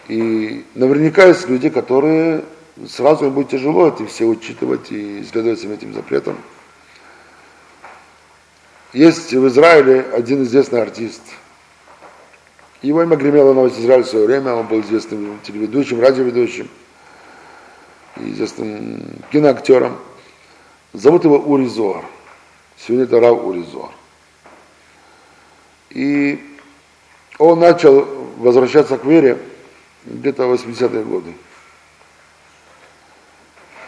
И 0.09 0.65
наверняка 0.75 1.27
есть 1.27 1.49
люди, 1.49 1.69
которые 1.71 2.45
сразу 2.89 3.27
им 3.27 3.33
будет 3.33 3.51
тяжело 3.51 3.89
это 3.89 4.07
все 4.07 4.25
учитывать 4.25 4.91
и 4.91 5.25
следовать 5.25 5.59
всем 5.59 5.73
этим 5.73 5.95
запретам. 5.95 6.37
Есть 8.93 9.33
в 9.33 9.47
Израиле 9.49 10.01
один 10.13 10.43
известный 10.43 10.83
артист. 10.83 11.23
Его 12.83 13.03
имя 13.03 13.17
гремело 13.17 13.53
на 13.53 13.67
весь 13.67 13.79
Израиль 13.79 14.03
в 14.03 14.09
свое 14.09 14.27
время, 14.27 14.55
он 14.55 14.67
был 14.67 14.81
известным 14.81 15.39
телеведущим, 15.43 16.01
радиоведущим, 16.01 16.69
известным 18.17 19.03
киноактером. 19.31 19.97
Зовут 20.93 21.25
его 21.25 21.39
Ури 21.39 21.67
Зоар. 21.67 22.05
Сегодня 22.79 23.05
это 23.05 23.21
Рав 23.21 23.45
Ури 23.45 23.63
Зоар. 23.71 23.93
И 25.91 26.59
он 27.39 27.61
начал 27.61 28.07
возвращаться 28.39 28.97
к 28.97 29.05
вере 29.05 29.39
где-то 30.05 30.45
80-е 30.45 31.05
годы. 31.05 31.35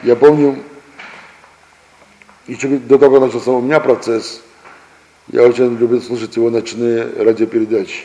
Я 0.03 0.17
помню, 0.17 0.63
еще 2.47 2.69
до 2.69 2.99
того, 2.99 3.21
как 3.21 3.29
начался 3.29 3.53
у 3.53 3.61
меня 3.61 3.81
процесс, 3.81 4.43
я 5.29 5.45
очень 5.45 5.77
любил 5.77 6.03
слушать 6.03 6.37
его 6.37 6.51
ночные 6.51 7.05
радиопередачи. 7.05 8.05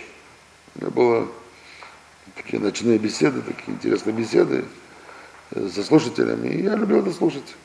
У 0.75 0.81
меня 0.81 0.91
было 0.91 1.27
такие 2.35 2.61
ночные 2.61 2.99
беседы, 2.99 3.41
такие 3.41 3.75
интересные 3.75 4.13
беседы 4.13 4.65
со 5.51 5.83
слушателями, 5.83 6.49
и 6.49 6.63
я 6.63 6.75
любил 6.75 6.99
это 6.99 7.11
слушать. 7.11 7.55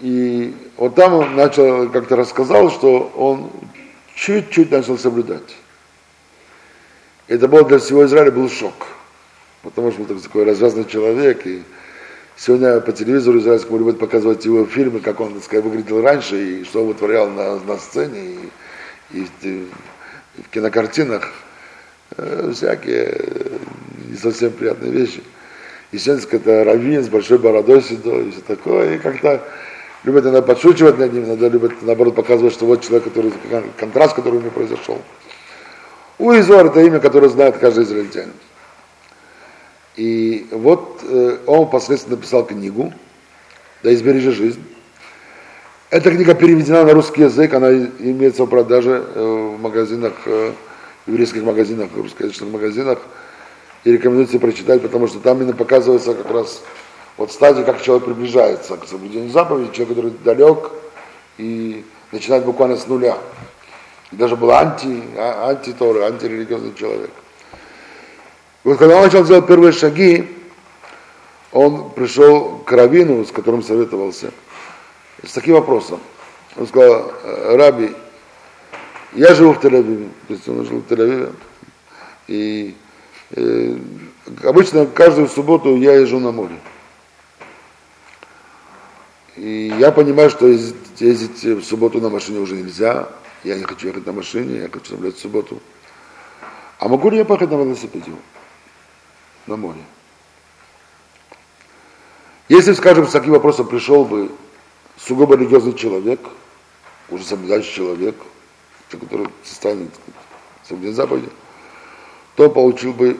И 0.00 0.54
вот 0.76 0.94
там 0.94 1.12
он 1.14 1.36
начал, 1.36 1.88
как-то 1.90 2.16
рассказал, 2.16 2.70
что 2.70 3.12
он 3.14 3.50
чуть-чуть 4.14 4.70
начал 4.70 4.98
соблюдать. 4.98 5.56
Это 7.30 7.46
был 7.46 7.64
для 7.64 7.78
всего 7.78 8.04
Израиля 8.06 8.32
был 8.32 8.50
шок. 8.50 8.88
Потому 9.62 9.92
что 9.92 10.02
он 10.02 10.18
такой 10.18 10.42
развязанный 10.42 10.84
человек. 10.84 11.46
И 11.46 11.62
сегодня 12.36 12.80
по 12.80 12.90
телевизору 12.90 13.38
израильскому 13.38 13.78
любят 13.78 14.00
показывать 14.00 14.44
его 14.44 14.66
фильмы, 14.66 14.98
как 14.98 15.20
он 15.20 15.34
так 15.34 15.44
сказать, 15.44 15.64
выглядел 15.64 16.02
раньше, 16.02 16.42
и 16.42 16.64
что 16.64 16.80
он 16.80 16.88
вытворял 16.88 17.30
на, 17.30 17.60
на 17.60 17.78
сцене, 17.78 18.50
и, 19.12 19.18
и, 19.20 19.28
и 19.44 19.68
в 20.42 20.48
кинокартинах. 20.50 21.32
Э, 22.16 22.50
всякие 22.52 23.14
э, 23.16 23.58
не 24.08 24.16
совсем 24.16 24.50
приятные 24.50 24.90
вещи. 24.90 25.22
И 25.92 25.98
сегодня 25.98 26.26
это 26.32 26.64
раввин 26.64 27.04
с 27.04 27.08
большой 27.08 27.38
бородой 27.38 27.80
седой, 27.82 28.26
и 28.26 28.30
все 28.32 28.40
такое. 28.40 28.96
И 28.96 28.98
как-то 28.98 29.40
любят 30.02 30.24
иногда 30.24 30.42
подшучивать 30.42 30.98
над 30.98 31.12
ним, 31.12 31.26
иногда 31.26 31.48
любят 31.48 31.80
наоборот 31.82 32.16
показывать, 32.16 32.54
что 32.54 32.66
вот 32.66 32.82
человек, 32.82 33.04
который 33.04 33.32
контраст, 33.76 34.16
который 34.16 34.38
у 34.38 34.40
него 34.40 34.50
произошел. 34.50 35.00
Уизор 36.20 36.66
это 36.66 36.80
имя, 36.82 37.00
которое 37.00 37.30
знает 37.30 37.56
каждый 37.56 37.84
израильтянин. 37.84 38.34
И 39.96 40.46
вот 40.50 41.00
э, 41.02 41.38
он 41.46 41.66
впоследствии 41.66 42.10
написал 42.10 42.44
книгу 42.44 42.92
«Да 43.82 43.92
избережи 43.94 44.32
жизнь». 44.32 44.62
Эта 45.88 46.10
книга 46.10 46.34
переведена 46.34 46.84
на 46.84 46.92
русский 46.92 47.22
язык, 47.22 47.54
она 47.54 47.72
имеется 47.72 48.44
в 48.44 48.48
продаже 48.48 49.02
э, 49.14 49.54
в 49.56 49.60
магазинах, 49.62 50.12
э, 50.26 50.52
еврейских 51.06 51.42
магазинах, 51.42 51.88
русскоязычных 51.96 52.50
магазинах. 52.50 52.98
И 53.84 53.92
рекомендуется 53.92 54.38
прочитать, 54.38 54.82
потому 54.82 55.06
что 55.06 55.20
там 55.20 55.38
именно 55.38 55.54
показывается 55.54 56.12
как 56.12 56.30
раз 56.30 56.62
вот 57.16 57.32
стадия, 57.32 57.64
как 57.64 57.80
человек 57.80 58.04
приближается 58.04 58.76
к 58.76 58.86
соблюдению 58.86 59.30
заповедей, 59.30 59.72
человек, 59.72 59.96
который 59.96 60.12
далек 60.22 60.70
и 61.38 61.82
начинает 62.12 62.44
буквально 62.44 62.76
с 62.76 62.86
нуля 62.86 63.16
даже 64.12 64.36
был 64.36 64.50
анти, 64.50 65.02
а, 65.16 65.50
антиторы, 65.50 66.02
антирелигиозный 66.02 66.74
человек. 66.74 67.10
И 68.64 68.68
вот 68.68 68.78
когда 68.78 68.96
он 68.96 69.04
начал 69.04 69.24
делать 69.24 69.46
первые 69.46 69.72
шаги, 69.72 70.28
он 71.52 71.90
пришел 71.90 72.58
к 72.58 72.72
Равину, 72.72 73.24
с 73.24 73.32
которым 73.32 73.62
советовался, 73.62 74.32
с 75.24 75.32
таким 75.32 75.54
вопросом. 75.54 76.00
Он 76.56 76.66
сказал, 76.66 77.12
Раби, 77.24 77.94
я 79.12 79.34
живу 79.34 79.54
в 79.54 79.64
Тель-Авиве, 79.64 80.10
то 80.28 80.34
есть 80.34 80.48
он 80.48 80.64
жил 80.66 80.80
в 80.80 80.92
Тель-Авиве, 80.92 81.34
и 82.28 82.76
э, 83.30 83.76
обычно 84.44 84.86
каждую 84.86 85.28
субботу 85.28 85.76
я 85.76 85.94
езжу 85.94 86.20
на 86.20 86.30
море. 86.30 86.56
И 89.36 89.72
я 89.78 89.90
понимаю, 89.90 90.30
что 90.30 90.46
ездить 90.46 91.42
в 91.42 91.64
субботу 91.64 92.00
на 92.00 92.08
машине 92.08 92.40
уже 92.40 92.54
нельзя, 92.54 93.08
я 93.44 93.56
не 93.56 93.64
хочу 93.64 93.88
ехать 93.88 94.06
на 94.06 94.12
машине, 94.12 94.60
я 94.60 94.68
хочу 94.68 94.90
соблюдать 94.90 95.18
субботу. 95.18 95.60
А 96.78 96.88
могу 96.88 97.10
ли 97.10 97.18
я 97.18 97.24
поехать 97.24 97.50
на 97.50 97.56
велосипеде 97.56 98.12
на 99.46 99.56
море? 99.56 99.80
Если, 102.48 102.72
скажем, 102.72 103.06
с 103.06 103.12
таким 103.12 103.32
вопросом 103.32 103.66
пришел 103.66 104.04
бы 104.04 104.30
сугубо 104.96 105.36
религиозный 105.36 105.74
человек, 105.74 106.20
уже 107.08 107.24
соблюдающий 107.24 107.74
человек, 107.74 108.16
который 108.90 109.28
состояние 109.44 109.88
соблюдения 110.64 110.94
заповеди, 110.94 111.28
то 112.36 112.50
получил 112.50 112.92
бы 112.92 113.18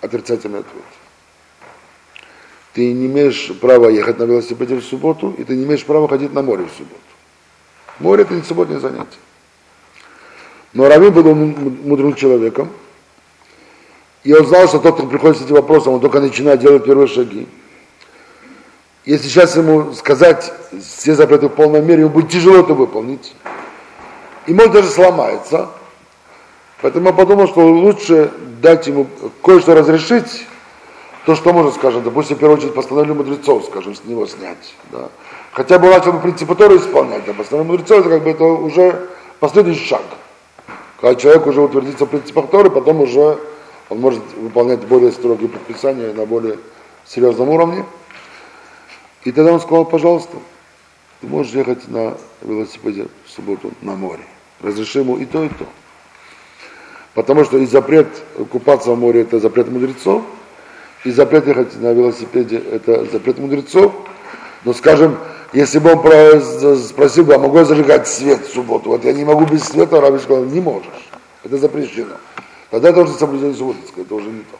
отрицательный 0.00 0.60
ответ. 0.60 0.84
Ты 2.72 2.92
не 2.92 3.06
имеешь 3.06 3.52
права 3.60 3.88
ехать 3.88 4.18
на 4.18 4.24
велосипеде 4.24 4.76
в 4.76 4.84
субботу, 4.84 5.34
и 5.38 5.44
ты 5.44 5.56
не 5.56 5.64
имеешь 5.64 5.84
права 5.84 6.08
ходить 6.08 6.32
на 6.32 6.42
море 6.42 6.64
в 6.64 6.76
субботу. 6.76 7.00
Море 7.98 8.22
это 8.22 8.34
не 8.34 8.42
субботнее 8.42 8.80
занятие. 8.80 9.18
Но 10.72 10.88
Равин 10.88 11.12
был 11.12 11.34
мудрым 11.34 12.14
человеком, 12.14 12.68
и 14.24 14.34
он 14.34 14.44
знал, 14.46 14.66
что 14.66 14.80
тот, 14.80 14.96
кто 14.96 15.06
приходит 15.06 15.38
с 15.38 15.44
этим 15.44 15.54
вопросом, 15.54 15.94
он 15.94 16.00
только 16.00 16.20
начинает 16.20 16.60
делать 16.60 16.84
первые 16.84 17.06
шаги. 17.06 17.46
Если 19.04 19.28
сейчас 19.28 19.56
ему 19.56 19.92
сказать 19.92 20.52
все 20.82 21.14
запреты 21.14 21.46
в 21.46 21.50
полной 21.50 21.80
мере, 21.80 22.00
ему 22.00 22.10
будет 22.10 22.30
тяжело 22.30 22.58
это 22.58 22.74
выполнить. 22.74 23.34
И 24.46 24.52
может 24.52 24.72
даже 24.72 24.88
сломается. 24.88 25.68
Поэтому 26.82 27.06
я 27.06 27.12
подумал, 27.12 27.46
что 27.46 27.60
лучше 27.66 28.32
дать 28.60 28.88
ему 28.88 29.06
кое-что 29.44 29.76
разрешить, 29.76 30.44
то, 31.24 31.34
что 31.34 31.52
можно, 31.52 31.72
скажем, 31.72 32.02
допустим, 32.02 32.36
в 32.36 32.40
первую 32.40 32.58
очередь 32.58 32.74
постановление 32.74 33.16
мудрецов, 33.16 33.64
скажем, 33.64 33.94
с 33.94 34.04
него 34.04 34.26
снять. 34.26 34.74
Да. 34.90 35.08
Хотя 35.52 35.78
бы 35.78 35.88
начал 35.88 36.12
бы 36.12 36.20
принципы 36.20 36.54
Торы 36.54 36.76
исполнять, 36.76 37.28
а 37.28 37.32
постановление 37.32 37.78
мудрецов, 37.78 38.00
это 38.00 38.10
как 38.10 38.24
бы 38.24 38.30
это 38.30 38.44
уже 38.44 39.08
последующий 39.38 39.86
шаг. 39.86 40.02
Когда 41.00 41.14
человек 41.14 41.46
уже 41.46 41.60
утвердится 41.60 42.06
в 42.06 42.08
принципах 42.08 42.50
Торы, 42.50 42.70
потом 42.70 43.00
уже 43.00 43.38
он 43.88 44.00
может 44.00 44.22
выполнять 44.36 44.80
более 44.86 45.12
строгие 45.12 45.48
предписания 45.48 46.12
на 46.12 46.26
более 46.26 46.58
серьезном 47.04 47.50
уровне. 47.50 47.84
И 49.24 49.32
тогда 49.32 49.52
он 49.52 49.60
сказал, 49.60 49.84
пожалуйста, 49.84 50.36
ты 51.20 51.26
можешь 51.26 51.52
ехать 51.52 51.88
на 51.88 52.16
велосипеде 52.42 53.08
в 53.24 53.30
субботу 53.30 53.72
на 53.82 53.94
море. 53.94 54.22
Разреши 54.62 55.00
ему 55.00 55.16
и 55.16 55.26
то, 55.26 55.44
и 55.44 55.48
то. 55.48 55.66
Потому 57.14 57.44
что 57.44 57.58
и 57.58 57.66
запрет 57.66 58.08
купаться 58.50 58.90
в 58.92 58.98
море 58.98 59.22
это 59.22 59.38
запрет 59.38 59.68
мудрецов, 59.68 60.22
и 61.04 61.10
запрет 61.10 61.46
ехать 61.46 61.80
на 61.80 61.92
велосипеде 61.92 62.58
это 62.58 63.04
запрет 63.06 63.38
мудрецов. 63.38 63.92
Но 64.66 64.72
скажем, 64.72 65.16
если 65.52 65.78
бы 65.78 65.92
он 65.92 66.76
спросил 66.78 67.24
бы, 67.24 67.34
а 67.34 67.38
могу 67.38 67.56
я 67.58 67.64
зажигать 67.64 68.08
свет 68.08 68.44
в 68.44 68.52
субботу? 68.52 68.88
Вот 68.90 69.04
я 69.04 69.12
не 69.12 69.24
могу 69.24 69.46
без 69.46 69.62
света, 69.62 70.00
Раби 70.00 70.18
сказал, 70.18 70.42
не 70.42 70.60
можешь. 70.60 71.08
Это 71.44 71.56
запрещено. 71.56 72.16
Тогда 72.70 72.88
это 72.88 73.02
уже 73.02 73.12
соблюдение 73.12 73.54
субботинское, 73.54 74.04
это 74.04 74.16
уже 74.16 74.26
не 74.26 74.40
то. 74.40 74.58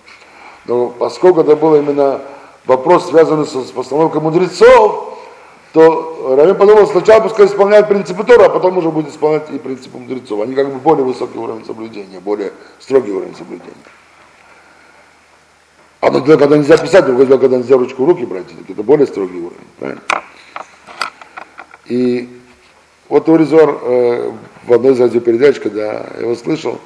Но 0.66 0.90
поскольку 0.90 1.40
это 1.40 1.56
было 1.56 1.80
именно 1.80 2.20
вопрос, 2.66 3.08
связанный 3.08 3.46
с 3.46 3.72
постановкой 3.72 4.20
мудрецов, 4.20 5.18
то 5.72 6.36
Равин 6.38 6.54
подумал, 6.54 6.86
сначала 6.86 7.22
пускай 7.22 7.46
исполняет 7.46 7.88
принципы 7.88 8.22
Тора, 8.22 8.44
а 8.44 8.48
потом 8.48 8.78
уже 8.78 8.92
будет 8.92 9.08
исполнять 9.08 9.50
и 9.50 9.58
принципы 9.58 9.98
мудрецов. 9.98 10.40
Они 10.40 10.54
как 10.54 10.72
бы 10.72 10.78
более 10.78 11.04
высокий 11.04 11.36
уровень 11.36 11.64
соблюдения, 11.64 12.20
более 12.20 12.52
строгий 12.78 13.10
уровень 13.10 13.34
соблюдения. 13.34 13.74
Одно 16.06 16.20
дело, 16.20 16.38
когда 16.38 16.56
нельзя 16.56 16.76
писать, 16.76 17.04
другое 17.04 17.26
дело, 17.26 17.38
когда 17.38 17.56
нельзя 17.56 17.76
ручку 17.76 18.04
в 18.04 18.08
руки 18.08 18.24
брать, 18.24 18.44
это 18.68 18.82
более 18.84 19.08
строгий 19.08 19.38
уровень. 19.38 19.56
Правильно? 19.76 20.02
И 21.86 22.28
вот 23.08 23.28
Уризор 23.28 23.80
э, 23.82 24.32
в 24.66 24.72
одной 24.72 24.92
из 24.92 25.00
радиопередач, 25.00 25.58
когда 25.58 26.06
я 26.16 26.20
его 26.20 26.36
слышал, 26.36 26.78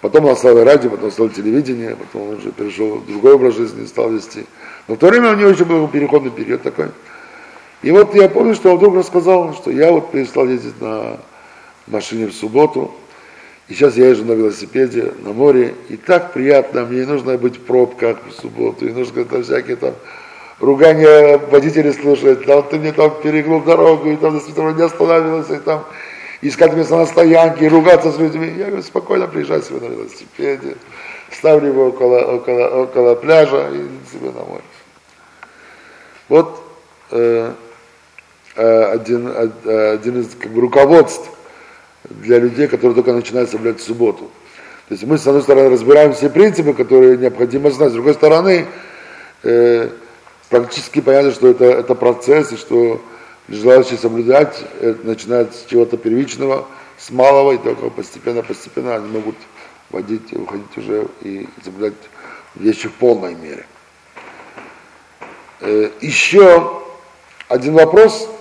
потом 0.00 0.24
он 0.24 0.32
оставил 0.32 0.64
радио, 0.64 0.90
потом 0.90 1.12
стал 1.12 1.28
телевидение, 1.28 1.94
потом 1.94 2.28
он 2.28 2.38
уже 2.38 2.50
перешел 2.50 2.96
в 2.96 3.06
другой 3.06 3.34
образ 3.34 3.54
жизни, 3.54 3.86
стал 3.86 4.10
вести. 4.10 4.46
Но 4.88 4.96
в 4.96 4.98
то 4.98 5.06
время 5.06 5.30
у 5.30 5.36
него 5.36 5.50
еще 5.50 5.64
был 5.64 5.86
переходный 5.86 6.32
период 6.32 6.62
такой. 6.62 6.88
И 7.82 7.92
вот 7.92 8.16
я 8.16 8.28
помню, 8.28 8.56
что 8.56 8.72
он 8.72 8.78
вдруг 8.78 8.96
рассказал, 8.96 9.54
что 9.54 9.70
я 9.70 9.92
вот 9.92 10.10
перестал 10.10 10.48
ездить 10.48 10.80
на 10.80 11.18
машине 11.86 12.26
в 12.26 12.34
субботу, 12.34 12.90
и 13.70 13.74
сейчас 13.74 13.96
я 13.96 14.08
езжу 14.08 14.24
на 14.24 14.32
велосипеде 14.32 15.14
на 15.20 15.32
море, 15.32 15.74
и 15.88 15.96
так 15.96 16.32
приятно, 16.32 16.84
мне 16.84 17.00
не 17.00 17.06
нужно 17.06 17.38
быть 17.38 17.56
в 17.56 17.60
пробках 17.60 18.18
в 18.28 18.32
субботу, 18.32 18.86
и 18.86 18.92
нужно 18.92 19.24
там 19.24 19.42
всякие 19.42 19.76
там 19.76 19.94
ругания 20.58 21.38
водителей 21.38 21.94
слушать, 21.94 22.44
там 22.44 22.62
ты 22.68 22.78
мне 22.78 22.92
там 22.92 23.12
перегнул 23.22 23.62
дорогу, 23.62 24.10
и 24.10 24.16
там 24.16 24.34
действительно 24.34 24.70
не 24.70 24.82
останавливался, 24.82 25.54
и 25.54 25.60
там 25.60 25.84
искать 26.42 26.74
место 26.74 26.96
на 26.96 27.06
стоянке, 27.06 27.66
и 27.66 27.68
ругаться 27.68 28.12
с 28.12 28.18
людьми. 28.18 28.52
Я 28.58 28.66
говорю, 28.66 28.82
спокойно 28.82 29.26
приезжай 29.26 29.62
себе 29.62 29.80
на 29.80 29.92
велосипеде, 29.92 30.76
ставлю 31.30 31.68
его 31.68 31.86
около, 31.86 32.18
около, 32.18 32.82
около 32.82 33.14
пляжа 33.14 33.70
и 33.70 33.88
себе 34.12 34.30
на 34.32 34.44
море. 34.44 34.64
Вот 36.28 36.62
э, 37.12 37.52
Э, 38.56 38.92
один, 38.92 39.28
э, 39.28 39.92
один 39.92 40.20
из 40.20 40.34
как 40.34 40.50
бы, 40.50 40.60
руководств 40.60 41.30
для 42.10 42.38
людей, 42.38 42.66
которые 42.66 42.94
только 42.94 43.12
начинают 43.12 43.50
соблюдать 43.50 43.80
субботу. 43.80 44.30
То 44.88 44.94
есть 44.94 45.04
мы, 45.04 45.18
с 45.18 45.26
одной 45.26 45.42
стороны, 45.42 45.70
разбираем 45.70 46.12
все 46.12 46.28
принципы, 46.28 46.72
которые 46.72 47.16
необходимо 47.16 47.70
знать, 47.70 47.90
с 47.90 47.94
другой 47.94 48.14
стороны, 48.14 48.66
э, 49.44 49.88
практически 50.48 51.00
понятно, 51.00 51.30
что 51.30 51.48
это, 51.48 51.64
это 51.64 51.94
процесс, 51.94 52.52
и 52.52 52.56
что 52.56 53.00
желающие 53.48 53.98
соблюдать 53.98 54.62
это 54.80 55.06
начинают 55.06 55.54
с 55.54 55.64
чего-то 55.66 55.96
первичного, 55.96 56.66
с 56.98 57.10
малого, 57.10 57.52
и 57.52 57.58
только 57.58 57.88
постепенно-постепенно 57.90 58.96
они 58.96 59.08
могут 59.08 59.36
вводить, 59.90 60.32
уходить 60.32 60.76
уже 60.76 61.06
и 61.22 61.48
соблюдать 61.64 61.94
вещи 62.56 62.88
в 62.88 62.92
полной 62.92 63.34
мере. 63.34 63.64
Э, 65.60 65.90
еще 66.00 66.82
один 67.48 67.74
вопрос– 67.74 68.28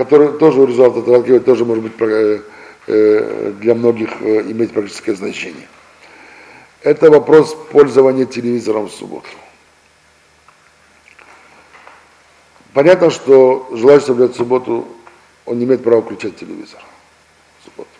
который 0.00 0.38
тоже 0.38 0.62
у 0.62 0.66
результата 0.66 1.02
Талкива 1.02 1.40
тоже 1.40 1.66
может 1.66 1.82
быть 1.82 1.92
э, 2.00 2.04
э, 2.06 2.40
для 2.86 3.74
многих 3.74 4.10
э, 4.20 4.42
иметь 4.50 4.72
практическое 4.72 5.14
значение. 5.14 5.68
Это 6.82 7.10
вопрос 7.10 7.54
пользования 7.70 8.24
телевизором 8.24 8.88
в 8.88 8.92
субботу. 8.92 9.28
Понятно, 12.72 13.10
что 13.10 13.68
желающий 13.72 14.06
соблюдать 14.06 14.36
субботу, 14.36 14.88
он 15.44 15.58
не 15.58 15.64
имеет 15.64 15.82
права 15.82 16.02
включать 16.02 16.36
телевизор 16.36 16.80
в 17.60 17.64
субботу. 17.64 17.90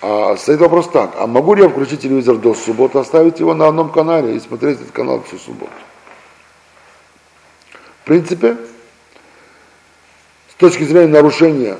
А 0.00 0.36
стоит 0.36 0.58
вопрос 0.60 0.88
так, 0.88 1.14
а 1.18 1.26
могу 1.26 1.54
ли 1.54 1.62
я 1.62 1.68
включить 1.68 2.00
телевизор 2.00 2.36
до 2.36 2.54
субботы, 2.54 2.98
оставить 2.98 3.40
его 3.40 3.54
на 3.54 3.68
одном 3.68 3.92
канале 3.92 4.36
и 4.36 4.40
смотреть 4.40 4.80
этот 4.80 4.92
канал 4.92 5.22
всю 5.22 5.38
субботу? 5.38 5.72
В 8.02 8.06
принципе, 8.06 8.56
с 10.50 10.54
точки 10.54 10.84
зрения 10.84 11.08
нарушения 11.08 11.76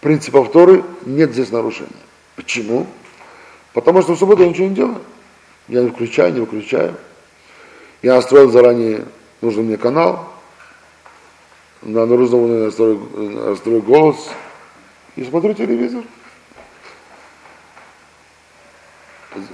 принципов 0.00 0.50
Торы 0.50 0.84
нет 1.04 1.32
здесь 1.32 1.50
нарушения. 1.50 1.90
Почему? 2.36 2.86
Потому 3.72 4.02
что 4.02 4.14
в 4.14 4.18
субботу 4.18 4.42
я 4.42 4.48
ничего 4.48 4.68
не 4.68 4.74
делаю. 4.74 5.00
Я 5.68 5.82
не 5.82 5.90
включаю, 5.90 6.32
не 6.32 6.40
выключаю. 6.40 6.94
Я 8.02 8.14
настроил 8.14 8.50
заранее 8.50 9.04
нужный 9.40 9.62
мне 9.62 9.76
канал, 9.76 10.28
на 11.82 12.06
нужном 12.06 12.40
уровне 12.40 12.64
настрою, 12.64 13.08
настрою 13.14 13.82
голос 13.82 14.30
и 15.16 15.24
смотрю 15.24 15.54
телевизор. 15.54 16.02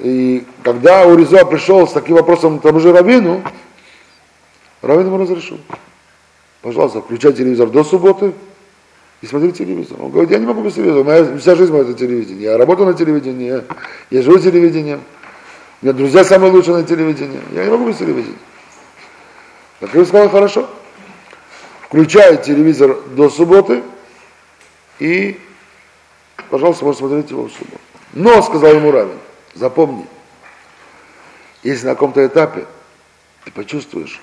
И 0.00 0.44
когда 0.62 1.06
Уриза 1.06 1.44
пришел 1.44 1.86
с 1.86 1.92
таким 1.92 2.16
вопросом 2.16 2.58
к 2.58 2.62
тому 2.62 2.80
же 2.80 2.92
Равину, 2.92 3.42
Равин 4.80 5.06
ему 5.06 5.18
разрешил. 5.18 5.58
Пожалуйста, 6.62 7.02
включай 7.02 7.32
телевизор 7.32 7.68
до 7.68 7.84
субботы 7.84 8.32
и 9.22 9.26
смотри 9.26 9.52
телевизор. 9.52 9.96
Он 10.00 10.10
говорит, 10.10 10.30
я 10.30 10.38
не 10.38 10.46
могу 10.46 10.62
без 10.62 10.74
телевизора, 10.74 11.04
моя 11.04 11.38
вся 11.38 11.54
жизнь 11.54 11.72
моя 11.72 11.84
это 11.84 11.94
телевидение. 11.94 12.44
Я 12.44 12.58
работаю 12.58 12.88
на 12.88 12.94
телевидении, 12.94 13.46
я, 13.46 13.64
я 14.10 14.22
живу 14.22 14.38
телевидением. 14.38 15.00
У 15.82 15.86
меня 15.86 15.92
друзья 15.94 16.24
самые 16.24 16.52
лучшие 16.52 16.76
на 16.76 16.84
телевидении. 16.84 17.40
Я 17.52 17.64
не 17.64 17.70
могу 17.70 17.88
без 17.88 17.96
телевидения. 17.96 18.38
Так 19.80 19.94
я 19.94 20.04
сказал, 20.04 20.28
хорошо. 20.28 20.68
Включай 21.82 22.42
телевизор 22.42 22.98
до 23.14 23.30
субботы 23.30 23.82
и, 24.98 25.38
пожалуйста, 26.50 26.84
можешь 26.84 26.98
смотреть 26.98 27.30
его 27.30 27.44
в 27.44 27.52
субботу. 27.52 27.80
Но, 28.12 28.42
сказал 28.42 28.74
ему 28.74 28.90
Равин, 28.90 29.18
запомни, 29.54 30.06
если 31.62 31.86
на 31.86 31.94
каком-то 31.94 32.26
этапе 32.26 32.66
ты 33.44 33.50
почувствуешь, 33.50 34.20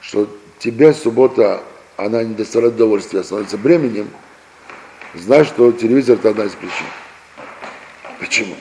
что 0.00 0.28
тебе 0.58 0.94
суббота, 0.94 1.62
она 1.96 2.22
не 2.24 2.34
доставляет 2.34 2.74
удовольствия, 2.74 3.20
а 3.20 3.24
становится 3.24 3.58
бременем, 3.58 4.10
знай, 5.14 5.44
что 5.44 5.72
телевизор 5.72 6.16
это 6.16 6.30
одна 6.30 6.44
из 6.44 6.52
причин. 6.52 6.86
Почему? 8.18 8.54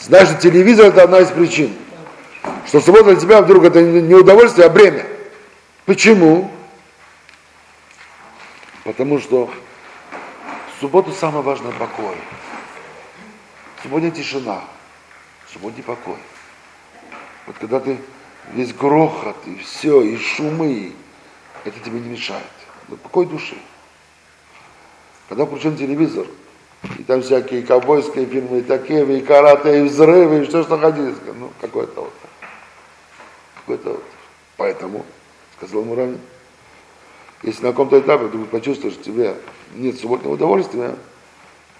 Знай, 0.00 0.26
что 0.26 0.36
телевизор 0.36 0.86
это 0.86 1.02
одна 1.02 1.20
из 1.20 1.30
причин. 1.30 1.74
Что 2.66 2.80
суббота 2.80 3.04
для 3.04 3.16
тебя 3.16 3.42
вдруг 3.42 3.64
это 3.64 3.82
не 3.82 4.14
удовольствие, 4.14 4.66
а 4.66 4.70
бремя. 4.70 5.06
Почему? 5.86 6.50
Потому 8.84 9.18
что 9.18 9.46
в 9.46 10.80
субботу 10.80 11.12
самое 11.12 11.42
важное 11.42 11.72
покой. 11.72 12.16
Субботе 13.82 14.10
тишина, 14.10 14.62
субботе 15.52 15.82
покой. 15.82 16.16
Вот 17.46 17.56
когда 17.58 17.80
ты 17.80 17.98
весь 18.52 18.72
грохот, 18.72 19.36
и 19.46 19.56
все, 19.56 20.00
и 20.00 20.16
шумы, 20.16 20.92
это 21.64 21.80
тебе 21.80 22.00
не 22.00 22.08
мешает. 22.10 22.42
Но 22.88 22.96
покой 22.96 23.26
души. 23.26 23.56
Когда 25.28 25.46
включен 25.46 25.76
телевизор, 25.76 26.26
и 26.98 27.02
там 27.02 27.22
всякие 27.22 27.62
ковбойские 27.62 28.26
фильмы, 28.26 28.58
и 28.58 28.62
такие, 28.62 29.18
и 29.18 29.22
карате, 29.22 29.80
и 29.80 29.82
взрывы, 29.82 30.42
и 30.42 30.44
что 30.44 30.62
что 30.62 30.78
ходили, 30.78 31.14
ну, 31.38 31.50
какой-то 31.60 32.02
вот. 32.02 32.12
Какой-то 33.60 33.90
вот. 33.90 34.04
Поэтому, 34.56 35.04
сказал 35.56 35.82
Мурани, 35.84 36.18
если 37.42 37.62
на 37.62 37.70
каком-то 37.70 37.98
этапе 37.98 38.28
ты 38.28 38.38
почувствуешь, 38.44 38.94
что 38.94 39.04
тебе 39.04 39.34
нет 39.74 39.98
субботнего 39.98 40.34
удовольствия, 40.34 40.94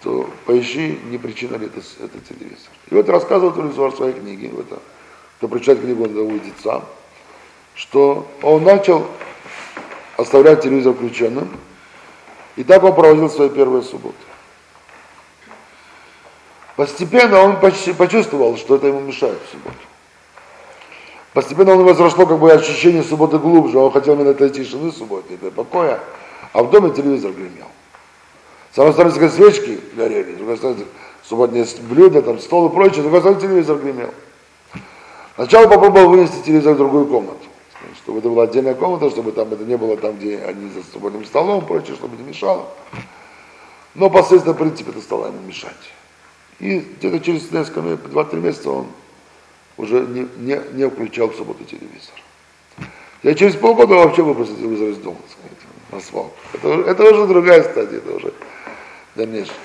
то 0.02 0.28
поищи, 0.44 0.98
не 1.06 1.18
причина 1.18 1.56
ли 1.56 1.66
это, 1.66 1.80
это 1.80 2.18
телевизор. 2.28 2.68
И 2.90 2.94
вот 2.94 3.08
рассказывает 3.08 3.56
Ревизор 3.56 3.90
в 3.90 3.96
своей 3.96 4.12
книге, 4.12 4.48
в 4.48 4.60
это, 4.60 4.78
кто 5.38 5.48
прочитает 5.48 5.80
книгу, 5.80 6.04
он 6.04 6.16
увидит 6.16 6.54
сам, 6.62 6.84
что 7.74 8.28
он 8.42 8.64
начал 8.64 9.06
оставлять 10.16 10.62
телевизор 10.62 10.94
включенным, 10.94 11.48
и 12.56 12.64
так 12.64 12.82
он 12.84 12.94
проводил 12.94 13.28
свои 13.30 13.48
первые 13.48 13.82
субботы. 13.82 14.16
Постепенно 16.76 17.40
он 17.40 17.60
почти 17.60 17.92
почувствовал, 17.92 18.56
что 18.56 18.76
это 18.76 18.88
ему 18.88 19.00
мешает 19.00 19.38
в 19.46 19.52
субботу. 19.52 19.76
Постепенно 21.32 21.72
он 21.72 21.84
возросло 21.84 22.26
как 22.26 22.38
бы 22.38 22.52
ощущение 22.52 23.02
субботы 23.02 23.38
глубже, 23.38 23.78
он 23.78 23.90
хотел 23.90 24.14
именно 24.14 24.30
этой 24.30 24.50
тишины 24.50 24.92
субботы, 24.92 25.34
этой 25.34 25.50
покоя, 25.50 26.00
а 26.52 26.62
в 26.62 26.70
доме 26.70 26.90
телевизор 26.90 27.32
гремел. 27.32 27.66
С 28.72 28.78
одной 28.78 28.92
стороны, 28.92 29.30
свечки 29.30 29.80
горели, 29.94 30.34
с 30.34 30.36
другой 30.36 30.56
стороны, 30.56 30.84
субботние 31.22 31.66
блюда, 31.88 32.22
там, 32.22 32.38
стол 32.38 32.68
и 32.68 32.72
прочее, 32.72 33.00
с 33.00 33.02
другой 33.02 33.20
стороны, 33.20 33.40
телевизор 33.40 33.78
гремел. 33.78 34.10
Сначала 35.36 35.68
попробовал 35.68 36.10
вынести 36.10 36.44
телевизор 36.44 36.74
в 36.74 36.78
другую 36.78 37.06
комнату, 37.06 37.46
чтобы 38.04 38.18
это 38.18 38.28
была 38.28 38.44
отдельная 38.44 38.74
комната, 38.74 39.10
чтобы 39.10 39.32
там 39.32 39.52
это 39.52 39.64
не 39.64 39.76
было 39.76 39.96
там, 39.96 40.16
где 40.16 40.38
они 40.38 40.70
за 40.70 40.82
субботним 40.92 41.24
столом 41.24 41.66
прочее, 41.66 41.96
чтобы 41.96 42.16
не 42.18 42.22
мешало. 42.22 42.68
Но 43.94 44.10
последствия, 44.10 44.52
в 44.52 44.56
принципе, 44.56 44.90
это 44.90 45.00
стало 45.00 45.28
ему 45.28 45.40
мешать. 45.40 45.72
И 46.60 46.80
где-то 46.80 47.20
через 47.20 47.50
несколько 47.50 47.80
минут, 47.80 48.00
2-3 48.04 48.40
месяца 48.40 48.70
он 48.70 48.86
уже 49.78 50.00
не, 50.00 50.28
не, 50.36 50.60
не 50.72 50.88
включал 50.88 51.28
в 51.28 51.34
субботу 51.34 51.64
телевизор. 51.64 52.14
Я 53.22 53.34
через 53.34 53.56
полгода 53.56 53.94
вообще 53.94 54.22
выпустил 54.22 54.56
телевизор 54.56 54.88
из 54.88 54.98
дома, 54.98 55.18
сказать, 55.30 55.58
на 55.90 56.00
свалку. 56.00 56.34
Это, 56.52 56.68
это 56.68 57.04
уже 57.04 57.26
другая 57.26 57.62
стадия, 57.62 57.98
это 57.98 58.16
уже 58.16 58.34
дальнейшее. 59.14 59.56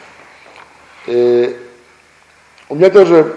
И 1.07 1.11
э, 1.11 1.53
у 2.69 2.75
меня 2.75 2.89
тоже 2.89 3.35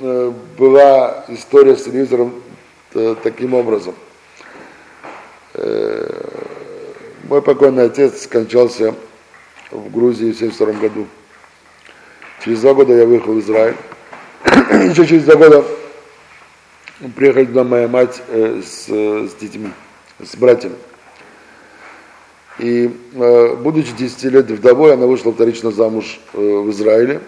э, 0.00 0.32
была 0.56 1.24
история 1.28 1.76
с 1.76 1.82
телевизором 1.82 2.43
таким 3.22 3.54
образом. 3.54 3.94
Э, 5.54 6.24
мой 7.28 7.42
покойный 7.42 7.84
отец 7.84 8.22
скончался 8.22 8.94
в 9.70 9.90
Грузии 9.90 10.32
в 10.32 10.36
1972 10.36 10.72
году. 10.80 11.06
Через 12.44 12.60
два 12.60 12.74
года 12.74 12.92
я 12.92 13.06
выехал 13.06 13.34
в 13.34 13.40
Израиль. 13.40 13.76
Еще 14.44 15.06
через 15.06 15.24
два 15.24 15.36
года 15.36 15.64
приехала 17.16 17.46
туда 17.46 17.64
моя 17.64 17.88
мать 17.88 18.22
э, 18.28 18.62
с, 18.64 18.88
с 18.88 19.34
детьми, 19.34 19.70
с 20.22 20.36
братьями. 20.36 20.76
И 22.58 22.94
э, 23.14 23.56
будучи 23.56 23.92
10 23.92 24.24
лет 24.24 24.50
вдовой, 24.50 24.94
она 24.94 25.06
вышла 25.06 25.32
вторично 25.32 25.70
замуж 25.70 26.20
э, 26.34 26.38
в 26.38 26.70
Израиле 26.70 27.20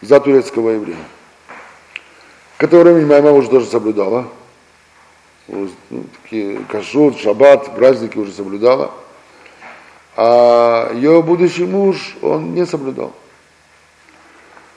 за 0.00 0.20
турецкого 0.20 0.70
еврея. 0.70 0.96
К 2.56 2.64
этому 2.64 2.82
времени 2.82 3.04
моя 3.04 3.22
мама 3.22 3.36
уже 3.36 3.50
тоже 3.50 3.66
соблюдала. 3.66 4.28
Ну, 5.48 5.68
такие 6.22 6.58
кашут, 6.68 7.18
шаббат, 7.18 7.74
праздники 7.74 8.16
уже 8.16 8.32
соблюдала. 8.32 8.92
А 10.16 10.92
ее 10.94 11.22
будущий 11.22 11.64
муж, 11.64 12.16
он 12.22 12.54
не 12.54 12.66
соблюдал. 12.66 13.12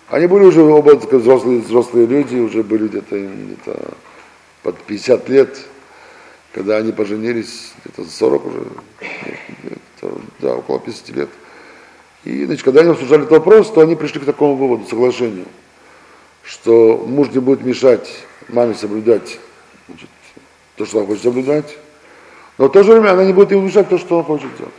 Они 0.10 0.28
были 0.28 0.46
уже 0.46 0.62
оба 0.62 0.96
взрослые, 0.96 1.62
взрослые 1.62 2.06
люди, 2.06 2.38
уже 2.38 2.64
были 2.64 2.88
где-то 2.88 3.18
где 3.18 3.76
под 4.64 4.78
50 4.80 5.30
лет, 5.30 5.58
когда 6.52 6.78
они 6.78 6.92
поженились, 6.92 7.74
где-то 7.84 8.10
40 8.10 8.46
уже, 8.46 8.64
да, 10.40 10.56
около 10.56 10.80
50 10.80 11.10
лет. 11.10 11.30
И, 12.24 12.46
значит, 12.46 12.64
когда 12.64 12.82
они 12.82 12.90
обсуждали 12.90 13.24
этот 13.24 13.34
вопрос, 13.34 13.72
то 13.72 13.82
они 13.82 13.96
пришли 13.96 14.20
к 14.20 14.26
такому 14.26 14.56
выводу, 14.56 14.88
соглашению, 14.88 15.46
что 16.44 16.98
муж 16.98 17.30
не 17.30 17.40
будет 17.40 17.64
мешать 17.64 18.10
маме 18.50 18.74
соблюдать 18.74 19.40
значит, 19.88 20.10
то, 20.76 20.86
что 20.86 21.00
она 21.00 21.08
хочет 21.08 21.24
соблюдать, 21.24 21.78
но 22.58 22.68
в 22.68 22.72
то 22.72 22.84
же 22.84 22.94
время 22.94 23.12
она 23.12 23.26
не 23.26 23.34
будет 23.34 23.52
ему 23.52 23.62
мешать 23.62 23.90
то, 23.90 23.98
что 23.98 24.20
он 24.20 24.24
хочет 24.24 24.56
делать. 24.58 24.74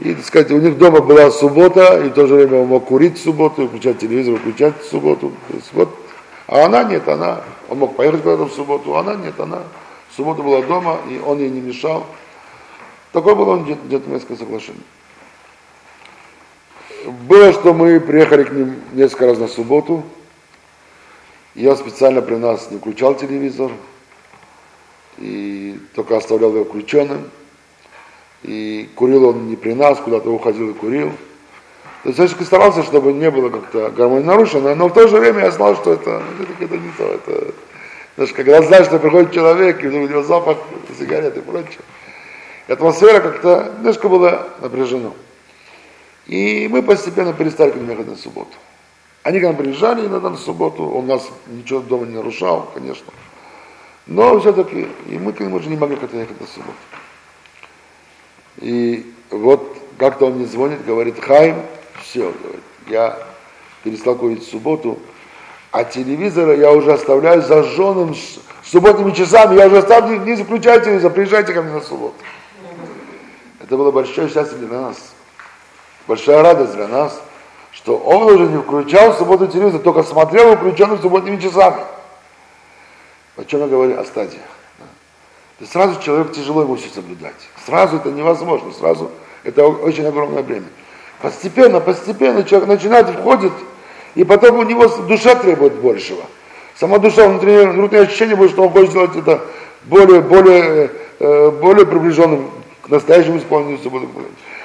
И, 0.00 0.14
так 0.14 0.24
сказать, 0.24 0.50
у 0.50 0.58
них 0.58 0.78
дома 0.78 1.00
была 1.00 1.30
суббота, 1.30 2.00
и 2.02 2.08
в 2.08 2.14
то 2.14 2.26
же 2.26 2.34
время 2.34 2.62
он 2.62 2.68
мог 2.68 2.86
курить 2.86 3.18
в 3.18 3.22
субботу, 3.22 3.68
включать 3.68 3.98
телевизор, 3.98 4.36
включать 4.36 4.80
в 4.82 4.88
субботу. 4.88 5.32
Вот. 5.72 5.94
А 6.46 6.64
она 6.64 6.84
нет, 6.84 7.06
она, 7.06 7.42
он 7.68 7.78
мог 7.78 7.96
поехать 7.96 8.22
куда-то 8.22 8.46
в 8.46 8.52
субботу, 8.52 8.96
а 8.96 9.00
она 9.00 9.14
нет, 9.14 9.38
она 9.38 9.62
в 10.10 10.16
субботу 10.16 10.42
была 10.42 10.62
дома, 10.62 10.98
и 11.08 11.20
он 11.24 11.38
ей 11.38 11.50
не 11.50 11.60
мешал. 11.60 12.06
Такое 13.12 13.34
было 13.34 13.62
джентльменское 13.62 14.36
соглашение. 14.36 14.82
Было, 17.28 17.52
что 17.52 17.74
мы 17.74 18.00
приехали 18.00 18.44
к 18.44 18.52
ним 18.52 18.76
несколько 18.92 19.26
раз 19.26 19.38
на 19.38 19.48
субботу. 19.48 20.02
Я 21.54 21.76
специально 21.76 22.22
при 22.22 22.36
нас 22.36 22.70
не 22.70 22.78
включал 22.78 23.14
телевизор, 23.14 23.70
и 25.20 25.78
только 25.94 26.16
оставлял 26.16 26.50
его 26.52 26.64
включенным. 26.64 27.30
И 28.42 28.88
курил 28.94 29.28
он 29.28 29.48
не 29.48 29.56
при 29.56 29.74
нас, 29.74 29.98
куда-то 29.98 30.30
уходил 30.30 30.70
и 30.70 30.74
курил. 30.74 31.12
То 32.02 32.08
есть 32.08 32.34
я 32.38 32.46
старался, 32.46 32.82
чтобы 32.82 33.12
не 33.12 33.30
было 33.30 33.50
как-то 33.50 33.90
гармония 33.90 34.24
нарушена, 34.24 34.74
но 34.74 34.88
в 34.88 34.94
то 34.94 35.06
же 35.06 35.18
время 35.18 35.40
я 35.40 35.50
знал, 35.50 35.76
что 35.76 35.92
это, 35.92 36.22
это, 36.40 36.64
это 36.64 36.78
не 36.78 36.90
то. 36.96 37.04
Это, 37.04 37.54
знаешь, 38.16 38.32
когда 38.32 38.62
знаешь, 38.62 38.86
что 38.86 38.98
приходит 38.98 39.32
человек, 39.32 39.84
и 39.84 39.88
у 39.88 40.08
него 40.08 40.22
запах 40.22 40.56
сигареты 40.98 41.40
и 41.40 41.42
прочее. 41.42 41.80
Атмосфера 42.68 43.20
как-то 43.20 43.74
немножко 43.78 44.08
была 44.08 44.48
напряжена. 44.62 45.10
И 46.26 46.68
мы 46.68 46.82
постепенно 46.82 47.34
перестали 47.34 47.70
к 47.70 47.76
ним 47.76 47.90
ехать 47.90 48.08
на 48.08 48.16
субботу. 48.16 48.52
Они 49.22 49.38
к 49.40 49.42
нам 49.42 49.56
приезжали 49.56 50.06
иногда 50.06 50.30
на 50.30 50.38
субботу, 50.38 50.84
он 50.84 51.06
нас 51.06 51.28
ничего 51.48 51.80
дома 51.80 52.06
не 52.06 52.14
нарушал, 52.14 52.70
конечно. 52.72 53.12
Но 54.06 54.40
все-таки, 54.40 54.88
и 55.06 55.18
мы 55.18 55.32
к 55.32 55.40
ним 55.40 55.54
уже 55.54 55.68
не 55.68 55.76
могли 55.76 55.96
как-то 55.96 56.16
ехать 56.16 56.40
на 56.40 56.46
субботу. 56.46 56.74
И 58.58 59.14
вот 59.30 59.76
как-то 59.98 60.26
он 60.26 60.34
мне 60.34 60.46
звонит, 60.46 60.84
говорит, 60.84 61.22
Хайм, 61.22 61.62
все, 62.02 62.32
говорит, 62.42 62.62
я 62.88 63.18
перестал 63.84 64.16
курить 64.16 64.42
в 64.46 64.50
субботу, 64.50 64.98
а 65.70 65.84
телевизор 65.84 66.52
я 66.52 66.72
уже 66.72 66.92
оставляю 66.92 67.42
зажженным 67.42 68.14
субботними 68.64 69.12
часами, 69.12 69.56
я 69.56 69.66
уже 69.66 69.78
оставлю, 69.78 70.20
не 70.20 70.34
заключайте 70.34 70.86
телевизор, 70.86 71.12
приезжайте 71.12 71.52
ко 71.52 71.62
мне 71.62 71.72
на 71.72 71.80
субботу. 71.80 72.14
Это 73.60 73.76
было 73.76 73.90
большое 73.92 74.28
счастье 74.28 74.58
для 74.58 74.68
нас, 74.68 74.96
большая 76.08 76.42
радость 76.42 76.74
для 76.74 76.88
нас, 76.88 77.20
что 77.72 77.96
он 77.96 78.22
уже 78.22 78.46
не 78.46 78.58
включал 78.60 79.12
в 79.12 79.18
субботу 79.18 79.46
телевизор, 79.46 79.80
только 79.80 80.02
смотрел 80.02 80.56
включенным 80.56 80.98
субботними 81.00 81.40
часами. 81.40 81.82
О 83.40 83.44
чем 83.46 83.60
я 83.60 83.68
говорю? 83.68 83.98
О 83.98 84.04
стадиях. 84.04 84.42
То 85.58 85.66
сразу 85.66 86.00
человек 86.02 86.32
тяжело 86.32 86.62
ему 86.62 86.76
все 86.76 86.88
соблюдать. 86.90 87.34
Сразу 87.64 87.96
это 87.96 88.10
невозможно, 88.10 88.70
сразу 88.72 89.10
это 89.44 89.66
очень 89.66 90.06
огромное 90.06 90.42
время. 90.42 90.66
Постепенно, 91.22 91.80
постепенно 91.80 92.44
человек 92.44 92.68
начинает, 92.68 93.08
входит, 93.08 93.52
и 94.14 94.24
потом 94.24 94.58
у 94.58 94.62
него 94.62 94.86
душа 94.86 95.34
требует 95.34 95.74
большего. 95.74 96.22
Сама 96.76 96.98
душа, 96.98 97.28
внутреннее, 97.28 97.70
внутреннее 97.70 98.06
ощущение 98.06 98.36
будет, 98.36 98.50
что 98.50 98.62
он 98.62 98.70
хочет 98.70 98.90
сделать 98.90 99.16
это 99.16 99.42
более, 99.84 100.20
более, 100.20 100.90
э, 101.18 101.50
более 101.50 101.86
приближенным 101.86 102.50
к 102.82 102.88
настоящему 102.88 103.38
исполнению 103.38 103.78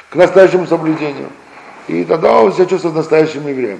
к 0.09 0.15
настоящему 0.15 0.65
соблюдению. 0.67 1.29
И 1.87 2.03
тогда 2.03 2.41
он 2.41 2.53
себя 2.53 2.65
чувствует 2.65 2.95
настоящим 2.95 3.47
евреем. 3.47 3.79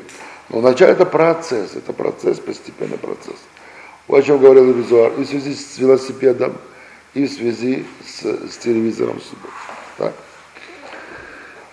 Но 0.49 0.59
вначале 0.59 0.93
это 0.93 1.05
процесс, 1.05 1.75
это 1.75 1.91
процесс, 1.91 2.39
постепенный 2.39 2.97
процесс. 2.97 3.37
О 4.07 4.21
чем 4.21 4.37
говорил 4.37 4.69
Ревизуар, 4.69 5.13
и 5.13 5.23
в 5.23 5.27
связи 5.27 5.55
с 5.55 5.77
велосипедом, 5.79 6.55
и 7.15 7.25
в 7.25 7.31
связи 7.31 7.85
с, 8.05 8.23
с 8.23 8.57
телевизором. 8.57 9.19
Так? 9.97 10.13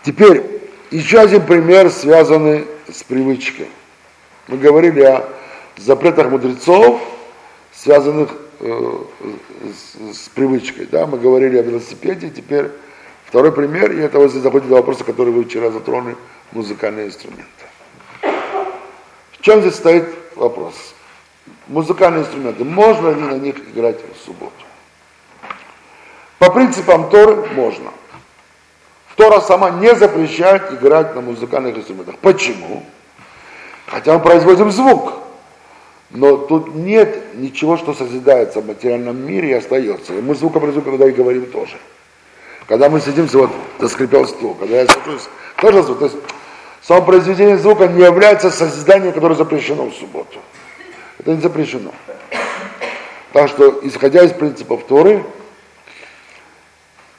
Теперь 0.03 0.43
еще 0.91 1.21
один 1.21 1.45
пример, 1.45 1.91
связанный 1.91 2.67
с 2.91 3.03
привычкой. 3.03 3.69
Мы 4.49 4.57
говорили 4.57 5.03
о 5.03 5.29
запретах 5.77 6.31
мудрецов, 6.31 7.03
связанных 7.73 8.31
э, 8.61 8.99
с, 9.73 10.17
с 10.17 10.29
привычкой. 10.31 10.87
Да? 10.87 11.07
Мы 11.07 11.19
говорили 11.19 11.59
о 11.59 11.63
велосипеде, 11.63 12.31
теперь 12.31 12.71
второй 13.27 13.53
пример, 13.53 13.93
и 13.93 14.01
это 14.01 14.19
вот 14.19 14.31
здесь 14.31 14.43
заходит 14.43 14.69
до 14.69 14.77
вопроса, 14.77 15.05
который 15.05 15.33
вы 15.33 15.45
вчера 15.45 15.71
затронули, 15.71 16.17
музыкальные 16.53 17.09
инструменты. 17.09 17.45
В 19.33 19.43
чем 19.43 19.61
здесь 19.61 19.75
стоит 19.75 20.07
вопрос? 20.35 20.95
Музыкальные 21.69 22.23
инструменты, 22.23 22.65
можно 22.65 23.11
ли 23.11 23.21
на 23.21 23.39
них 23.39 23.57
играть 23.75 23.99
в 23.99 24.25
субботу? 24.25 24.53
По 26.39 26.51
принципам 26.51 27.09
Торы 27.09 27.49
можно. 27.55 27.91
Тора 29.17 29.41
сама 29.41 29.71
не 29.71 29.95
запрещает 29.95 30.73
играть 30.73 31.15
на 31.15 31.21
музыкальных 31.21 31.77
инструментах. 31.77 32.17
Почему? 32.19 32.83
Хотя 33.87 34.15
мы 34.15 34.21
производим 34.21 34.71
звук. 34.71 35.13
Но 36.11 36.37
тут 36.37 36.75
нет 36.75 37.35
ничего, 37.37 37.77
что 37.77 37.95
созидается 37.95 38.61
в 38.61 38.67
материальном 38.67 39.17
мире 39.25 39.51
и 39.51 39.55
остается. 39.55 40.15
И 40.15 40.21
мы 40.21 40.35
звукообразуем, 40.35 40.85
когда 40.85 41.07
и 41.07 41.13
говорим 41.13 41.47
тоже. 41.47 41.77
Когда 42.67 42.91
мы 42.91 43.01
сидимся, 43.01 43.39
вот 43.39 43.51
заскрипел 43.79 44.27
стул, 44.27 44.55
когда 44.55 44.81
я 44.81 44.87
сажусь, 44.87 45.29
тоже 45.57 45.83
звук. 45.83 46.01
То 46.01 46.05
есть 46.07 46.17
само 46.83 47.03
произведение 47.03 47.57
звука 47.57 47.87
не 47.87 48.03
является 48.03 48.51
созиданием, 48.51 49.13
которое 49.13 49.35
запрещено 49.35 49.85
в 49.85 49.95
субботу. 49.95 50.39
Это 51.23 51.35
не 51.37 51.41
запрещено. 51.41 51.93
Так 53.33 53.49
что, 53.49 53.81
исходя 53.85 54.25
из 54.25 54.33
принципов 54.33 54.85
Торы, 54.87 55.25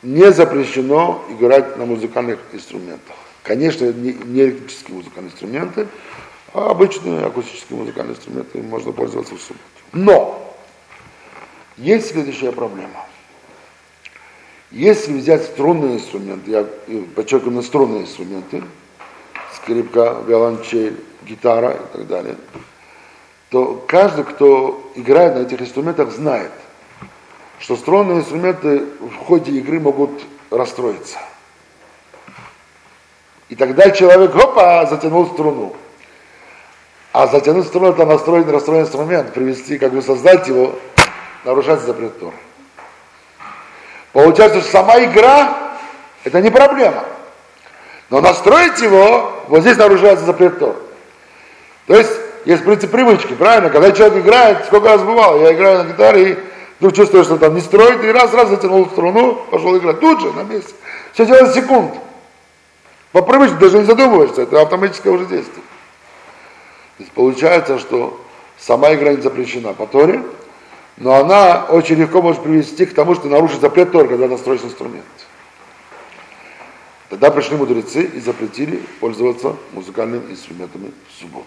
не 0.01 0.29
запрещено 0.33 1.23
играть 1.29 1.77
на 1.77 1.85
музыкальных 1.85 2.39
инструментах. 2.51 3.15
Конечно, 3.43 3.85
не, 3.93 4.11
электрические 4.11 4.97
музыкальные 4.97 5.31
инструменты, 5.31 5.87
а 6.53 6.71
обычные 6.71 7.25
акустические 7.25 7.79
музыкальные 7.79 8.15
инструменты 8.15 8.61
можно 8.61 8.91
пользоваться 8.91 9.35
в 9.35 9.41
субботу. 9.41 9.63
Но 9.93 10.53
есть 11.77 12.11
следующая 12.11 12.51
проблема. 12.51 13.05
Если 14.71 15.13
взять 15.13 15.43
струнные 15.43 15.95
инструменты, 15.95 16.51
я 16.51 16.67
подчеркиваю 17.15 17.63
струнные 17.63 18.01
инструменты, 18.01 18.63
скрипка, 19.55 20.17
виолончель, 20.27 20.99
гитара 21.23 21.71
и 21.71 21.97
так 21.97 22.07
далее, 22.07 22.35
то 23.53 23.85
каждый, 23.87 24.23
кто 24.25 24.91
играет 24.95 25.35
на 25.35 25.41
этих 25.41 25.61
инструментах, 25.61 26.09
знает, 26.09 26.51
что 27.59 27.75
струнные 27.75 28.21
инструменты 28.21 28.83
в 28.99 29.15
ходе 29.27 29.51
игры 29.51 29.79
могут 29.79 30.09
расстроиться. 30.49 31.19
И 33.49 33.55
тогда 33.55 33.91
человек, 33.91 34.35
опа, 34.35 34.87
затянул 34.87 35.27
струну. 35.27 35.75
А 37.11 37.27
затянуть 37.27 37.67
струну 37.67 37.91
это 37.91 38.07
настроить 38.07 38.47
расстроенный 38.47 38.87
инструмент, 38.87 39.33
привести, 39.33 39.77
как 39.77 39.93
бы 39.93 40.01
создать 40.01 40.47
его, 40.47 40.73
нарушать 41.45 41.81
запрет 41.81 42.19
Торы. 42.19 42.35
Получается, 44.13 44.61
что 44.61 44.71
сама 44.71 44.97
игра 45.03 45.77
это 46.23 46.41
не 46.41 46.49
проблема. 46.49 47.05
Но 48.09 48.19
настроить 48.19 48.81
его, 48.81 49.31
вот 49.47 49.61
здесь 49.61 49.77
нарушается 49.77 50.25
запрет 50.25 50.57
Тор. 50.57 50.75
То 51.85 51.95
есть, 51.95 52.22
есть 52.45 52.63
принцип 52.63 52.91
привычки, 52.91 53.33
правильно? 53.33 53.69
Когда 53.69 53.91
человек 53.91 54.25
играет, 54.25 54.65
сколько 54.65 54.89
раз 54.89 55.01
бывало, 55.01 55.41
я 55.41 55.53
играю 55.53 55.83
на 55.83 55.89
гитаре 55.89 56.31
и 56.31 56.37
вдруг 56.79 56.95
чувствую, 56.95 57.23
что 57.23 57.37
там 57.37 57.55
не 57.55 57.61
строит, 57.61 58.03
и 58.03 58.11
раз-раз 58.11 58.49
затянул 58.49 58.85
струну, 58.87 59.35
пошел 59.49 59.77
играть. 59.77 59.99
Тут 59.99 60.21
же, 60.21 60.31
на 60.33 60.43
месте. 60.43 60.73
Все 61.13 61.25
делает 61.25 61.53
секунд. 61.53 61.93
По 63.13 63.21
привычке 63.21 63.57
даже 63.57 63.77
не 63.77 63.85
задумываешься, 63.85 64.41
это 64.41 64.61
автоматическое 64.61 65.13
уже 65.13 65.25
действие. 65.25 65.63
То 66.97 67.03
есть 67.03 67.11
получается, 67.11 67.79
что 67.79 68.19
сама 68.57 68.93
игра 68.95 69.13
не 69.13 69.21
запрещена 69.21 69.73
по 69.73 69.85
Торе, 69.85 70.21
но 70.97 71.15
она 71.15 71.65
очень 71.69 71.95
легко 71.95 72.21
может 72.21 72.43
привести 72.43 72.85
к 72.85 72.93
тому, 72.93 73.15
что 73.15 73.27
нарушит 73.27 73.61
запрет 73.61 73.91
Тор, 73.91 74.07
когда 74.07 74.27
настроишь 74.27 74.61
инструмент. 74.63 75.05
Тогда 77.09 77.29
пришли 77.29 77.55
мудрецы 77.55 78.03
и 78.03 78.19
запретили 78.19 78.81
пользоваться 78.99 79.55
музыкальными 79.73 80.31
инструментами 80.31 80.91
в 81.09 81.19
субботу. 81.19 81.45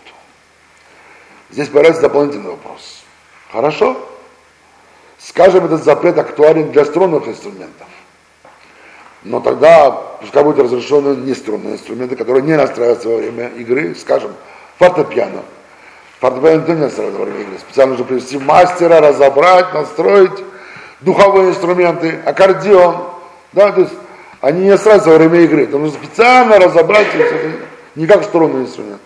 Здесь 1.50 1.68
появляется 1.68 2.02
дополнительный 2.02 2.50
вопрос. 2.50 3.02
Хорошо? 3.52 3.96
Скажем, 5.18 5.64
этот 5.64 5.82
запрет 5.82 6.18
актуален 6.18 6.72
для 6.72 6.84
струнных 6.84 7.26
инструментов. 7.28 7.86
Но 9.22 9.40
тогда 9.40 9.90
пускай 9.90 10.44
будут 10.44 10.64
разрешены 10.64 11.16
неструнные 11.16 11.74
инструменты, 11.74 12.16
которые 12.16 12.42
не 12.42 12.56
настраиваются 12.56 13.08
во 13.08 13.16
время 13.16 13.48
игры, 13.48 13.94
скажем, 13.94 14.32
фортепиано– 14.78 15.42
Фортепиано 16.20 16.60
никто 16.60 16.72
не 16.72 16.80
настраивает 16.80 17.18
во 17.18 17.24
время 17.24 17.40
игры. 17.42 17.58
Специально 17.58 17.90
нужно 17.90 18.06
привести 18.06 18.38
мастера, 18.38 19.00
разобрать, 19.00 19.74
настроить 19.74 20.44
духовые 21.00 21.50
инструменты, 21.50 22.20
аккордеон. 22.24 23.08
Да, 23.52 23.72
то 23.72 23.82
есть 23.82 23.92
они 24.40 24.62
не 24.62 24.70
настраиваются 24.70 25.10
во 25.10 25.16
время 25.16 25.40
игры. 25.40 25.64
Это 25.64 25.78
нужно 25.78 25.98
специально 25.98 26.58
разобрать, 26.58 27.08
не 27.94 28.06
как 28.06 28.24
струнный 28.24 28.62
инструмент. 28.62 29.00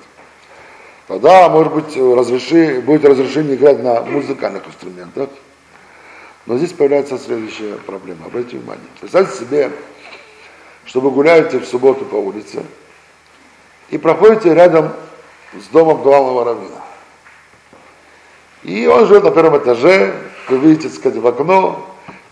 Тогда, 1.11 1.49
может 1.49 1.73
быть, 1.73 1.97
разреши, 1.97 2.81
будет 2.81 3.05
разрешение 3.05 3.57
играть 3.57 3.83
на 3.83 4.01
музыкальных 4.03 4.65
инструментах. 4.69 5.29
Но 6.47 6.57
здесь 6.57 6.73
появляется 6.73 7.19
следующая 7.19 7.75
проблема. 7.85 8.27
Обратите 8.27 8.59
внимание. 8.59 8.87
Представьте 9.01 9.37
себе, 9.37 9.73
что 10.85 11.01
вы 11.01 11.11
гуляете 11.11 11.59
в 11.59 11.67
субботу 11.67 12.05
по 12.05 12.15
улице 12.15 12.63
и 13.89 13.99
проходите 13.99 14.55
рядом 14.55 14.93
с 15.61 15.67
домом 15.73 16.01
главного 16.01 16.45
раввина. 16.45 16.81
И 18.63 18.87
он 18.87 19.09
живет 19.09 19.25
на 19.25 19.33
первом 19.33 19.59
этаже, 19.59 20.15
вы 20.49 20.59
видите, 20.59 20.91
так 20.91 20.97
сказать, 20.97 21.19
в 21.19 21.27
окно, 21.27 21.85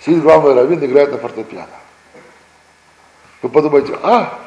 сидит 0.07 0.23
главный 0.23 0.55
раввин, 0.55 0.85
играет 0.85 1.11
на 1.11 1.19
фортепиано. 1.19 1.67
Вы 3.43 3.49
подумаете, 3.49 3.99
а, 4.05 4.39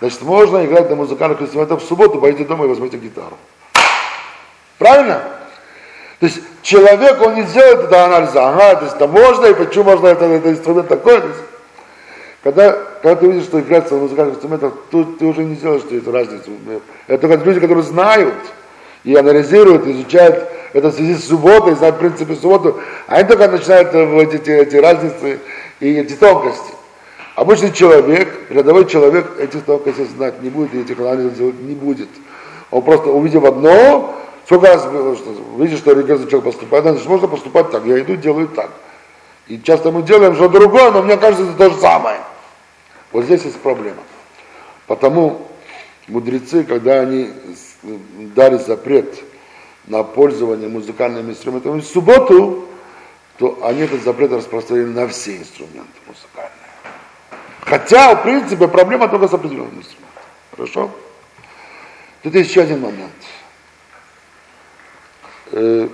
значит, 0.00 0.22
можно 0.22 0.64
играть 0.64 0.88
на 0.88 0.96
музыкальных 0.96 1.42
инструментах 1.42 1.82
в 1.82 1.84
субботу, 1.84 2.18
пойдите 2.18 2.46
дома 2.46 2.64
и 2.64 2.68
возьмите 2.68 2.96
гитару. 2.96 3.36
Правильно? 4.78 5.22
То 6.20 6.26
есть 6.26 6.40
человек, 6.62 7.20
он 7.24 7.34
не 7.34 7.42
сделает 7.42 7.80
это 7.80 8.04
анализа, 8.04 8.48
ага, 8.48 8.76
то 8.76 8.84
есть 8.84 8.96
это 8.96 9.06
можно, 9.06 9.46
и 9.46 9.54
почему 9.54 9.84
можно, 9.84 10.08
это, 10.08 10.24
это 10.24 10.50
инструмент 10.50 10.88
такой. 10.88 11.20
То 11.20 11.28
есть, 11.28 11.40
когда, 12.42 12.72
когда 13.02 13.14
ты 13.16 13.26
видишь, 13.26 13.44
что 13.44 13.60
играется 13.60 13.94
на 13.94 14.00
музыкальных 14.00 14.34
инструментах, 14.34 14.72
тут 14.90 15.18
ты 15.18 15.26
уже 15.26 15.44
не 15.44 15.56
делаешь 15.56 15.82
эту 15.90 16.10
разницу. 16.10 16.50
Это 17.06 17.28
только 17.28 17.44
люди, 17.44 17.60
которые 17.60 17.84
знают 17.84 18.34
и 19.04 19.14
анализируют, 19.14 19.86
изучают 19.86 20.48
это 20.72 20.88
в 20.88 20.94
связи 20.94 21.14
с 21.14 21.28
субботой, 21.28 21.74
знают 21.74 21.98
принципы 21.98 22.34
субботы, 22.34 22.74
они 23.06 23.28
только 23.28 23.48
начинают 23.48 23.92
вот 23.92 24.34
эти, 24.34 24.50
эти 24.50 24.76
разницы 24.76 25.38
и 25.80 25.94
эти 25.98 26.14
тонкости. 26.14 26.72
Обычный 27.36 27.72
человек, 27.72 28.28
рядовой 28.50 28.86
человек 28.86 29.26
эти 29.38 29.58
тонкости 29.58 30.04
знать 30.16 30.42
не 30.42 30.50
будет, 30.50 30.74
и 30.74 30.80
этих 30.80 30.98
анализов 30.98 31.36
делать 31.36 31.60
не 31.60 31.74
будет. 31.74 32.08
Он 32.72 32.82
просто 32.82 33.10
увидев 33.10 33.44
одно, 33.44 34.14
сколько 34.48 34.66
раз 34.66 34.88
видишь, 35.58 35.78
что 35.78 35.92
религиозный 35.92 36.26
человек 36.26 36.54
поступает, 36.54 36.84
значит, 36.84 37.06
можно 37.06 37.28
поступать 37.28 37.70
так, 37.70 37.84
я 37.84 38.00
иду, 38.00 38.16
делаю 38.16 38.48
так. 38.48 38.70
И 39.46 39.60
часто 39.60 39.90
мы 39.90 40.02
делаем 40.02 40.34
что 40.34 40.48
другое, 40.48 40.90
но 40.90 41.02
мне 41.02 41.18
кажется, 41.18 41.44
это 41.44 41.52
то 41.52 41.68
же 41.68 41.76
самое. 41.78 42.20
Вот 43.12 43.24
здесь 43.24 43.44
есть 43.44 43.60
проблема. 43.60 44.02
Потому 44.86 45.46
мудрецы, 46.06 46.64
когда 46.64 47.00
они 47.00 47.30
дали 48.34 48.56
запрет 48.56 49.22
на 49.86 50.02
пользование 50.02 50.68
музыкальными 50.68 51.32
инструментами 51.32 51.80
в 51.80 51.84
субботу, 51.84 52.64
то 53.36 53.58
они 53.62 53.82
этот 53.82 54.02
запрет 54.02 54.32
распространили 54.32 54.86
на 54.86 55.08
все 55.08 55.36
инструменты 55.36 55.92
музыкальные. 56.06 56.52
Хотя, 57.60 58.14
в 58.14 58.22
принципе, 58.22 58.66
проблема 58.66 59.08
только 59.08 59.28
с 59.28 59.34
определенными 59.34 59.80
инструментами. 59.80 60.24
Хорошо? 60.52 60.90
Тут 62.22 62.34
есть 62.34 62.48
еще 62.48 62.62
один 62.62 62.80
момент. 62.80 63.12
Э, 65.60 65.88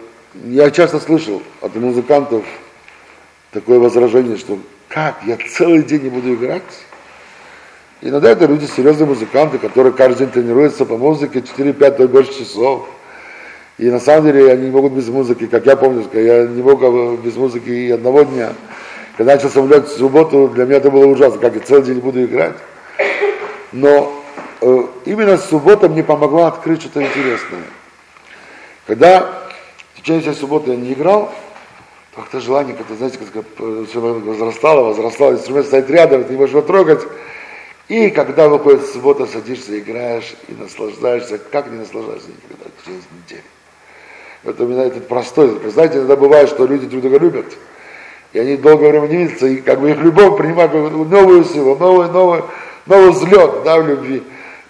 я 0.44 0.70
часто 0.70 1.00
слышал 1.00 1.42
от 1.62 1.74
музыкантов 1.76 2.44
такое 3.50 3.78
возражение, 3.78 4.36
что 4.36 4.58
как, 4.88 5.22
я 5.24 5.38
целый 5.38 5.82
день 5.82 6.02
не 6.02 6.10
буду 6.10 6.34
играть? 6.34 6.62
Иногда 8.02 8.30
это 8.30 8.44
люди, 8.44 8.66
серьезные 8.66 9.06
музыканты, 9.06 9.58
которые 9.58 9.94
каждый 9.94 10.26
день 10.26 10.32
тренируются 10.32 10.84
по 10.84 10.98
музыке 10.98 11.38
4-5 11.38 11.90
то 11.92 12.08
больше 12.08 12.38
часов. 12.38 12.86
И 13.78 13.90
на 13.90 14.00
самом 14.00 14.26
деле 14.26 14.52
они 14.52 14.66
не 14.66 14.70
могут 14.70 14.92
без 14.92 15.08
музыки, 15.08 15.46
как 15.46 15.64
я 15.64 15.76
помню, 15.76 16.04
я 16.12 16.46
не 16.46 16.62
мог 16.62 16.82
без 17.22 17.36
музыки 17.36 17.70
и 17.70 17.90
одного 17.90 18.24
дня. 18.24 18.52
Когда 19.16 19.34
начал 19.34 19.48
соблюдать 19.48 19.88
субботу, 19.88 20.48
для 20.48 20.66
меня 20.66 20.76
это 20.76 20.90
было 20.90 21.06
ужасно, 21.06 21.40
как 21.40 21.54
я 21.54 21.60
целый 21.60 21.84
день 21.84 22.00
буду 22.00 22.22
играть. 22.22 22.56
Но 23.72 24.12
э, 24.60 24.82
именно 25.06 25.38
суббота 25.38 25.88
мне 25.88 26.04
помогла 26.04 26.48
открыть 26.48 26.82
что-то 26.82 27.02
интересное. 27.02 27.62
Когда 28.86 29.43
всей 30.04 30.34
субботы 30.34 30.70
я 30.70 30.76
не 30.76 30.92
играл, 30.92 31.32
то 32.14 32.20
как-то 32.20 32.40
желание, 32.40 32.76
как-то, 32.76 32.94
знаете, 32.94 33.18
как 33.18 33.44
все 33.88 34.00
возрастало, 34.00 34.84
возрастало, 34.84 35.32
инструмент 35.32 35.66
стоит 35.66 35.90
рядом, 35.90 36.24
ты 36.24 36.32
не 36.32 36.38
можешь 36.38 36.52
его 36.52 36.62
трогать. 36.62 37.00
И 37.88 38.10
когда 38.10 38.48
выходит 38.48 38.86
суббота, 38.86 39.26
садишься, 39.26 39.78
играешь 39.78 40.34
и 40.48 40.52
наслаждаешься, 40.52 41.38
как 41.38 41.70
не 41.70 41.78
наслаждаешься 41.78 42.28
никогда, 42.28 42.70
через 42.84 43.02
неделю. 43.10 43.42
Это 44.44 44.62
именно 44.62 44.80
этот 44.82 45.08
простой. 45.08 45.58
Знаете, 45.70 45.98
иногда 45.98 46.16
бывает, 46.16 46.48
что 46.48 46.66
люди 46.66 46.86
друг 46.86 47.02
друга 47.02 47.18
любят, 47.18 47.46
и 48.32 48.38
они 48.38 48.56
долгое 48.56 48.90
время 48.90 49.06
не 49.06 49.16
видятся, 49.24 49.46
и 49.46 49.56
как 49.56 49.80
бы 49.80 49.90
их 49.90 49.98
любовь 49.98 50.36
принимает 50.36 50.72
новую 50.72 51.44
силу, 51.44 51.76
новый, 51.76 52.08
новый, 52.08 52.42
новый 52.86 53.10
взлет 53.10 53.62
да, 53.64 53.78
в 53.78 53.86
любви. 53.86 54.22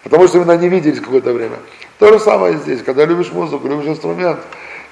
Потому 0.02 0.28
что 0.28 0.38
именно 0.38 0.56
не 0.56 0.68
виделись 0.68 1.00
какое-то 1.00 1.32
время. 1.32 1.56
То 1.98 2.12
же 2.12 2.20
самое 2.20 2.58
здесь, 2.58 2.82
когда 2.82 3.04
любишь 3.04 3.32
музыку, 3.32 3.66
любишь 3.66 3.86
инструмент, 3.86 4.40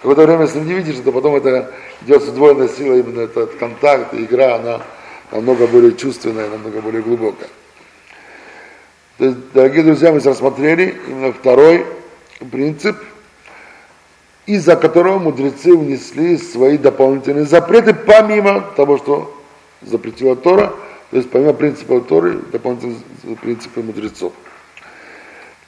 какое-то 0.02 0.26
время 0.26 0.42
если 0.42 0.60
не 0.60 0.74
видишь, 0.74 0.96
то 1.04 1.12
потом 1.12 1.36
это 1.36 1.72
идет 2.02 2.22
с 2.22 2.28
удвоенной 2.28 2.68
силой, 2.68 3.00
именно 3.00 3.22
этот 3.22 3.54
контакт, 3.54 4.12
игра, 4.14 4.56
она 4.56 4.82
намного 5.30 5.66
более 5.66 5.96
чувственная, 5.96 6.48
намного 6.50 6.80
более 6.80 7.02
глубокая. 7.02 7.48
То 9.18 9.24
есть, 9.26 9.38
дорогие 9.54 9.84
друзья, 9.84 10.12
мы 10.12 10.20
рассмотрели 10.20 11.00
именно 11.08 11.32
второй 11.32 11.86
принцип– 12.50 12.96
из-за 14.46 14.76
которого 14.76 15.18
мудрецы 15.18 15.76
внесли 15.76 16.36
свои 16.36 16.76
дополнительные 16.76 17.44
запреты, 17.44 17.94
помимо 17.94 18.60
того, 18.76 18.98
что 18.98 19.42
запретила 19.82 20.36
Тора, 20.36 20.74
То 21.10 21.16
есть 21.16 21.30
помимо 21.30 21.52
принципа 21.52 22.00
Торы, 22.00 22.38
дополнительные 22.50 23.36
принципы 23.40 23.82
мудрецов. 23.82 24.32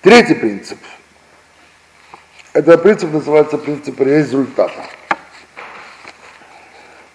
Третий 0.01 0.35
принцип. 0.35 0.79
Это 2.55 2.79
принцип 2.79 3.13
называется 3.13 3.59
принцип 3.59 4.01
результата. 4.01 4.87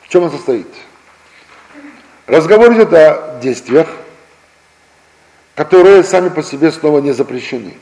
В 0.01 0.09
чем 0.09 0.23
он 0.23 0.31
состоит? 0.31 0.67
Разговор 2.27 2.73
идет 2.73 2.93
о 2.93 3.39
действиях, 3.41 3.87
которые 5.55 6.03
сами 6.03 6.27
по 6.27 6.43
себе 6.43 6.73
снова 6.73 6.99
не 6.99 7.13
запрещены. 7.13 7.77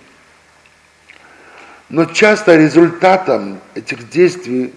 Но 1.89 2.05
часто 2.05 2.55
результатом 2.55 3.59
этих 3.73 4.07
действий 4.07 4.71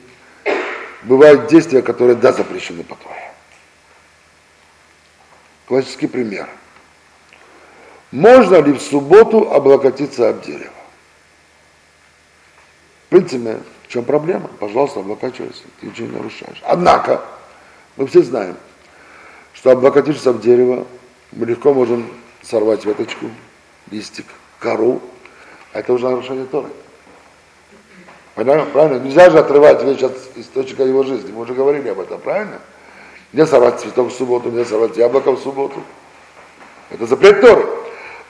бывают 1.02 1.48
действия, 1.48 1.82
которые 1.82 2.16
да 2.16 2.32
запрещены 2.32 2.82
по 2.82 2.94
Торе. 2.94 3.30
Классический 5.66 6.06
пример. 6.06 6.48
Можно 8.10 8.56
ли 8.62 8.72
в 8.72 8.80
субботу 8.80 9.52
облокотиться 9.52 10.30
об 10.30 10.40
дерево? 10.40 10.79
В 13.11 13.12
принципе, 13.12 13.58
в 13.82 13.88
чем 13.88 14.04
проблема? 14.04 14.48
Пожалуйста, 14.61 15.00
облокачивайся, 15.00 15.64
ты 15.80 15.86
ничего 15.86 16.06
не 16.06 16.16
нарушаешь. 16.16 16.62
Однако, 16.62 17.20
мы 17.96 18.06
все 18.06 18.22
знаем, 18.22 18.54
что 19.52 19.72
облокотившись 19.72 20.28
об 20.28 20.40
дерево, 20.40 20.86
мы 21.32 21.44
легко 21.44 21.74
можем 21.74 22.06
сорвать 22.40 22.84
веточку, 22.84 23.26
листик, 23.90 24.26
кору, 24.61 25.02
а 25.72 25.80
это 25.80 25.92
уже 25.92 26.08
нарушение 26.08 26.46
Торы. 26.46 26.68
Понятно? 28.36 28.66
Правильно? 28.66 29.02
Нельзя 29.02 29.28
же 29.28 29.40
отрывать 29.40 29.82
вещь 29.82 30.02
от 30.02 30.16
источника 30.36 30.84
его 30.84 31.02
жизни. 31.02 31.32
Мы 31.32 31.42
уже 31.42 31.54
говорили 31.54 31.88
об 31.88 31.98
этом, 31.98 32.20
правильно? 32.20 32.61
Нельзя 33.32 33.48
сорвать 33.48 33.80
цветок 33.80 34.12
в 34.12 34.16
субботу, 34.16 34.50
нельзя 34.50 34.66
сорвать 34.66 34.96
яблоко 34.96 35.32
в 35.32 35.40
субботу. 35.40 35.82
Это 36.90 37.06
запрет 37.06 37.40
Торы. 37.40 37.66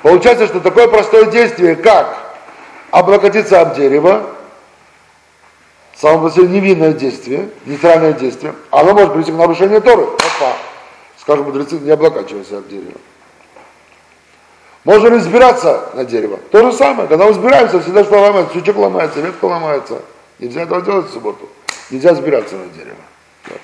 Получается, 0.00 0.46
что 0.46 0.60
такое 0.60 0.88
простое 0.88 1.26
действие, 1.26 1.76
как 1.76 2.16
облокотиться 2.90 3.60
об 3.60 3.76
дерево, 3.76 4.36
само 6.00 6.28
по 6.28 6.34
себе 6.34 6.48
невинное 6.48 6.92
действие, 6.92 7.50
нейтральное 7.66 8.12
действие, 8.12 8.54
оно 8.70 8.94
может 8.94 9.12
привести 9.12 9.32
к 9.32 9.36
нарушению 9.36 9.82
Торы. 9.82 10.04
Опа. 10.04 10.56
Скажем, 11.18 11.44
мудрецы, 11.44 11.78
не 11.78 11.90
облокачивайся 11.90 12.58
об 12.58 12.68
дерево. 12.68 12.98
Можно 14.84 15.08
ли 15.08 15.16
взбираться 15.18 15.90
на 15.92 16.06
дерево? 16.06 16.38
То 16.50 16.70
же 16.70 16.72
самое, 16.76 17.06
когда 17.06 17.26
мы 17.26 17.32
взбираемся, 17.32 17.80
всегда 17.80 18.02
что 18.02 18.18
ломается, 18.18 18.54
сучок 18.54 18.76
ломается, 18.76 19.20
ветка 19.20 19.44
ломается. 19.44 20.00
Нельзя 20.38 20.62
этого 20.62 20.80
делать 20.80 21.10
в 21.10 21.12
субботу. 21.12 21.50
Нельзя 21.90 22.14
взбираться 22.14 22.54
на 22.56 22.64
дерево. 22.68 22.96
Да. 23.46 23.54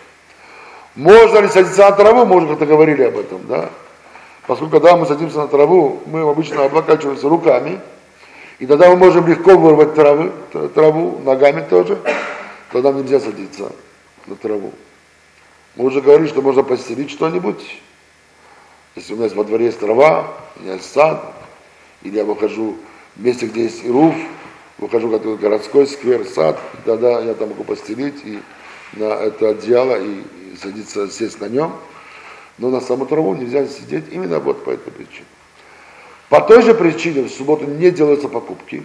Можно 0.94 1.38
ли 1.38 1.48
садиться 1.48 1.88
на 1.88 1.92
траву? 1.92 2.26
Мы 2.26 2.36
уже 2.36 2.48
как-то 2.48 2.66
говорили 2.66 3.04
об 3.04 3.16
этом, 3.16 3.46
да? 3.46 3.70
Поскольку 4.46 4.72
когда 4.72 4.94
мы 4.96 5.06
садимся 5.06 5.38
на 5.38 5.48
траву, 5.48 6.02
мы 6.04 6.20
обычно 6.20 6.64
облокачиваемся 6.64 7.30
руками, 7.30 7.80
и 8.58 8.66
тогда 8.66 8.90
мы 8.90 8.96
можем 8.96 9.26
легко 9.26 9.56
вырвать 9.56 9.94
травы, 9.94 10.32
траву, 10.74 11.20
ногами 11.24 11.66
тоже, 11.68 11.98
тогда 12.72 12.92
нельзя 12.92 13.20
садиться 13.20 13.72
на 14.26 14.36
траву. 14.36 14.72
Мы 15.76 15.84
уже 15.84 16.00
говорили, 16.00 16.28
что 16.28 16.40
можно 16.40 16.62
постелить 16.62 17.10
что-нибудь. 17.10 17.80
Если 18.94 19.12
у 19.12 19.16
меня 19.18 19.28
во 19.34 19.44
дворе 19.44 19.66
есть 19.66 19.78
трава, 19.78 20.32
у 20.56 20.62
меня 20.62 20.74
есть 20.74 20.90
сад, 20.90 21.22
или 22.02 22.16
я 22.16 22.24
выхожу 22.24 22.76
в 23.14 23.22
месте, 23.22 23.46
где 23.46 23.64
есть 23.64 23.86
руф, 23.86 24.14
выхожу 24.78 25.08
в 25.08 25.12
какой-то 25.12 25.40
городской 25.40 25.86
сквер, 25.86 26.24
сад, 26.26 26.58
тогда 26.86 27.20
я 27.20 27.34
там 27.34 27.50
могу 27.50 27.64
постелить 27.64 28.24
и 28.24 28.40
на 28.94 29.04
это 29.04 29.50
одеяло 29.50 30.00
и, 30.00 30.20
и 30.20 30.56
садиться, 30.60 31.08
сесть 31.10 31.40
на 31.40 31.48
нем. 31.48 31.72
Но 32.56 32.70
на 32.70 32.80
саму 32.80 33.04
траву 33.04 33.34
нельзя 33.34 33.66
сидеть 33.66 34.04
именно 34.10 34.38
вот 34.38 34.64
по 34.64 34.70
этой 34.70 34.90
причине. 34.90 35.26
По 36.28 36.40
той 36.40 36.62
же 36.62 36.74
причине 36.74 37.22
в 37.22 37.30
субботу 37.30 37.64
не 37.66 37.90
делаются 37.90 38.28
покупки. 38.28 38.82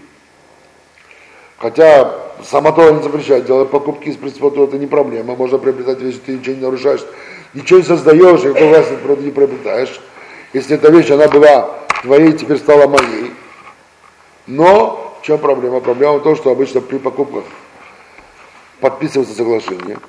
Хотя 1.57 2.15
сама 2.43 2.71
Тора 2.71 2.93
не 2.93 3.03
запрещает 3.03 3.45
делать 3.45 3.69
покупки 3.69 4.09
из 4.09 4.17
принципа 4.17 4.51
это 4.63 4.77
не 4.77 4.87
проблема. 4.87 5.35
Можно 5.35 5.57
приобретать 5.57 5.99
вещи, 6.01 6.19
ты 6.25 6.33
ничего 6.33 6.55
не 6.55 6.61
нарушаешь, 6.61 7.05
ничего 7.53 7.79
не 7.79 7.85
создаешь, 7.85 8.41
никакой 8.41 8.67
власти 8.67 8.95
природы 8.95 9.23
не 9.23 9.31
приобретаешь. 9.31 10.01
Если 10.53 10.75
эта 10.75 10.91
вещь, 10.91 11.09
она 11.11 11.27
была 11.27 11.79
твоей, 12.01 12.33
теперь 12.33 12.57
стала 12.57 12.87
моей. 12.87 13.31
Но 14.47 15.17
в 15.21 15.25
чем 15.25 15.37
проблема? 15.37 15.81
Проблема 15.81 16.17
в 16.17 16.23
том, 16.23 16.35
что 16.35 16.51
обычно 16.51 16.81
при 16.81 16.97
покупках 16.97 17.43
подписываются 18.79 19.35
соглашения, 19.35 19.99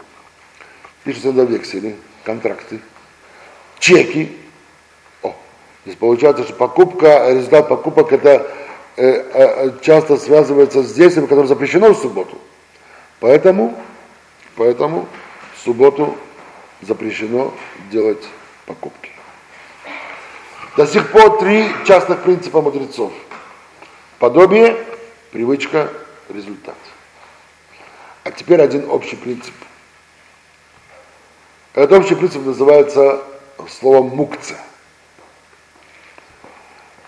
пишутся 1.04 1.32
на 1.32 1.42
вексели, 1.42 1.96
контракты, 2.24 2.80
чеки. 3.78 4.36
О, 5.84 5.86
здесь 5.86 5.96
получается, 5.96 6.44
что 6.44 6.54
покупка, 6.54 7.30
результат 7.30 7.68
покупок 7.68 8.12
это 8.12 8.50
Э, 8.94 9.04
э, 9.04 9.70
часто 9.80 10.18
связывается 10.18 10.82
с 10.82 10.92
действием, 10.92 11.26
которое 11.26 11.46
запрещено 11.46 11.94
в 11.94 11.98
субботу. 11.98 12.36
Поэтому, 13.20 13.74
поэтому 14.54 15.08
в 15.56 15.64
субботу 15.64 16.14
запрещено 16.82 17.54
делать 17.90 18.22
покупки. 18.66 19.10
До 20.76 20.86
сих 20.86 21.10
пор 21.10 21.38
три 21.38 21.70
частных 21.86 22.22
принципа 22.22 22.60
мудрецов. 22.60 23.12
Подобие, 24.18 24.76
привычка, 25.30 25.88
результат. 26.28 26.76
А 28.24 28.30
теперь 28.30 28.60
один 28.60 28.90
общий 28.90 29.16
принцип. 29.16 29.54
Этот 31.72 31.92
общий 31.92 32.14
принцип 32.14 32.44
называется 32.44 33.22
словом 33.70 34.08
мукция. 34.08 34.58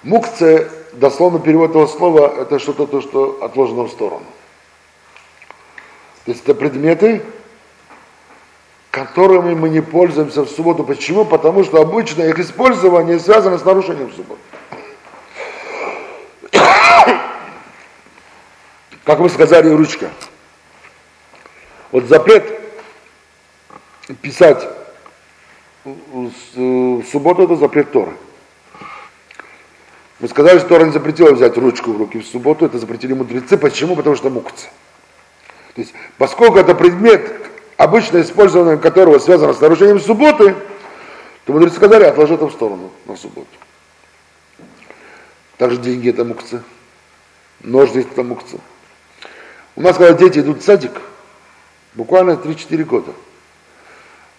Мукция 0.04 0.70
дословно 0.92 1.38
перевод 1.38 1.70
этого 1.70 1.86
слова, 1.86 2.32
это 2.38 2.58
что-то, 2.58 2.86
то, 2.86 3.00
что 3.00 3.42
отложено 3.42 3.84
в 3.84 3.90
сторону. 3.90 4.26
То 6.26 6.30
есть 6.30 6.42
это 6.44 6.54
предметы, 6.54 7.24
которыми 8.90 9.54
мы 9.54 9.70
не 9.70 9.80
пользуемся 9.80 10.42
в 10.42 10.50
субботу. 10.50 10.84
Почему? 10.84 11.24
Потому 11.24 11.64
что 11.64 11.80
обычно 11.80 12.22
их 12.22 12.38
использование 12.38 13.18
связано 13.18 13.58
с 13.58 13.64
нарушением 13.64 14.12
субботы. 14.12 14.40
Как 19.04 19.18
мы 19.18 19.30
сказали, 19.30 19.70
ручка. 19.70 20.10
Вот 21.92 22.04
запрет 22.04 22.60
писать 24.20 24.68
в 25.84 27.02
субботу 27.10 27.44
это 27.44 27.56
запрет 27.56 27.90
Тора. 27.90 28.12
Мы 30.24 30.28
сказали, 30.30 30.58
что 30.58 30.68
Тора 30.68 30.84
не 30.84 30.90
запретила 30.90 31.32
взять 31.32 31.54
ручку 31.58 31.92
в 31.92 31.98
руки 31.98 32.18
в 32.18 32.26
субботу, 32.26 32.64
это 32.64 32.78
запретили 32.78 33.12
мудрецы. 33.12 33.58
Почему? 33.58 33.94
Потому 33.94 34.16
что 34.16 34.30
мукция. 34.30 34.70
То 35.74 35.82
есть, 35.82 35.92
поскольку 36.16 36.56
это 36.56 36.74
предмет, 36.74 37.30
обычно 37.76 38.22
использование 38.22 38.78
которого 38.78 39.18
связано 39.18 39.52
с 39.52 39.60
нарушением 39.60 40.00
субботы, 40.00 40.54
то 41.44 41.52
мудрецы 41.52 41.76
сказали, 41.76 42.04
отложи 42.04 42.36
это 42.36 42.46
в 42.46 42.52
сторону 42.52 42.90
на 43.04 43.16
субботу. 43.16 43.50
Также 45.58 45.76
деньги 45.76 46.08
это 46.08 46.24
мукция. 46.24 46.62
Ножницы 47.60 48.08
это 48.10 48.22
мукция. 48.22 48.60
У 49.76 49.82
нас, 49.82 49.98
когда 49.98 50.14
дети 50.14 50.38
идут 50.38 50.62
в 50.62 50.64
садик, 50.64 51.02
буквально 51.92 52.30
3-4 52.30 52.84
года, 52.84 53.12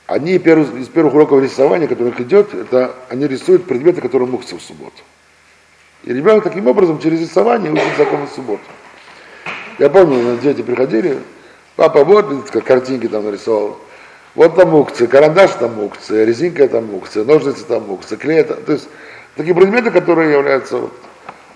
они 0.07 0.33
из 0.33 0.87
первых 0.87 1.13
уроков 1.13 1.43
рисования, 1.43 1.87
которых 1.87 2.19
идет, 2.21 2.55
это 2.55 2.95
они 3.07 3.27
рисуют 3.27 3.67
предметы, 3.67 4.01
которые 4.01 4.27
мукция 4.27 4.57
в 4.57 4.63
субботу. 4.63 5.03
И 6.05 6.13
ребенок 6.13 6.43
таким 6.43 6.67
образом 6.67 6.99
через 6.99 7.21
рисование 7.21 7.71
учит 7.71 7.97
законы 7.97 8.27
субботы. 8.33 8.63
Я 9.79 9.89
помню, 9.89 10.37
дети 10.37 10.61
приходили, 10.61 11.17
папа 11.75 12.03
вот 12.03 12.49
картинки 12.51 13.07
там 13.07 13.25
нарисовал. 13.25 13.79
Вот 14.35 14.55
там 14.55 14.69
мукция, 14.69 15.07
карандаш 15.07 15.51
там 15.51 15.73
мукция, 15.75 16.25
резинка 16.25 16.67
там 16.67 16.85
мукция, 16.85 17.25
ножницы 17.25 17.65
там 17.65 17.87
мукция, 17.87 18.17
клей 18.17 18.43
там. 18.43 18.61
То 18.63 18.73
есть 18.73 18.87
такие 19.35 19.55
предметы, 19.55 19.89
которые 19.89 20.33
являются 20.33 20.77
вот, 20.77 20.93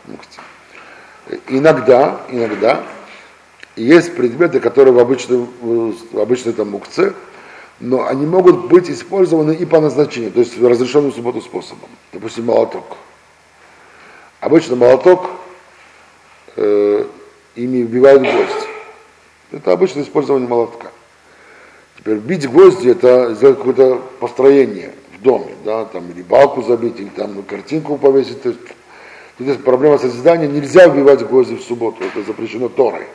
мукцией. 0.07 0.43
Иногда, 1.49 2.21
иногда 2.29 2.81
есть 3.75 4.15
предметы, 4.15 4.59
которые 4.59 4.93
в 4.93 4.99
обычной, 4.99 5.45
в 5.61 6.19
обычной 6.19 6.53
там 6.53 6.71
мукции, 6.71 7.13
но 7.79 8.07
они 8.07 8.25
могут 8.25 8.67
быть 8.67 8.89
использованы 8.89 9.51
и 9.51 9.65
по 9.65 9.79
назначению, 9.79 10.31
то 10.31 10.39
есть 10.39 10.59
разрешенным 10.59 11.13
субботу 11.13 11.39
способом. 11.39 11.89
Допустим, 12.11 12.45
молоток. 12.45 12.97
Обычно 14.39 14.75
молоток 14.75 15.29
э, 16.55 17.05
ими 17.55 17.77
вбивают 17.83 18.21
гвозди. 18.21 18.67
Это 19.51 19.71
обычное 19.71 20.03
использование 20.03 20.47
молотка. 20.47 20.91
Теперь 21.97 22.17
бить 22.17 22.49
гвозди 22.49 22.89
это 22.89 23.33
сделать 23.35 23.57
какое-то 23.57 24.01
построение 24.19 24.93
в 25.17 25.21
доме, 25.21 25.53
да, 25.65 25.85
там 25.85 26.09
или 26.11 26.21
балку 26.21 26.61
забить, 26.63 26.99
или 26.99 27.09
там 27.09 27.43
картинку 27.43 27.97
повесить. 27.97 28.41
То 28.41 28.49
есть, 28.49 28.61
здесь 29.37 29.57
проблема 29.57 29.97
созидания, 29.97 30.47
нельзя 30.47 30.87
вбивать 30.87 31.27
гвозди 31.27 31.55
в 31.55 31.63
субботу, 31.63 32.03
это 32.03 32.23
запрещено 32.23 32.69
Торой. 32.69 33.07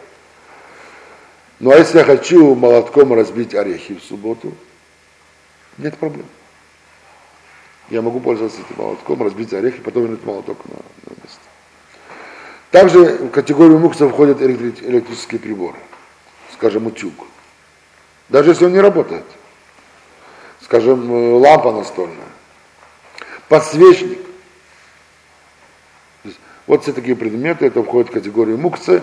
Ну 1.61 1.71
а 1.71 1.77
если 1.77 1.99
я 1.99 2.05
хочу 2.05 2.55
молотком 2.55 3.15
разбить 3.15 3.55
орехи 3.55 3.95
в 3.95 4.03
субботу, 4.03 4.53
нет 5.79 5.97
проблем. 5.97 6.27
Я 7.91 8.03
могу 8.03 8.21
пользоваться 8.21 8.61
этим 8.61 8.83
молотком, 8.83 9.23
разбить 9.23 9.53
орехи, 9.53 9.81
потом 9.81 10.05
вернуть 10.05 10.25
молоток 10.25 10.59
на, 10.67 10.77
на 10.77 11.17
место. 11.23 11.41
Также 12.71 13.27
в 13.27 13.31
категорию 13.31 13.79
мукса 13.79 14.09
входят 14.09 14.41
электрические 14.43 15.39
приборы, 15.39 15.79
скажем, 16.53 16.87
утюг. 16.87 17.15
Даже 18.29 18.51
если 18.51 18.65
он 18.65 18.73
не 18.73 18.81
работает. 18.81 19.25
Скажем, 20.61 21.13
э, 21.13 21.33
лампа 21.35 21.73
настольная, 21.73 22.25
подсвечник. 23.49 24.19
Вот 26.67 26.83
все 26.83 26.95
такие 26.95 27.15
предметы, 27.15 27.67
это 27.67 27.83
входит 27.83 28.09
в 28.09 28.13
категорию 28.13 28.57
муксы. 28.57 29.03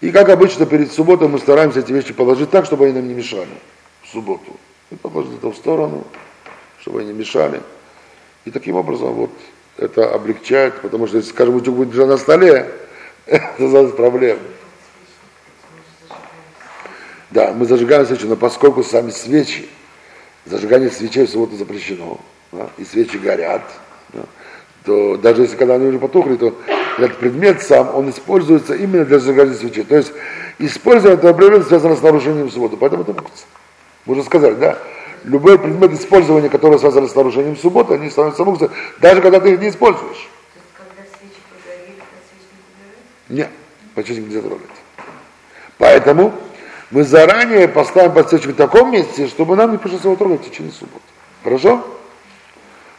И 0.00 0.10
как 0.10 0.28
обычно 0.30 0.66
перед 0.66 0.90
субботой 0.90 1.28
мы 1.28 1.38
стараемся 1.38 1.78
эти 1.78 1.92
вещи 1.92 2.12
положить 2.12 2.50
так, 2.50 2.64
чтобы 2.64 2.86
они 2.86 2.94
нам 2.94 3.06
не 3.06 3.14
мешали 3.14 3.48
в 4.02 4.08
субботу. 4.08 4.56
И 4.90 4.96
положить 4.96 5.38
это 5.38 5.52
в 5.52 5.56
сторону, 5.56 6.04
чтобы 6.80 7.00
они 7.00 7.12
не 7.12 7.18
мешали. 7.20 7.62
И 8.44 8.50
таким 8.50 8.76
образом 8.76 9.12
вот 9.12 9.30
это 9.76 10.12
облегчает, 10.12 10.80
потому 10.80 11.06
что 11.06 11.18
если, 11.18 11.30
скажем, 11.30 11.56
утюг 11.56 11.76
будет 11.76 11.92
лежать 11.92 12.08
на 12.08 12.16
столе, 12.16 12.70
это 13.26 13.52
создаст 13.58 13.96
проблемы. 13.96 14.40
Да, 17.30 17.52
мы 17.52 17.64
зажигаем 17.64 18.06
свечи, 18.06 18.26
но 18.26 18.36
поскольку 18.36 18.82
сами 18.82 19.10
свечи, 19.10 19.68
зажигание 20.46 20.90
свечей 20.90 21.26
в 21.26 21.30
субботу 21.30 21.56
запрещено, 21.56 22.18
да, 22.50 22.68
и 22.76 22.84
свечи 22.84 23.18
горят, 23.18 23.62
да, 24.12 24.22
то 24.84 25.16
даже 25.16 25.42
если 25.42 25.56
когда 25.56 25.74
они 25.74 25.86
уже 25.86 25.98
потухли, 25.98 26.36
то 26.36 26.54
этот 26.98 27.18
предмет 27.18 27.62
сам, 27.62 27.94
он 27.94 28.10
используется 28.10 28.74
именно 28.74 29.04
для 29.04 29.18
зажигания 29.18 29.54
свечей. 29.54 29.84
То 29.84 29.96
есть 29.96 30.12
использование 30.58 31.18
этого 31.18 31.32
предмета 31.32 31.64
связано 31.64 31.96
с 31.96 32.02
нарушением 32.02 32.50
субботы, 32.50 32.76
поэтому 32.76 33.02
это 33.02 33.12
мукция. 33.12 33.46
Мы 34.06 34.14
уже 34.14 34.24
сказали, 34.24 34.54
да? 34.54 34.78
Любой 35.24 35.58
предмет 35.58 35.92
использования, 35.92 36.48
который 36.48 36.78
связан 36.78 37.08
с 37.08 37.14
нарушением 37.14 37.56
субботы, 37.56 37.94
они 37.94 38.08
становятся 38.08 38.44
мукцией, 38.44 38.70
даже 39.00 39.20
когда 39.20 39.40
ты 39.40 39.52
их 39.52 39.60
не 39.60 39.68
используешь. 39.68 40.28
Нет, 43.28 43.50
подсвечник 43.94 44.26
нельзя 44.26 44.40
трогать. 44.40 44.66
Поэтому 45.78 46.34
мы 46.90 47.04
заранее 47.04 47.68
поставим 47.68 48.12
подсвечник 48.12 48.54
в 48.54 48.56
таком 48.56 48.92
месте, 48.92 49.28
чтобы 49.28 49.56
нам 49.56 49.72
не 49.72 49.78
пришлось 49.78 50.04
его 50.04 50.16
трогать 50.16 50.40
в 50.40 50.50
течение 50.50 50.72
субботы. 50.72 51.04
Хорошо? 51.44 51.84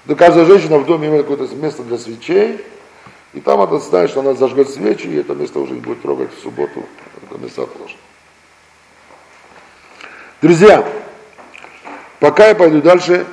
Да 0.05 0.15
каждая 0.15 0.45
женщина 0.45 0.77
в 0.77 0.85
доме 0.85 1.09
имеет 1.09 1.27
какое-то 1.27 1.53
место 1.55 1.83
для 1.83 1.97
свечей, 1.97 2.63
и 3.33 3.39
там 3.39 3.61
она 3.61 3.79
знает, 3.79 4.09
что 4.09 4.21
она 4.21 4.33
зажгет 4.33 4.69
свечи, 4.69 5.07
и 5.07 5.17
это 5.17 5.33
место 5.33 5.59
уже 5.59 5.73
не 5.73 5.79
будет 5.79 6.01
трогать 6.01 6.29
в 6.33 6.41
субботу. 6.41 6.85
Это 7.29 7.39
место 7.39 7.63
отложено. 7.63 7.99
Друзья, 10.41 10.83
пока 12.21 12.47
я 12.47 12.55
пойду 12.55 12.81
дальше, 12.81 13.25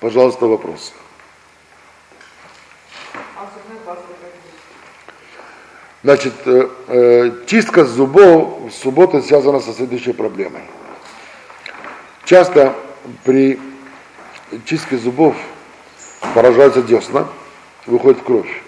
пожалуйста, 0.00 0.46
вопросы. 0.46 0.92
Значит, 6.02 6.34
э, 6.46 6.68
э, 6.88 7.30
чистка 7.46 7.84
зубов 7.84 8.70
в 8.70 8.70
субботу 8.70 9.20
связана 9.22 9.60
со 9.60 9.72
следующей 9.72 10.12
проблемой. 10.12 10.62
Часто 12.24 12.74
при 13.24 13.58
чистке 14.64 14.96
зубов 14.98 15.36
поражаются 16.34 16.82
десна, 16.82 17.26
выходит 17.86 18.22
кровь. 18.22 18.62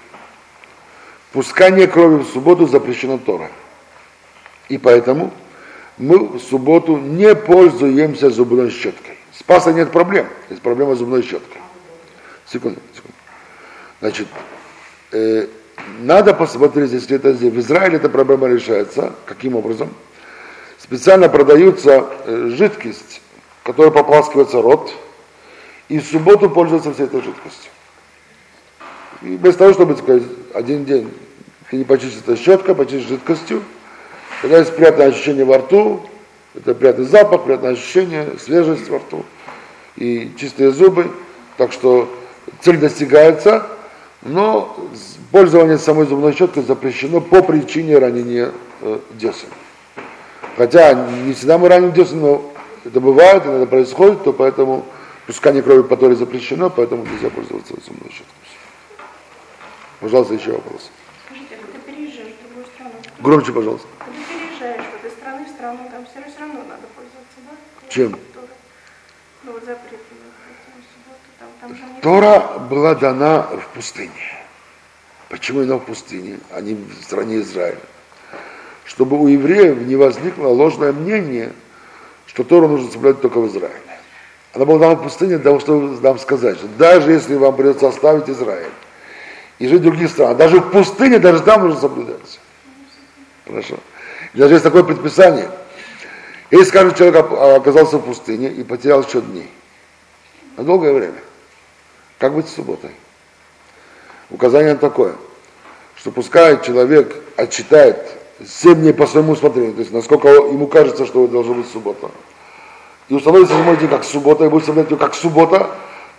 Пускание 1.32 1.86
крови 1.86 2.22
в 2.22 2.28
субботу 2.28 2.66
запрещено 2.66 3.18
Тора. 3.18 3.51
И 4.68 4.76
поэтому 4.78 5.32
мы 5.96 6.18
в 6.18 6.40
субботу 6.40 6.96
не 6.96 7.34
пользуемся 7.34 8.30
зубной 8.30 8.70
щеткой. 8.70 9.17
С 9.39 9.43
пастой 9.45 9.74
нет 9.74 9.93
проблем, 9.93 10.26
есть 10.51 10.62
проблема 10.62 10.97
зубной 10.97 11.22
щеткой. 11.22 11.62
Секунду, 12.45 12.80
секунду. 12.93 13.16
Значит, 14.01 14.26
э, 15.12 15.47
надо 16.01 16.34
посмотреть, 16.34 16.91
если 16.91 17.16
это 17.16 17.32
здесь. 17.34 17.53
В 17.53 17.61
Израиле 17.61 17.99
эта 17.99 18.09
проблема 18.09 18.49
решается. 18.49 19.12
Каким 19.26 19.55
образом? 19.55 19.91
Специально 20.78 21.28
продаются 21.28 22.09
э, 22.24 22.51
жидкость, 22.57 23.20
которая 23.62 23.93
пополаскивается 23.93 24.61
рот, 24.61 24.93
и 25.89 26.01
в 26.01 26.05
субботу 26.07 26.51
пользуются 26.51 26.93
всей 26.93 27.05
этой 27.05 27.22
жидкостью. 27.22 27.70
И 29.22 29.36
без 29.36 29.55
того, 29.55 29.72
чтобы 29.72 29.97
сказать, 29.97 30.24
один 30.53 30.84
день 30.84 31.12
ты 31.70 31.76
не 31.76 31.84
почистишь 31.84 32.22
это 32.26 32.36
щетка, 32.36 32.74
почистишь 32.74 33.09
жидкостью, 33.09 33.62
тогда 34.43 34.59
есть 34.59 34.74
приятное 34.74 35.09
ощущение 35.09 35.45
во 35.45 35.59
рту, 35.59 36.03
это 36.55 36.74
приятный 36.74 37.05
запах, 37.05 37.44
приятное 37.44 37.72
ощущение, 37.72 38.38
свежесть 38.38 38.88
во 38.88 38.99
рту 38.99 39.24
и 39.96 40.32
чистые 40.38 40.70
зубы. 40.70 41.11
Так 41.57 41.72
что 41.72 42.09
цель 42.61 42.78
достигается, 42.78 43.66
но 44.22 44.76
пользование 45.30 45.78
самой 45.78 46.07
зубной 46.07 46.32
щеткой 46.34 46.62
запрещено 46.62 47.20
по 47.20 47.42
причине 47.42 47.99
ранения 47.99 48.53
э, 48.80 48.99
десен. 49.12 49.49
Хотя 50.57 50.94
не 50.94 51.34
всегда 51.34 51.59
мы 51.59 51.68
раним 51.68 51.92
десен, 51.92 52.20
но 52.20 52.53
это 52.84 53.01
бывает, 53.01 53.44
иногда 53.44 53.66
происходит, 53.66 54.24
то 54.24 54.32
поэтому 54.32 54.84
пускание 55.26 55.62
крови 55.62 55.82
по 55.82 55.96
Торе 55.96 56.14
запрещено, 56.14 56.70
поэтому 56.70 57.05
нельзя 57.05 57.30
пользоваться 57.30 57.74
зубной 57.84 58.11
щеткой. 58.11 58.34
Пожалуйста, 60.01 60.34
еще 60.34 60.53
вопрос. 60.53 60.90
Скажите, 61.26 61.57
а 61.57 61.66
когда 61.66 61.78
переезжаешь 61.86 62.34
в 62.38 62.46
другую 62.46 62.66
страну? 62.66 62.92
Громче, 63.20 63.53
пожалуйста. 63.53 63.86
Когда 63.99 64.20
переезжаешь 64.28 64.84
в 64.84 65.05
этой 65.05 65.11
страны 65.11 65.44
в 65.44 65.47
страну, 65.59 65.78
там 65.90 66.06
все 66.06 66.40
равно 66.40 66.61
надо 66.68 66.86
пользоваться, 66.94 67.38
да? 67.44 67.88
Чем? 67.88 68.12
Тора. 68.12 68.46
Ну 69.42 69.52
вот 69.52 69.64
запрет 69.64 70.00
там, 71.38 71.48
там 71.61 72.00
Тора 72.00 72.59
была 72.70 72.94
дана 72.94 73.42
в 73.42 73.74
пустыне. 73.74 74.12
Почему 75.28 75.62
она 75.62 75.76
в 75.76 75.84
пустыне, 75.84 76.38
а 76.52 76.61
не 76.61 76.74
в 76.74 77.02
стране 77.02 77.40
Израиля? 77.40 77.78
Чтобы 78.84 79.20
у 79.20 79.26
евреев 79.26 79.78
не 79.82 79.96
возникло 79.96 80.48
ложное 80.48 80.92
мнение, 80.92 81.52
что 82.26 82.44
Тору 82.44 82.68
нужно 82.68 82.90
соблюдать 82.90 83.20
только 83.20 83.40
в 83.40 83.48
Израиле. 83.48 83.82
Она 84.54 84.64
была 84.64 84.78
дана 84.78 84.94
в 84.94 85.02
пустыне 85.02 85.36
для 85.36 85.44
того, 85.44 85.61
чтобы 85.61 86.00
нам 86.00 86.18
сказать, 86.18 86.56
что 86.56 86.66
даже 86.78 87.12
если 87.12 87.34
вам 87.34 87.54
придется 87.54 87.88
оставить 87.88 88.30
Израиль, 88.30 88.72
и 89.59 89.66
жить 89.66 89.80
в 89.80 89.84
других 89.84 90.11
странах. 90.11 90.36
Даже 90.36 90.61
в 90.61 90.70
пустыне, 90.70 91.18
даже 91.18 91.42
там 91.42 91.62
нужно 91.62 91.80
соблюдать. 91.80 92.40
Хорошо. 93.44 93.76
И 94.39 94.41
даже 94.41 94.55
есть 94.55 94.62
такое 94.62 94.84
предписание. 94.84 95.51
Если, 96.53 96.66
скажем, 96.66 96.95
человек 96.95 97.16
оказался 97.16 97.99
в 97.99 98.03
пустыне 98.03 98.47
и 98.49 98.62
потерял 98.62 99.05
счет 99.05 99.28
дней. 99.28 99.51
На 100.57 100.62
долгое 100.62 100.93
время. 100.93 101.19
Как 102.19 102.35
быть 102.35 102.48
с 102.48 102.55
субботой? 102.55 102.93
Указание 104.31 104.77
такое, 104.77 105.16
что 105.97 106.12
пускай 106.12 106.62
человек 106.62 107.16
отчитает 107.35 107.98
7 108.47 108.77
дней 108.77 108.93
по 108.94 109.09
своему 109.09 109.32
усмотрению, 109.32 109.74
то 109.74 109.81
есть 109.81 109.93
насколько 109.93 110.28
ему 110.28 110.69
кажется, 110.69 111.05
что 111.05 111.27
должно 111.27 111.55
быть 111.55 111.69
суббота. 111.69 112.09
И 113.09 113.15
установит 113.15 113.48
седьмой 113.48 113.77
день 113.77 113.89
как 113.89 114.05
суббота, 114.05 114.44
и 114.44 114.48
будет 114.48 114.66
соблюдать 114.66 114.93
ее 114.93 114.98
как 114.98 115.16
суббота, 115.16 115.69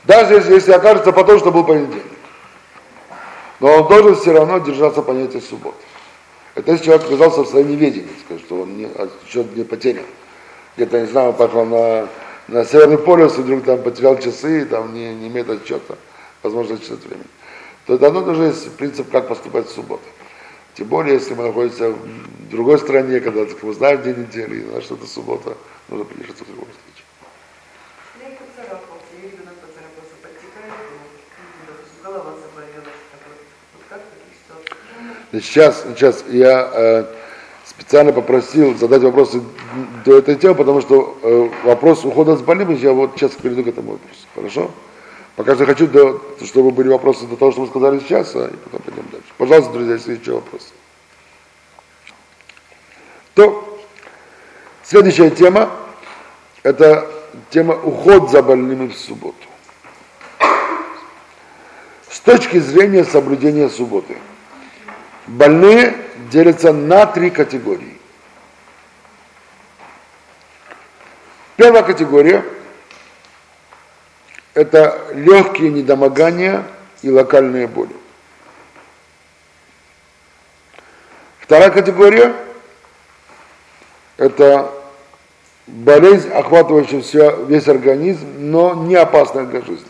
даже 0.03 0.33
если, 0.33 0.55
если 0.55 0.73
окажется 0.73 1.13
потом, 1.13 1.39
что 1.39 1.51
был 1.51 1.63
понедельник. 1.63 2.03
Но 3.61 3.77
он 3.77 3.87
должен 3.87 4.17
все 4.17 4.33
равно 4.33 4.57
держаться 4.57 5.01
понятия 5.01 5.39
субботы. 5.39 5.77
Это 6.55 6.71
если 6.71 6.85
человек 6.85 7.05
оказался 7.05 7.41
в 7.41 7.47
своем 7.47 7.69
неведении, 7.69 8.09
скажет, 8.25 8.45
что 8.45 8.61
он 8.61 8.77
не, 8.77 8.89
счет 9.27 9.55
не 9.55 9.63
потерян. 9.63 10.05
Где-то, 10.75 11.01
не 11.01 11.07
знаю, 11.07 11.33
пошел 11.33 11.65
на, 11.65 12.07
на 12.47 12.65
Северный 12.65 12.97
полюс, 12.97 13.37
и 13.37 13.41
вдруг 13.41 13.63
там 13.63 13.81
потерял 13.81 14.17
часы, 14.19 14.65
там 14.65 14.93
не, 14.93 15.13
не 15.13 15.27
имеет 15.27 15.49
отчета, 15.49 15.95
возможно, 16.41 16.75
отчитать 16.75 17.05
время. 17.05 17.23
То 17.85 17.97
давно 17.97 18.21
уже 18.21 18.43
есть 18.43 18.71
принцип, 18.77 19.09
как 19.11 19.27
поступать 19.27 19.67
в 19.67 19.71
субботу. 19.71 20.03
Тем 20.75 20.87
более, 20.87 21.15
если 21.15 21.33
мы 21.33 21.43
находимся 21.43 21.89
в 21.89 22.49
другой 22.49 22.79
стране, 22.79 23.19
когда 23.19 23.45
так, 23.45 23.61
мы 23.63 23.73
знаем 23.73 24.01
день 24.01 24.19
недели, 24.19 24.57
и 24.57 24.61
знаем, 24.61 24.81
что 24.81 24.95
это 24.95 25.07
суббота, 25.07 25.57
нужно 25.89 26.05
придерживаться 26.05 26.45
в 26.45 26.49
любом 26.49 26.67
случае. 26.67 27.05
Я 28.21 28.29
поцарапался, 28.37 29.11
я 29.17 29.29
ребенок 29.29 29.55
поцарапался, 29.55 30.15
подтекает, 30.21 30.73
ну, 31.67 31.73
голова 32.03 32.31
заболела. 32.35 32.85
такой. 33.11 33.35
Вот 33.73 33.83
как 33.89 34.01
в 34.01 34.09
таких 34.13 34.33
ситуациях? 34.39 34.77
Значит, 34.93 35.17
Сейчас, 35.31 35.85
сейчас 35.95 36.23
я 36.29 36.71
э, 36.73 37.05
специально 37.63 38.11
попросил 38.11 38.75
задать 38.75 39.03
вопросы 39.03 39.41
до 40.03 40.17
этой 40.17 40.35
темы, 40.35 40.55
потому 40.55 40.81
что 40.81 41.17
э, 41.21 41.49
вопрос 41.63 42.03
ухода 42.03 42.35
с 42.35 42.41
больным, 42.41 42.73
я 42.75 42.93
вот 42.93 43.11
сейчас 43.15 43.31
перейду 43.33 43.63
к 43.63 43.67
этому 43.67 43.91
вопросу. 43.91 44.21
Хорошо? 44.33 44.71
Пока 45.35 45.53
что 45.53 45.65
хочу, 45.67 45.87
до, 45.87 46.19
чтобы 46.43 46.71
были 46.71 46.89
вопросы 46.89 47.27
до 47.27 47.35
того, 47.35 47.51
что 47.51 47.61
вы 47.61 47.67
сказали 47.67 47.99
сейчас, 47.99 48.35
а 48.35 48.47
и 48.47 48.55
потом 48.55 48.81
пойдем 48.81 49.03
дальше. 49.11 49.27
Пожалуйста, 49.37 49.71
друзья, 49.71 49.93
если 49.93 50.17
еще 50.17 50.33
вопросы. 50.33 50.69
То, 53.35 53.79
следующая 54.83 55.29
тема, 55.29 55.69
это 56.63 57.07
тема 57.51 57.75
уход 57.75 58.31
за 58.31 58.41
больными 58.41 58.87
в 58.87 58.97
субботу. 58.97 59.35
С 62.09 62.19
точки 62.19 62.57
зрения 62.57 63.05
соблюдения 63.05 63.69
субботы. 63.69 64.17
Больные 65.29 65.95
делятся 66.31 66.73
на 66.73 67.05
три 67.05 67.29
категории. 67.29 67.99
Первая 71.55 71.83
категория 71.83 72.43
это 74.55 74.99
легкие 75.13 75.69
недомогания 75.69 76.63
и 77.03 77.11
локальные 77.11 77.67
боли. 77.67 77.95
Вторая 81.41 81.69
категория– 81.69 82.33
это 84.17 84.71
болезнь, 85.67 86.31
охватывающая 86.31 87.01
все, 87.01 87.45
весь 87.45 87.67
организм, 87.67 88.25
но 88.39 88.73
не 88.73 88.95
опасная 88.95 89.45
для 89.45 89.61
жизни. 89.61 89.87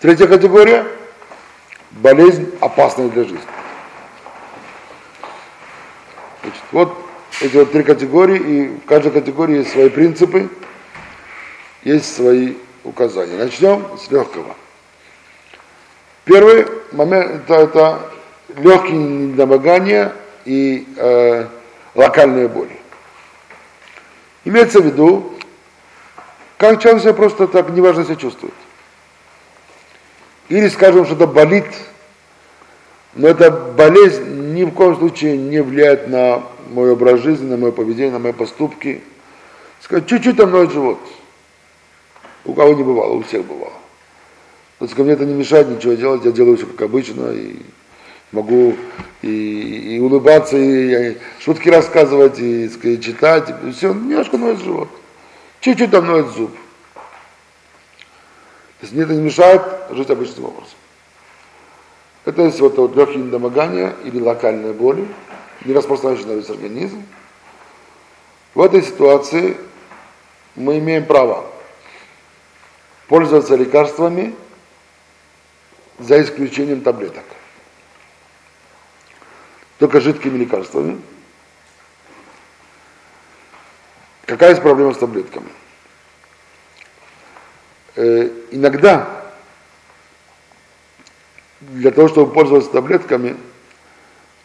Третья 0.00 0.26
категория– 0.26 0.84
болезнь, 1.96 2.50
опасная 2.60 3.08
для 3.08 3.24
жизни. 3.24 3.40
Значит, 6.42 6.62
вот 6.72 6.96
эти 7.40 7.56
вот 7.56 7.72
три 7.72 7.82
категории, 7.82 8.38
и 8.38 8.68
в 8.68 8.86
каждой 8.86 9.12
категории 9.12 9.58
есть 9.58 9.72
свои 9.72 9.88
принципы, 9.88 10.48
есть 11.82 12.14
свои 12.14 12.54
указания. 12.84 13.36
Начнем 13.36 13.84
с 13.98 14.10
легкого. 14.10 14.54
Первый 16.24 16.66
момент 16.92 17.42
это, 17.44 17.54
это 17.54 18.10
легкие 18.56 18.96
недомогания 18.96 20.12
и 20.44 20.86
э, 20.96 21.46
локальные 21.94 22.48
боли. 22.48 22.76
Имеется 24.44 24.80
в 24.80 24.86
виду, 24.86 25.34
как 26.56 26.80
человек 26.80 27.02
себя 27.02 27.12
просто 27.12 27.46
так 27.46 27.68
неважно 27.70 28.04
себя 28.04 28.16
чувствует. 28.16 28.54
Или 30.48 30.68
скажем, 30.68 31.04
что 31.04 31.14
это 31.14 31.26
болит, 31.26 31.66
но 33.14 33.28
эта 33.28 33.50
болезнь 33.50 34.54
ни 34.54 34.64
в 34.64 34.70
коем 34.70 34.96
случае 34.96 35.36
не 35.36 35.62
влияет 35.62 36.08
на 36.08 36.42
мой 36.70 36.92
образ 36.92 37.20
жизни, 37.20 37.48
на 37.48 37.56
мое 37.56 37.72
поведение, 37.72 38.12
на 38.12 38.18
мои 38.18 38.32
поступки. 38.32 39.02
Сказать, 39.80 40.06
чуть-чуть 40.06 40.36
там 40.36 40.50
ноет 40.50 40.72
живот. 40.72 40.98
У 42.44 42.54
кого 42.54 42.74
не 42.74 42.84
бывало, 42.84 43.14
у 43.14 43.22
всех 43.22 43.44
бывало. 43.44 43.72
То 44.78 44.84
есть 44.84 44.96
мне 44.96 45.12
это 45.12 45.24
не 45.24 45.34
мешает 45.34 45.68
ничего 45.68 45.94
делать, 45.94 46.24
я 46.24 46.32
делаю 46.32 46.56
все 46.56 46.66
как 46.66 46.82
обычно, 46.82 47.32
и 47.32 47.56
могу 48.30 48.76
и, 49.22 49.96
и 49.96 50.00
улыбаться, 50.00 50.56
и, 50.56 51.12
и 51.12 51.16
шутки 51.40 51.68
рассказывать, 51.68 52.38
и, 52.38 52.66
и 52.66 53.00
читать, 53.00 53.52
и 53.64 53.72
все, 53.72 53.92
немножко 53.92 54.36
ноет 54.36 54.60
живот. 54.60 54.88
Чуть-чуть 55.60 55.90
там 55.90 56.06
ноет 56.06 56.28
зуб. 56.28 56.50
Мне 58.92 59.02
это 59.02 59.14
не 59.14 59.22
мешает 59.22 59.62
жить 59.90 60.10
обычным 60.10 60.46
образом. 60.46 60.76
Это 62.24 62.42
есть 62.42 62.60
вот, 62.60 62.76
вот 62.76 62.96
легкие 62.96 63.24
недомогания 63.24 63.94
или 64.04 64.20
локальные 64.20 64.72
боли, 64.72 65.06
не 65.64 65.72
распространяющие 65.72 66.26
на 66.26 66.32
весь 66.32 66.50
организм. 66.50 67.04
В 68.54 68.60
этой 68.62 68.82
ситуации 68.82 69.56
мы 70.54 70.78
имеем 70.78 71.06
право 71.06 71.46
пользоваться 73.06 73.54
лекарствами 73.54 74.34
за 75.98 76.22
исключением 76.22 76.80
таблеток. 76.80 77.24
Только 79.78 80.00
жидкими 80.00 80.38
лекарствами. 80.38 81.00
Какая 84.24 84.50
есть 84.50 84.62
проблема 84.62 84.94
с 84.94 84.98
таблетками? 84.98 85.48
Э, 87.96 88.30
иногда 88.50 89.08
для 91.60 91.90
того, 91.90 92.08
чтобы 92.08 92.32
пользоваться 92.32 92.70
таблетками, 92.70 93.36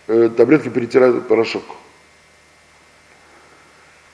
э, 0.07 0.29
таблетки 0.35 0.69
перетирают 0.69 1.27
порошок. 1.27 1.63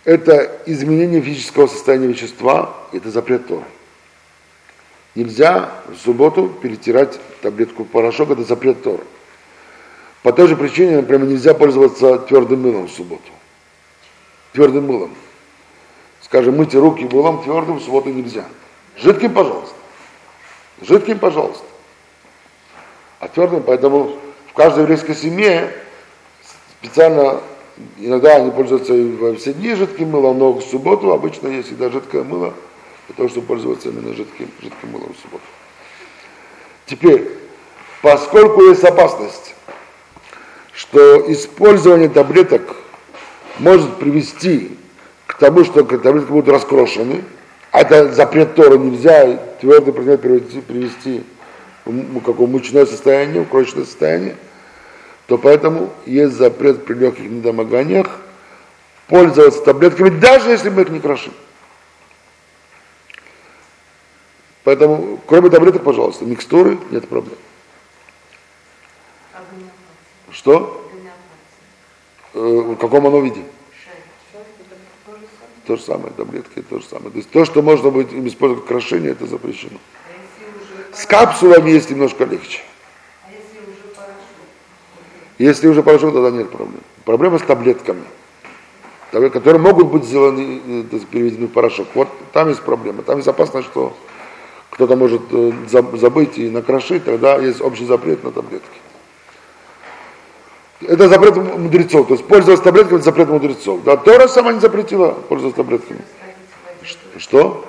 Это 0.06 0.62
изменение 0.66 1.22
физического 1.22 1.68
состояния 1.68 2.08
вещества, 2.08 2.76
это 2.92 3.12
запрет 3.12 3.48
Торы. 3.48 3.66
Нельзя 5.14 5.72
в 5.88 5.96
субботу 5.98 6.48
перетирать 6.48 7.20
таблетку 7.42 7.84
в 7.84 7.88
порошок, 7.88 8.32
это 8.32 8.44
запрет 8.44 8.82
Тора. 8.84 9.04
По 10.24 10.32
той 10.32 10.48
же 10.48 10.56
причине, 10.56 10.98
например, 10.98 11.28
нельзя 11.28 11.54
пользоваться 11.54 12.18
твердым 12.20 12.62
мылом 12.62 12.88
в 12.88 12.92
субботу. 12.92 13.32
Твердым 14.54 14.88
мылом. 14.88 15.16
Скажем, 16.22 16.58
мыть 16.58 16.74
руки 16.74 17.04
мылом 17.04 17.44
твердым 17.44 17.78
в 17.78 17.84
субботу 17.84 18.10
нельзя. 18.10 18.46
Жидким, 18.98 19.34
пожалуйста. 19.34 19.76
Жидким, 20.82 21.20
пожалуйста. 21.20 21.66
А 23.20 23.28
твердым, 23.28 23.64
поэтому 23.64 24.18
в 24.50 24.54
каждой 24.54 24.82
еврейской 24.82 25.16
семье 25.16 25.74
специально, 26.80 27.42
иногда 27.98 28.36
они 28.36 28.52
пользуются 28.52 28.94
во 28.94 29.36
все 29.36 29.54
дни 29.54 29.74
жидким 29.76 30.12
мылом, 30.12 30.38
но 30.38 30.54
в 30.54 30.62
субботу 30.62 31.12
обычно 31.12 31.48
есть 31.48 31.68
всегда 31.68 31.90
жидкое 31.90 32.24
мыло, 32.24 32.54
для 33.08 33.16
того, 33.16 33.30
чтобы 33.30 33.48
пользоваться 33.48 33.90
именно 33.90 34.14
жидким, 34.14 34.50
жидким 34.62 34.92
мылом 34.92 35.14
в 35.14 35.22
субботу. 35.22 35.44
Теперь, 36.86 37.32
поскольку 38.02 38.64
есть 38.64 38.84
опасность, 38.84 39.56
что 40.74 41.32
использование 41.32 42.10
таблеток 42.10 42.76
может 43.60 43.98
привести 43.98 44.78
к 45.26 45.36
тому, 45.36 45.64
что 45.64 45.84
таблетки 45.84 46.32
будут 46.32 46.50
раскрошены, 46.50 47.24
а 47.72 47.82
это 47.82 48.12
запрет 48.12 48.56
Тора, 48.56 48.78
нельзя 48.78 49.38
твердый 49.60 49.94
предмет 49.94 50.22
привести, 50.22 50.62
привести 50.62 51.24
в 51.86 52.22
какое 52.22 52.48
мучное 52.48 52.86
состояние, 52.86 53.44
в 53.44 53.50
крошечное 53.50 53.86
состояние, 53.86 54.36
то 55.28 55.38
поэтому 55.38 55.92
есть 56.06 56.36
запрет 56.36 56.86
при 56.86 56.96
легких 56.96 57.24
недомоганиях 57.24 58.08
пользоваться 59.08 59.62
таблетками, 59.64 60.10
даже 60.10 60.50
если 60.50 60.70
мы 60.70 60.82
их 60.84 60.90
не 60.90 61.00
крошим. 61.00 61.34
Поэтому, 64.64 65.20
кроме 65.26 65.50
таблеток, 65.50 65.84
пожалуйста, 65.84 66.26
микстуры, 66.26 66.78
нет 66.92 67.08
проблем. 67.08 67.38
Что? 70.30 70.90
Э, 72.34 72.40
в 72.40 72.76
каком 72.76 73.08
оно 73.08 73.22
виде? 73.22 73.44
То 75.68 75.76
же 75.76 75.82
самое, 75.82 76.14
таблетки, 76.16 76.62
то 76.62 76.80
же 76.80 76.86
самое. 76.86 77.12
То 77.12 77.18
есть 77.18 77.30
то, 77.30 77.44
что 77.44 77.62
можно 77.62 77.90
будет 77.90 78.14
им 78.14 78.26
использовать 78.26 78.66
крошение, 78.66 79.12
это 79.12 79.26
запрещено. 79.28 79.78
С 80.94 81.06
капсулами 81.06 81.70
есть 81.72 81.90
немножко 81.90 82.24
легче. 82.24 82.62
Если 85.38 85.68
уже 85.68 85.84
порошок, 85.84 86.14
тогда 86.14 86.32
нет 86.32 86.50
проблем. 86.50 86.80
Проблема 87.04 87.38
с 87.38 87.42
таблетками, 87.42 88.04
которые 89.12 89.60
могут 89.60 89.88
быть 89.88 90.06
сделаны, 90.06 90.62
э, 90.66 91.00
переведены 91.12 91.48
в 91.48 91.52
порошок. 91.52 91.88
Вот 91.96 92.08
там 92.32 92.48
есть 92.48 92.62
проблема. 92.62 93.04
Там 93.04 93.18
есть 93.18 93.28
опасность, 93.28 93.68
что 93.68 93.94
кто-то 94.70 94.96
может 94.96 95.22
э, 95.32 95.52
забыть 95.68 96.38
и 96.38 96.50
накрошить, 96.50 97.04
тогда 97.04 97.38
есть 97.38 97.60
общий 97.60 97.86
запрет 97.86 98.24
на 98.24 98.32
таблетки. 98.32 98.80
Это 100.82 101.10
запрет 101.10 101.36
мудрецов, 101.36 102.08
то 102.08 102.14
есть 102.14 102.28
пользоваться 102.28 102.64
таблетками 102.64 102.98
это 102.98 103.06
запрет 103.06 103.30
мудрецов. 103.30 103.84
Да, 103.84 103.98
Тора 103.98 104.28
сама 104.28 104.54
не 104.54 104.60
запретила 104.60 105.12
пользоваться 105.12 105.58
таблетками. 105.58 106.02
Что? 107.18 107.66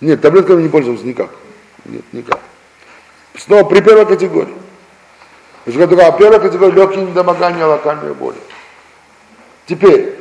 Нет, 0.00 0.20
таблетками 0.20 0.62
не 0.62 0.68
пользуемся 0.68 1.06
никак. 1.06 1.30
Нет, 1.84 2.02
никак. 2.12 2.40
Снова 3.38 3.62
при 3.62 3.80
первой 3.80 4.06
категории. 4.06 4.54
Значит, 5.64 5.90
такая 5.90 6.12
первая 6.12 6.40
категория 6.40 6.72
легкие 6.72 7.04
недомогания, 7.04 7.64
локальные 7.64 8.14
боли. 8.14 8.38
Теперь, 9.66 10.16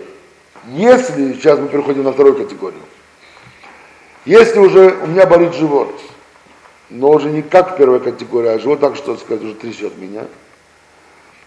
если, 0.68 1.34
сейчас 1.34 1.60
мы 1.60 1.68
переходим 1.68 2.04
на 2.04 2.12
вторую 2.14 2.36
категорию, 2.36 2.82
если 4.26 4.60
уже 4.60 4.96
у 5.02 5.08
меня 5.08 5.26
болит 5.26 5.56
живот, 5.56 6.00
но 6.92 7.10
уже 7.10 7.32
не 7.32 7.42
как 7.42 7.78
первая 7.78 8.00
категория, 8.00 8.52
а 8.52 8.60
живот 8.60 8.80
так, 8.80 8.96
что 8.96 9.18
сказать, 9.18 9.44
уже 9.44 9.56
трясет 9.56 9.98
меня, 9.98 10.26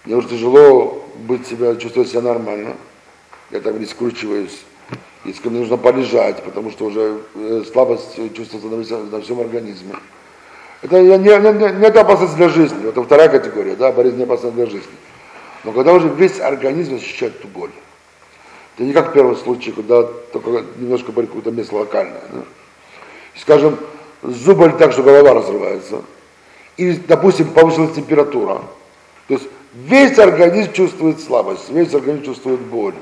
мне 0.05 0.17
уже 0.17 0.29
тяжело 0.29 1.05
быть 1.27 1.47
себя, 1.47 1.77
чувствовать 1.77 2.11
себя 2.11 2.23
нормально, 2.23 2.77
я 3.51 3.61
так 3.61 3.79
не 3.79 3.87
скручиваюсь, 3.87 4.65
если 5.25 5.49
мне 5.49 5.61
нужно 5.61 5.77
полежать, 5.77 6.43
потому 6.43 6.71
что 6.71 6.87
уже 6.87 7.21
э, 7.35 7.63
слабость 7.71 8.17
чувствуется 8.35 8.69
на, 8.69 8.83
всем, 8.83 9.11
на 9.11 9.21
всем 9.21 9.41
организме. 9.41 9.95
Это 10.83 11.01
не, 11.01 11.17
не, 11.19 11.79
не, 11.79 11.87
это 11.87 12.03
опасность 12.03 12.37
для 12.37 12.49
жизни, 12.49 12.89
это 12.89 13.03
вторая 13.03 13.29
категория, 13.29 13.77
да, 13.77 13.93
болезнь 13.93 14.17
не 14.17 14.25
опасность 14.25 14.55
для 14.55 14.67
жизни. 14.67 14.93
Но 15.65 15.73
когда 15.73 15.93
уже 15.93 16.09
весь 16.09 16.41
организм 16.41 16.97
ощущает 16.97 17.37
эту 17.37 17.49
боль, 17.49 17.71
это 18.75 18.85
не 18.85 18.93
как 18.93 19.11
в 19.11 19.13
первом 19.13 19.37
случае, 19.37 19.75
когда 19.75 20.03
только 20.03 20.65
немножко 20.77 21.13
болит 21.13 21.31
какое-то 21.31 21.53
место 21.53 21.77
локальное. 21.77 22.23
Да? 22.33 22.43
скажем, 23.37 23.79
зубы 24.23 24.71
так, 24.79 24.93
что 24.93 25.03
голова 25.03 25.35
разрывается, 25.35 26.03
и, 26.77 26.93
допустим, 26.93 27.49
повысилась 27.49 27.95
температура, 27.95 28.63
то 29.29 29.35
есть 29.35 29.47
весь 29.75 30.19
организм 30.19 30.73
чувствует 30.73 31.21
слабость, 31.21 31.71
весь 31.71 31.95
организм 31.95 32.25
чувствует 32.25 32.61
боль. 32.61 32.95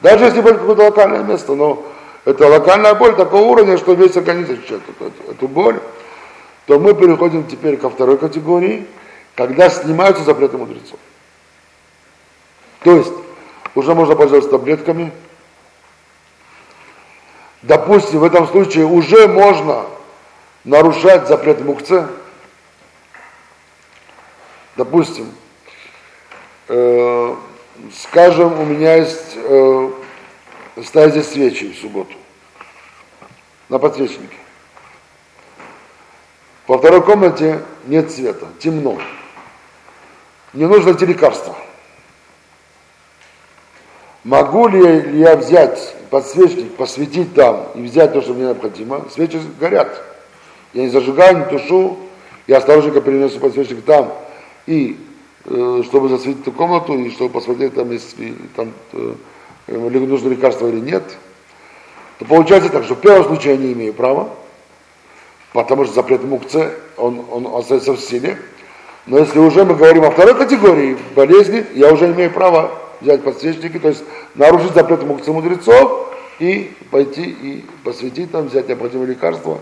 Даже 0.00 0.24
если 0.24 0.40
будет 0.40 0.58
какое-то 0.58 0.84
локальное 0.84 1.22
место, 1.22 1.54
но 1.54 1.84
это 2.24 2.46
локальная 2.46 2.94
боль 2.94 3.14
такого 3.16 3.42
уровня, 3.42 3.76
что 3.76 3.92
весь 3.92 4.16
организм 4.16 4.52
ощущает 4.52 4.82
эту, 5.28 5.48
боль, 5.48 5.80
то 6.66 6.78
мы 6.78 6.94
переходим 6.94 7.46
теперь 7.46 7.76
ко 7.76 7.90
второй 7.90 8.16
категории, 8.16 8.86
когда 9.34 9.68
снимаются 9.68 10.22
запреты 10.24 10.56
мудрецов. 10.56 10.98
То 12.82 12.96
есть 12.96 13.12
уже 13.74 13.94
можно 13.94 14.16
пользоваться 14.16 14.50
таблетками, 14.50 15.12
допустим, 17.62 18.20
в 18.20 18.24
этом 18.24 18.46
случае 18.46 18.86
уже 18.86 19.28
можно 19.28 19.84
нарушать 20.64 21.28
запрет 21.28 21.60
мукце. 21.64 22.06
Допустим, 24.76 25.30
э, 26.70 27.34
скажем, 27.92 28.60
у 28.60 28.64
меня 28.64 28.94
есть 28.94 29.32
э, 29.34 29.90
стоят 30.84 31.10
здесь 31.10 31.28
свечи 31.28 31.72
в 31.72 31.78
субботу 31.78 32.14
на 33.68 33.78
подсвечнике. 33.78 34.36
Во 36.66 36.78
второй 36.78 37.02
комнате 37.02 37.60
нет 37.86 38.10
света, 38.12 38.46
темно. 38.60 38.98
Мне 40.52 40.68
нужно 40.68 40.90
эти 40.90 41.04
лекарства. 41.04 41.56
Могу 44.22 44.68
ли 44.68 45.18
я 45.18 45.36
взять 45.36 45.96
подсвечник, 46.10 46.76
посветить 46.76 47.34
там 47.34 47.68
и 47.74 47.82
взять 47.82 48.12
то, 48.12 48.20
что 48.20 48.34
мне 48.34 48.44
необходимо? 48.44 49.06
Свечи 49.10 49.40
горят. 49.58 50.02
Я 50.72 50.82
не 50.82 50.88
зажигаю, 50.88 51.38
не 51.38 51.44
тушу, 51.46 51.98
я 52.46 52.58
осторожненько 52.58 53.00
перенесу 53.00 53.40
подсвечник 53.40 53.84
там, 53.84 54.12
и 54.66 54.96
чтобы 55.44 56.08
засветить 56.08 56.42
эту 56.42 56.52
комнату, 56.52 56.94
и 56.94 57.10
чтобы 57.10 57.30
посмотреть 57.30 57.74
там, 57.74 57.90
если 57.90 58.34
там 58.54 58.72
э, 58.92 59.14
нужно 59.68 60.28
лекарство 60.28 60.68
или 60.68 60.80
нет, 60.80 61.02
то 62.18 62.24
получается 62.26 62.68
так, 62.68 62.84
что 62.84 62.94
в 62.94 63.00
первом 63.00 63.24
случае 63.24 63.54
я 63.54 63.58
не 63.58 63.72
имею 63.72 63.94
права, 63.94 64.28
потому 65.52 65.84
что 65.84 65.94
запрет 65.94 66.22
мукце, 66.24 66.74
он, 66.96 67.24
он 67.30 67.46
остается 67.56 67.94
в 67.94 68.00
силе. 68.00 68.38
Но 69.06 69.18
если 69.18 69.38
уже 69.38 69.64
мы 69.64 69.74
говорим 69.74 70.04
о 70.04 70.10
второй 70.10 70.34
категории 70.34 70.98
болезни, 71.16 71.64
я 71.74 71.92
уже 71.92 72.12
имею 72.12 72.30
право 72.30 72.70
взять 73.00 73.22
подсвечники, 73.22 73.78
то 73.78 73.88
есть 73.88 74.04
нарушить 74.34 74.74
запрет 74.74 75.02
мукцы 75.04 75.32
мудрецов 75.32 76.14
и 76.38 76.72
пойти 76.90 77.22
и 77.22 77.64
посвятить 77.82 78.30
там, 78.30 78.48
взять 78.48 78.68
необходимые 78.68 79.08
лекарства, 79.08 79.58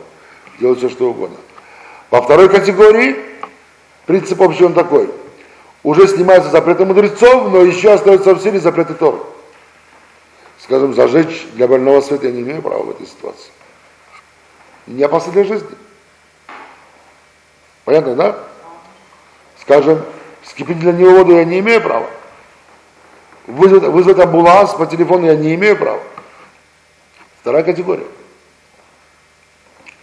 делать 0.59 0.79
все 0.79 0.89
что 0.89 1.11
угодно. 1.11 1.37
Во 2.11 2.21
второй 2.23 2.49
категории 2.49 3.17
принцип 4.07 4.41
общий 4.41 4.65
он 4.65 4.75
такой. 4.75 5.09
Уже 5.83 6.09
снимается 6.09 6.51
запреты 6.51 6.85
мудрецов, 6.85 7.51
но 7.51 7.63
еще 7.63 7.93
остается 7.93 8.35
в 8.35 8.43
силе 8.43 8.59
запреты 8.59 8.95
Торы. 8.95 9.19
Скажем, 10.59 10.95
зажечь 10.95 11.47
для 11.55 11.69
больного 11.69 12.01
света 12.01 12.27
я 12.27 12.33
не 12.33 12.43
имею 12.43 12.63
права 12.63 12.83
в 12.83 12.91
этой 12.91 13.07
ситуации. 13.07 13.51
Не 14.87 15.03
опасно 15.05 15.33
для 15.33 15.45
жизни. 15.45 15.69
Понятно, 17.85 18.17
да? 18.17 18.39
Скажем, 19.63 20.03
вскипятить 20.43 20.81
для 20.81 20.93
него 20.93 21.13
воду 21.13 21.37
я 21.37 21.45
не 21.45 21.61
имею 21.61 21.81
права. 21.81 22.07
Вызвать, 23.47 23.85
вызвать 23.85 24.19
амбуланс 24.19 24.75
по 24.75 24.87
телефону 24.87 25.27
я 25.27 25.37
не 25.37 25.55
имею 25.55 25.77
права. 25.77 26.03
Вторая 27.41 27.63
категория. 27.63 28.07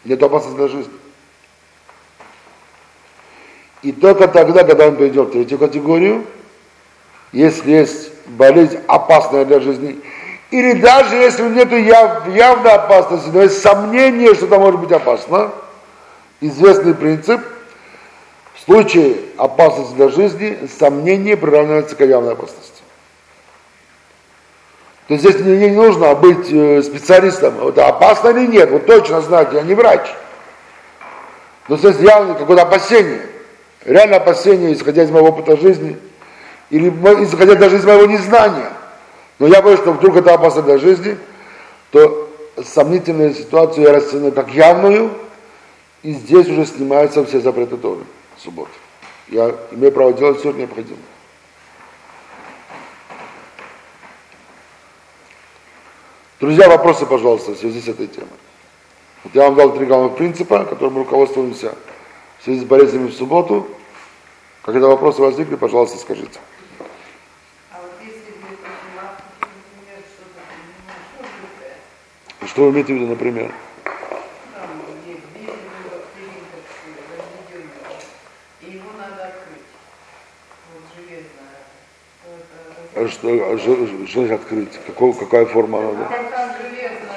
Нет 0.03 0.23
опасности 0.23 0.57
для 0.57 0.68
жизни. 0.68 0.93
И 3.86 3.91
только 3.91 4.28
тогда, 4.28 4.64
когда 4.64 4.88
он 4.88 4.95
перейдет 4.95 5.28
в 5.28 5.32
третью 5.32 5.60
категорию, 5.60 6.26
если 7.32 7.70
есть 7.70 8.10
болезнь 8.26 8.80
опасная 8.88 9.45
для 9.45 9.60
жизни, 9.60 10.02
или 10.49 10.74
даже 10.74 11.16
если 11.18 11.48
нет 11.49 11.72
яв, 11.72 12.28
явной 12.36 12.72
опасности, 12.72 13.30
но 13.32 13.44
есть 13.44 13.62
сомнение, 13.62 14.34
что 14.34 14.48
это 14.48 14.57
может 14.57 14.80
быть 14.80 14.91
опасно, 14.91 15.52
известный 16.41 16.95
принцип, 16.95 17.41
в 18.56 18.62
случае 18.66 19.18
опасности 19.38 19.94
для 19.94 20.10
жизни, 20.10 20.68
сомнение 20.80 21.38
приравнивается 21.38 21.95
к 21.95 22.03
явной 22.03 22.34
опасности. 22.34 22.82
То 25.07 25.14
есть 25.14 25.30
здесь 25.30 25.41
мне 25.41 25.70
не 25.70 25.76
нужно 25.76 26.16
быть 26.16 26.52
э, 26.52 26.82
специалистом, 26.82 27.68
это 27.68 27.88
опасно 27.88 28.30
или 28.30 28.48
нет, 28.48 28.72
вот 28.72 28.88
точно 28.88 29.22
знать, 29.22 29.49
я 29.53 29.62
не 29.62 29.76
врач. 29.76 30.07
Но 31.68 31.78
здесь 31.78 31.98
явно 31.99 32.34
какое-то 32.34 32.64
опасение, 32.64 33.35
реально 33.86 34.18
опасение, 34.18 34.74
исходя 34.74 35.03
из 35.03 35.12
моего 35.12 35.30
опыта 35.30 35.56
жизни, 35.57 35.98
или 36.70 36.90
исходя 37.24 37.56
даже 37.56 37.78
из 37.78 37.86
моего 37.86 38.06
незнания. 38.06 38.72
Но 39.40 39.48
я 39.48 39.62
боюсь, 39.62 39.80
что 39.80 39.94
вдруг 39.94 40.18
это 40.18 40.34
опасно 40.34 40.62
для 40.64 40.78
жизни, 40.78 41.18
то 41.91 42.30
сомнительную 42.64 43.34
ситуацию 43.34 43.86
я 43.86 43.94
расценю 43.94 44.32
как 44.32 44.49
явную, 44.49 45.12
и 46.03 46.14
здесь 46.14 46.48
уже 46.48 46.66
снимаются 46.66 47.26
все 47.26 47.40
запреты 47.40 47.78
Торы, 47.78 48.02
субботы. 48.38 48.72
Я 49.28 49.56
имею 49.72 49.91
право 49.91 50.14
делать 50.14 50.40
все 50.40 50.52
необходимое. 50.52 50.99
Друзья, 56.40 56.70
вопросы, 56.70 57.06
пожалуйста, 57.06 57.53
в 57.53 57.57
связи 57.57 57.82
с 57.82 57.88
этой 57.88 58.07
темой. 58.07 58.30
Вот 59.24 59.34
я 59.34 59.44
вам 59.44 59.56
дал 59.56 59.74
три 59.74 59.86
главных 59.86 60.16
принципа, 60.16 60.66
которым 60.66 60.94
мы 60.94 60.99
руководствуемся 60.99 61.74
в 62.45 62.47
связи 62.47 62.61
с 62.61 62.63
болезнями 62.63 63.07
в 63.07 63.13
субботу. 63.15 63.65
Когда 64.61 64.88
вопросы 64.88 65.19
возникли, 65.19 65.55
пожалуйста, 65.55 65.97
скажите. 65.97 66.39
А 72.39 72.45
Что 72.45 72.65
вы 72.65 72.69
имеете 72.69 72.93
в 72.93 72.97
виду, 72.97 73.07
например? 73.07 73.51
Вот 80.72 80.84
железное. 80.95 81.65
А 82.93 83.07
Что, 83.09 83.27
а 83.53 83.57
что, 83.57 84.05
что 84.05 84.19
значит 84.19 84.39
открыть? 84.39 84.80
Какого, 84.85 85.13
какая 85.13 85.47
форма 85.47 85.81
надо? 85.81 86.05
Там 86.05 86.51
железная 86.61 87.14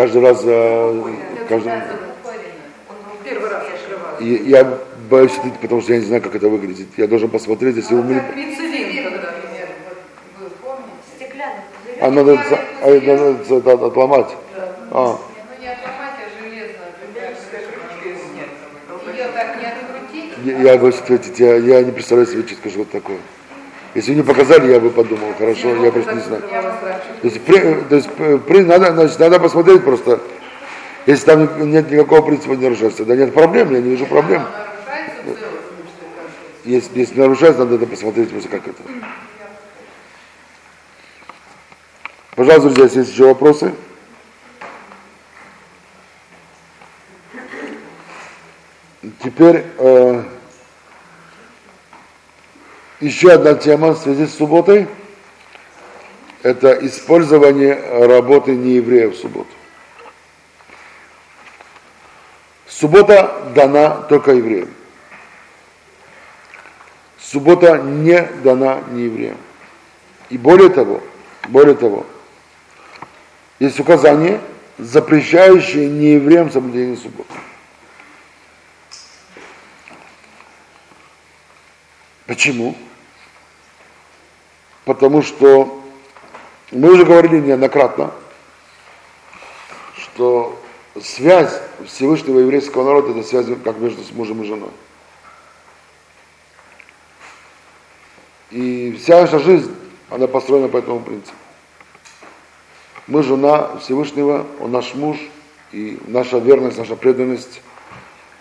Каждый 0.00 0.22
раз, 0.22 0.40
э, 0.44 1.02
каждый, 1.46 1.72
Первый 3.22 3.50
раз 3.50 3.64
открываю. 3.64 4.44
я, 4.46 4.60
я 4.60 4.78
боюсь 5.10 5.32
это, 5.44 5.58
потому 5.60 5.82
что 5.82 5.92
я 5.92 5.98
не 5.98 6.06
знаю, 6.06 6.22
как 6.22 6.34
это 6.34 6.48
выглядит. 6.48 6.88
Я 6.96 7.06
должен 7.06 7.28
посмотреть, 7.28 7.76
если 7.76 7.94
вы 7.94 8.04
мне... 8.04 8.24
Пиццелин, 8.34 9.04
когда 9.04 9.26
например, 9.30 9.68
вот 9.90 9.98
вы 10.40 10.50
помните? 10.62 10.88
Стеклянный 11.16 11.64
пузырек. 11.84 12.02
А 12.02 12.10
надо, 12.10 12.38
а 12.80 12.88
это 12.88 13.34
надо 13.50 13.56
это 13.56 13.86
отломать. 13.88 14.30
А, 14.90 15.18
Ну 15.36 15.60
не 15.60 15.68
отломать, 15.68 16.14
а 19.52 19.60
не 19.60 19.66
открутить, 19.66 20.32
я, 20.46 20.72
я 20.72 20.78
боюсь 20.78 20.98
ответить, 20.98 21.38
я, 21.40 21.56
я 21.56 21.82
не 21.82 21.92
представляю 21.92 22.26
себе 22.26 22.44
четко, 22.44 22.70
что 22.70 22.80
это 22.80 22.92
такое. 22.92 23.18
Если 23.94 24.12
вы 24.12 24.18
не 24.18 24.22
показали, 24.22 24.70
я 24.70 24.78
бы 24.78 24.90
подумал, 24.90 25.34
хорошо, 25.36 25.74
я 25.84 25.90
просто 25.90 26.14
не 26.14 26.20
знаю. 26.20 26.42
То 26.42 27.28
есть, 27.28 27.40
при, 27.40 27.58
то 27.58 27.96
есть 27.96 28.08
э, 28.18 28.38
при, 28.38 28.60
надо, 28.60 28.92
значит, 28.92 29.18
надо 29.18 29.40
посмотреть 29.40 29.82
просто, 29.82 30.20
если 31.06 31.26
там 31.26 31.70
нет 31.70 31.90
никакого 31.90 32.22
принципа 32.22 32.54
нарушается, 32.54 33.04
да 33.04 33.16
нет 33.16 33.34
проблем, 33.34 33.72
я 33.72 33.80
не 33.80 33.90
вижу 33.90 34.06
проблем. 34.06 34.44
Кажется. 34.86 35.44
Если, 36.64 37.00
если 37.00 37.18
нарушается, 37.18 37.64
надо 37.64 37.76
это 37.76 37.86
посмотреть 37.86 38.30
просто 38.30 38.48
как 38.48 38.68
это. 38.68 38.82
Пожалуйста, 42.36 42.68
друзья, 42.68 42.84
если 42.84 43.00
есть 43.00 43.12
еще 43.12 43.24
вопросы. 43.26 43.72
Теперь 49.22 49.64
э, 49.78 50.22
еще 53.00 53.32
одна 53.32 53.54
тема 53.54 53.92
в 53.92 53.98
связи 53.98 54.26
с 54.26 54.36
субботой. 54.36 54.86
Это 56.42 56.72
использование 56.86 57.74
работы 58.06 58.52
неевреев 58.52 59.14
в 59.14 59.20
субботу. 59.20 59.50
Суббота 62.66 63.52
дана 63.54 63.90
только 64.08 64.32
евреям. 64.32 64.70
Суббота 67.18 67.78
не 67.78 68.22
дана 68.42 68.82
неевреям. 68.90 69.36
И 70.30 70.38
более 70.38 70.70
того, 70.70 71.02
более 71.48 71.74
того, 71.74 72.06
есть 73.58 73.78
указание, 73.78 74.40
запрещающее 74.78 75.88
неевреям 75.88 76.50
соблюдение 76.50 76.96
субботы. 76.96 77.34
Почему? 82.26 82.74
Потому 84.84 85.22
что 85.22 85.82
мы 86.70 86.92
уже 86.92 87.04
говорили 87.04 87.40
неоднократно, 87.40 88.12
что 89.96 90.58
связь 91.02 91.60
Всевышнего 91.86 92.40
еврейского 92.40 92.84
народа 92.84 93.12
это 93.12 93.26
связь 93.26 93.46
как 93.64 93.78
между 93.78 94.02
мужем 94.14 94.42
и 94.42 94.46
женой. 94.46 94.70
И 98.50 98.98
вся 99.00 99.20
наша 99.20 99.38
жизнь, 99.38 99.74
она 100.08 100.26
построена 100.26 100.68
по 100.68 100.78
этому 100.78 101.00
принципу. 101.00 101.36
Мы 103.06 103.22
жена 103.22 103.76
Всевышнего, 103.78 104.46
он 104.60 104.72
наш 104.72 104.94
муж, 104.94 105.18
и 105.72 105.98
наша 106.06 106.38
верность, 106.38 106.78
наша 106.78 106.96
преданность, 106.96 107.62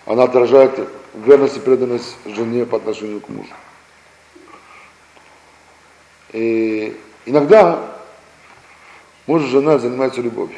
она 0.06 0.24
отражает 0.24 0.90
верность 1.14 1.58
и 1.58 1.60
преданность 1.60 2.16
жене 2.26 2.66
по 2.66 2.78
отношению 2.78 3.22
к 3.22 3.30
мужу. 3.30 3.50
И, 6.34 6.96
Иногда 7.30 7.94
муж 9.28 9.44
и 9.44 9.48
жена 9.48 9.78
занимаются 9.78 10.20
любовью. 10.20 10.58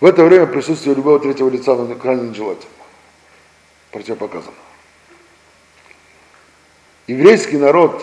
В 0.00 0.06
это 0.06 0.24
время 0.24 0.46
присутствие 0.46 0.94
любого 0.94 1.20
третьего 1.20 1.50
лица 1.50 1.76
крайне 1.96 2.30
нежелательно, 2.30 2.72
противопоказано. 3.90 4.54
Еврейский 7.06 7.58
народ, 7.58 8.02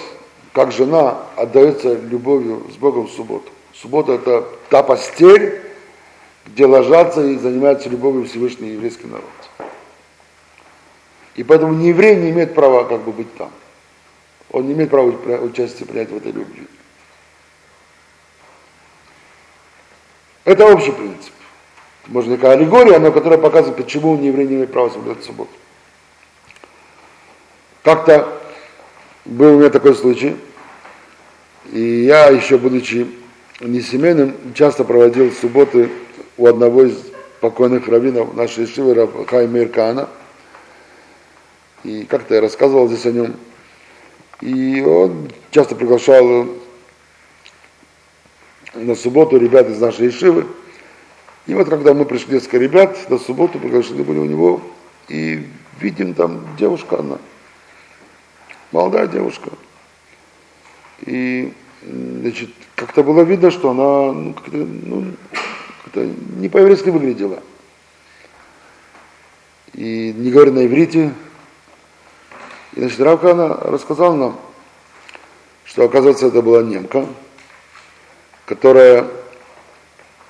как 0.53 0.71
жена, 0.71 1.25
отдается 1.35 1.95
любовью 1.95 2.67
с 2.71 2.75
Богом 2.75 3.07
в 3.07 3.11
субботу. 3.11 3.51
Суббота– 3.73 4.11
это 4.13 4.47
та 4.69 4.83
постель, 4.83 5.59
где 6.45 6.67
ложатся 6.67 7.25
и 7.25 7.35
занимаются 7.35 7.89
любовью 7.89 8.25
Всевышний 8.25 8.73
еврейский 8.73 9.07
народ. 9.07 9.69
И 11.35 11.43
поэтому 11.43 11.73
ни 11.73 11.87
еврей 11.87 12.15
не 12.15 12.29
имеет 12.29 12.53
права 12.53 12.83
как 12.83 13.01
бы 13.01 13.11
быть 13.11 13.35
там. 13.37 13.51
Он 14.51 14.67
не 14.67 14.73
имеет 14.73 14.89
права 14.89 15.09
участия 15.09 15.85
принять 15.85 16.09
в 16.09 16.17
этой 16.17 16.31
любви. 16.31 16.67
Это 20.43 20.65
общий 20.65 20.91
принцип. 20.91 21.31
Можно 22.07 22.31
некая 22.31 22.51
аллегория, 22.51 22.99
но 22.99 23.11
которая 23.11 23.39
показывает, 23.39 23.77
почему 23.77 24.17
не 24.17 24.27
еврей 24.27 24.47
не 24.47 24.55
имеет 24.55 24.71
права 24.71 24.89
соблюдать 24.89 25.23
субботу. 25.23 25.51
Как-то 27.83 28.41
был 29.23 29.55
у 29.55 29.59
меня 29.59 29.69
такой 29.69 29.95
случай, 29.95 30.35
и 31.71 32.03
я 32.03 32.27
еще 32.27 32.57
будучи 32.57 33.07
не 33.61 33.81
семейным, 33.81 34.35
часто 34.53 34.83
проводил 34.83 35.31
субботы 35.31 35.89
у 36.37 36.47
одного 36.47 36.83
из 36.83 36.97
покойных 37.39 37.87
раввинов 37.87 38.35
нашей 38.35 38.67
Шивы, 38.67 39.25
Хаймир 39.27 39.69
Кана. 39.69 40.09
И 41.83 42.03
как-то 42.05 42.35
я 42.35 42.41
рассказывал 42.41 42.87
здесь 42.87 43.05
о 43.05 43.11
нем. 43.11 43.35
И 44.41 44.81
он 44.81 45.31
часто 45.51 45.75
приглашал 45.75 46.47
на 48.73 48.95
субботу 48.95 49.37
ребят 49.37 49.69
из 49.69 49.79
нашей 49.79 50.09
Ишивы. 50.09 50.47
И 51.45 51.53
вот 51.53 51.69
когда 51.69 51.93
мы 51.93 52.05
пришли 52.05 52.35
несколько 52.35 52.57
ребят, 52.57 53.09
на 53.09 53.17
субботу 53.17 53.59
приглашены 53.59 54.03
были 54.03 54.19
у 54.19 54.25
него, 54.25 54.61
и 55.07 55.47
видим 55.79 56.13
там 56.13 56.47
девушка 56.57 56.99
она, 56.99 57.17
молодая 58.71 59.07
девушка. 59.07 59.51
И, 61.01 61.53
значит, 61.83 62.49
как-то 62.75 63.03
было 63.03 63.21
видно, 63.21 63.51
что 63.51 63.71
она 63.71 64.13
ну, 64.13 64.33
как-то, 64.33 64.57
ну, 64.57 65.13
как-то 65.83 66.09
не 66.37 66.47
по-еврейски 66.47 66.89
выглядела. 66.89 67.41
И 69.73 70.13
не 70.15 70.31
говоря 70.31 70.51
на 70.51 70.65
иврите, 70.65 71.13
и, 72.73 72.79
значит, 72.79 72.99
Равка 73.01 73.31
она 73.31 73.49
рассказала 73.49 74.15
нам, 74.15 74.39
что, 75.65 75.83
оказывается, 75.83 76.27
это 76.27 76.41
была 76.41 76.63
немка, 76.63 77.05
которая 78.45 79.07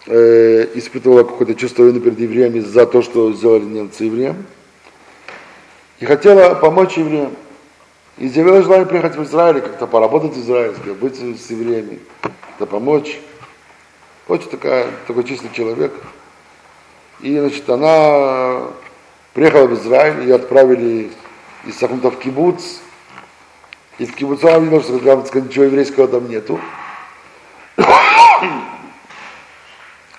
э, 0.07 0.67
испытывала 0.75 1.23
какое-то 1.23 1.55
чувство 1.55 1.83
вины 1.83 1.99
перед 1.99 2.19
евреями 2.19 2.59
за 2.59 2.85
то, 2.85 3.01
что 3.01 3.31
сделали 3.33 3.63
немцы 3.63 4.05
евреям, 4.05 4.45
и 5.99 6.05
хотела 6.05 6.55
помочь 6.55 6.97
евреям. 6.97 7.35
И 8.17 8.27
изъявила 8.27 8.61
желание 8.61 8.85
приехать 8.85 9.15
в 9.15 9.23
Израиль, 9.23 9.61
как-то 9.61 9.87
поработать 9.87 10.33
в 10.33 10.41
Израиле, 10.41 10.75
быть 10.93 11.15
с 11.15 11.49
евреями, 11.49 11.99
как-то 12.21 12.65
помочь. 12.65 13.19
Очень 14.27 14.49
такая, 14.49 14.87
такой 15.07 15.23
чистый 15.23 15.51
человек. 15.53 15.93
И, 17.19 17.37
значит, 17.37 17.69
она 17.69 18.67
приехала 19.33 19.67
в 19.67 19.73
Израиль, 19.75 20.21
ее 20.21 20.35
отправили 20.35 21.11
из 21.65 21.77
Сахмута 21.77 22.11
в 22.11 22.17
кибуц. 22.19 22.79
И 23.97 24.05
в 24.05 24.15
кибуце 24.15 24.45
она 24.45 24.59
видела, 24.59 24.81
что 24.81 24.97
рядом 24.97 25.25
ничего 25.45 25.65
еврейского 25.65 26.07
там 26.07 26.29
нету. 26.29 26.59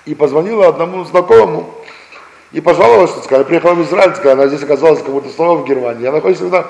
И 0.05 0.14
позвонила 0.14 0.69
одному 0.69 1.05
знакомому 1.05 1.74
и 2.52 2.60
пожаловалась, 2.60 3.10
что 3.10 3.23
сказала, 3.23 3.44
приехала 3.44 3.74
в 3.74 3.82
Израиль, 3.82 4.14
сказала, 4.14 4.43
она 4.43 4.48
здесь 4.48 4.62
оказалась 4.62 5.01
как 5.01 5.10
будто 5.10 5.31
снова 5.31 5.62
в 5.62 5.64
Германии. 5.66 6.06
Она 6.06 6.20
хочет 6.20 6.39
всегда 6.39 6.66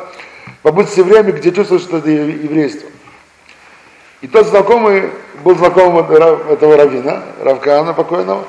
побыть 0.63 0.89
все 0.89 1.03
время, 1.03 1.33
где 1.33 1.51
чувствует, 1.51 1.83
что 1.83 1.97
это 1.97 2.09
еврейство. 2.09 2.89
И 4.21 4.29
тот 4.29 4.47
знакомый 4.47 5.11
был 5.43 5.57
знакомым 5.57 6.05
этого 6.09 6.77
раввина, 6.77 7.25
Равкана 7.41 7.93
покойного. 7.95 8.45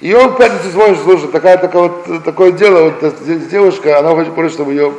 И 0.00 0.12
он 0.12 0.30
в 0.30 0.36
пятницу 0.36 0.68
звонит, 0.70 0.98
слушай, 1.02 1.28
такая, 1.28 1.56
такая 1.56 1.84
вот, 1.84 2.22
такое 2.24 2.52
дело, 2.52 2.92
вот 3.00 3.48
девушка, 3.48 3.98
она 3.98 4.10
хочет 4.10 4.52
чтобы 4.52 4.72
ее 4.72 4.92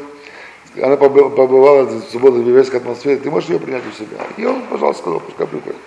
она 0.82 0.98
побывала 0.98 1.84
в 1.84 2.04
субботу 2.12 2.38
еврейской 2.38 2.78
атмосфере, 2.78 3.18
ты 3.18 3.30
можешь 3.30 3.50
ее 3.50 3.60
принять 3.60 3.84
у 3.88 3.92
себя? 3.92 4.18
И 4.38 4.46
он, 4.46 4.62
пожалуйста, 4.70 5.02
сказал, 5.02 5.20
пускай 5.20 5.48
приходит. 5.48 5.78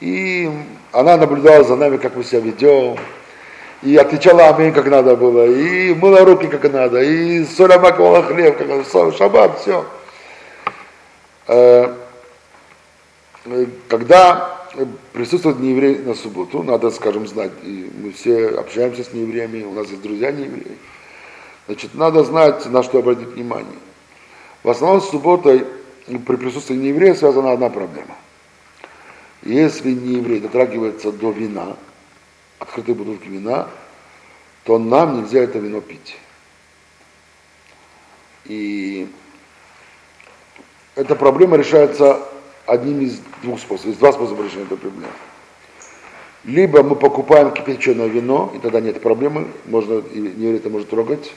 И 0.00 0.50
она 0.92 1.16
наблюдала 1.16 1.64
за 1.64 1.76
нами, 1.76 1.96
как 1.96 2.16
мы 2.16 2.24
себя 2.24 2.40
ведем, 2.40 2.96
и 3.82 3.96
отвечала 3.96 4.48
аминь, 4.48 4.72
как 4.72 4.86
надо 4.86 5.16
было, 5.16 5.46
и 5.46 5.94
мыла 5.94 6.24
руки, 6.24 6.48
как 6.48 6.70
надо, 6.72 7.02
и 7.02 7.44
соля 7.44 7.78
маковала 7.78 8.22
хлеб, 8.22 8.58
как 8.58 8.68
надо, 8.68 9.12
шаббат, 9.12 9.60
все. 9.60 9.84
Э, 11.46 11.94
когда 13.88 14.56
присутствует 15.12 15.60
нееврей 15.60 15.98
на 15.98 16.14
субботу, 16.14 16.62
надо, 16.62 16.90
скажем, 16.90 17.26
знать, 17.26 17.52
и 17.62 17.90
мы 18.02 18.12
все 18.12 18.48
общаемся 18.48 19.04
с 19.04 19.12
неевреями, 19.12 19.64
у 19.64 19.72
нас 19.72 19.88
есть 19.88 20.02
друзья 20.02 20.32
неевреи, 20.32 20.76
Значит, 21.66 21.94
надо 21.94 22.22
знать, 22.24 22.66
на 22.66 22.82
что 22.82 22.98
обратить 22.98 23.28
внимание. 23.28 23.78
В 24.62 24.70
основном 24.70 25.00
с 25.00 25.10
субботой 25.10 25.66
при 26.06 26.36
присутствии 26.36 26.76
нееврея 26.76 27.14
связана 27.14 27.52
одна 27.52 27.68
проблема. 27.70 28.16
Если 29.42 29.92
нееврей 29.92 30.40
дотрагивается 30.40 31.12
до 31.12 31.30
вина, 31.30 31.76
открытой 32.58 32.94
бутылки 32.94 33.28
вина, 33.28 33.68
то 34.64 34.78
нам 34.78 35.20
нельзя 35.22 35.40
это 35.40 35.58
вино 35.58 35.80
пить. 35.80 36.16
И 38.44 39.08
эта 40.94 41.14
проблема 41.16 41.56
решается 41.56 42.20
одним 42.64 43.00
из 43.00 43.20
двух 43.42 43.60
способов. 43.60 43.86
Есть 43.86 43.98
два 43.98 44.12
способа 44.12 44.44
решения 44.44 44.64
этой 44.64 44.76
проблемы. 44.76 45.12
Либо 46.44 46.82
мы 46.84 46.94
покупаем 46.94 47.50
кипяченое 47.52 48.06
вино, 48.06 48.52
и 48.54 48.58
тогда 48.60 48.80
нет 48.80 49.02
проблемы, 49.02 49.48
можно, 49.66 50.00
нееврей 50.14 50.56
это 50.58 50.70
может 50.70 50.88
трогать, 50.88 51.32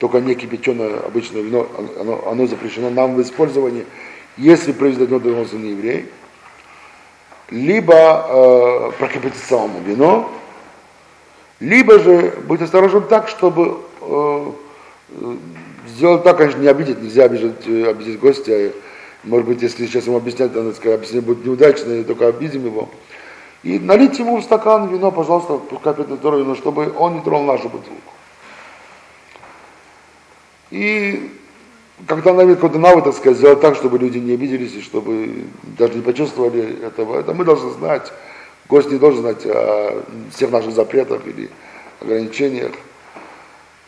только 0.00 0.18
не 0.20 0.34
кипяченое 0.34 0.98
обычное 1.00 1.42
вино, 1.42 1.68
оно, 2.00 2.26
оно 2.26 2.46
запрещено 2.46 2.88
нам 2.88 3.16
в 3.16 3.22
использовании, 3.22 3.84
если 4.38 4.72
произведено 4.72 5.18
доносится 5.18 5.56
не 5.56 5.72
еврей, 5.72 6.06
либо 7.50 7.92
э, 7.94 8.92
прокипятить 8.98 9.42
самому 9.42 9.80
вино, 9.80 10.32
либо 11.60 11.98
же 11.98 12.34
быть 12.48 12.62
осторожным 12.62 13.02
так, 13.08 13.28
чтобы 13.28 13.76
э, 14.00 14.52
сделать 15.86 16.24
так, 16.24 16.38
конечно, 16.38 16.60
не 16.60 16.68
обидеть, 16.68 17.02
нельзя 17.02 17.24
обижать, 17.24 17.66
э, 17.66 17.90
обидеть 17.90 18.18
гостя, 18.18 18.72
может 19.22 19.46
быть, 19.46 19.60
если 19.60 19.84
сейчас 19.84 20.06
ему 20.06 20.16
объяснять, 20.16 20.54
то 20.54 20.72
сказать, 20.72 20.96
объяснение 20.96 21.26
будет 21.26 21.44
неудачное, 21.44 22.04
только 22.04 22.26
обидим 22.26 22.64
его. 22.64 22.88
И 23.62 23.78
налить 23.78 24.18
ему 24.18 24.38
в 24.38 24.42
стакан 24.44 24.88
вино, 24.88 25.10
пожалуйста, 25.10 25.58
пускай 25.58 25.92
пьет 25.92 26.08
вино, 26.08 26.54
чтобы 26.54 26.90
он 26.96 27.16
не 27.16 27.20
тронул 27.20 27.44
нашу 27.44 27.68
бутылку. 27.68 28.00
И 30.70 31.30
когда 32.06 32.32
на 32.32 32.46
какой-то 32.54 32.78
навык, 32.78 33.04
так 33.04 33.14
сказать, 33.14 33.38
сделать 33.38 33.60
так, 33.60 33.76
чтобы 33.76 33.98
люди 33.98 34.18
не 34.18 34.34
обиделись 34.34 34.74
и 34.74 34.82
чтобы 34.82 35.44
даже 35.78 35.94
не 35.94 36.02
почувствовали 36.02 36.84
этого, 36.84 37.18
это 37.18 37.34
мы 37.34 37.44
должны 37.44 37.70
знать. 37.70 38.12
Гость 38.68 38.90
не 38.90 38.98
должен 38.98 39.22
знать 39.22 39.44
о 39.46 40.02
всех 40.32 40.50
наших 40.50 40.72
запретах 40.72 41.26
или 41.26 41.50
ограничениях. 42.00 42.72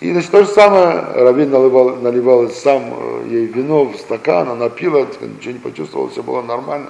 И 0.00 0.12
значит, 0.12 0.32
то 0.32 0.42
же 0.42 0.50
самое, 0.50 0.98
Равин 1.14 1.50
наливал, 1.50 1.96
наливал 1.96 2.50
сам 2.50 2.92
э, 2.92 3.26
ей 3.30 3.46
вино 3.46 3.84
в 3.84 3.96
стакан, 3.96 4.48
она 4.48 4.68
пила, 4.68 5.06
ничего 5.20 5.52
не 5.52 5.60
почувствовала, 5.60 6.10
все 6.10 6.24
было 6.24 6.42
нормально. 6.42 6.88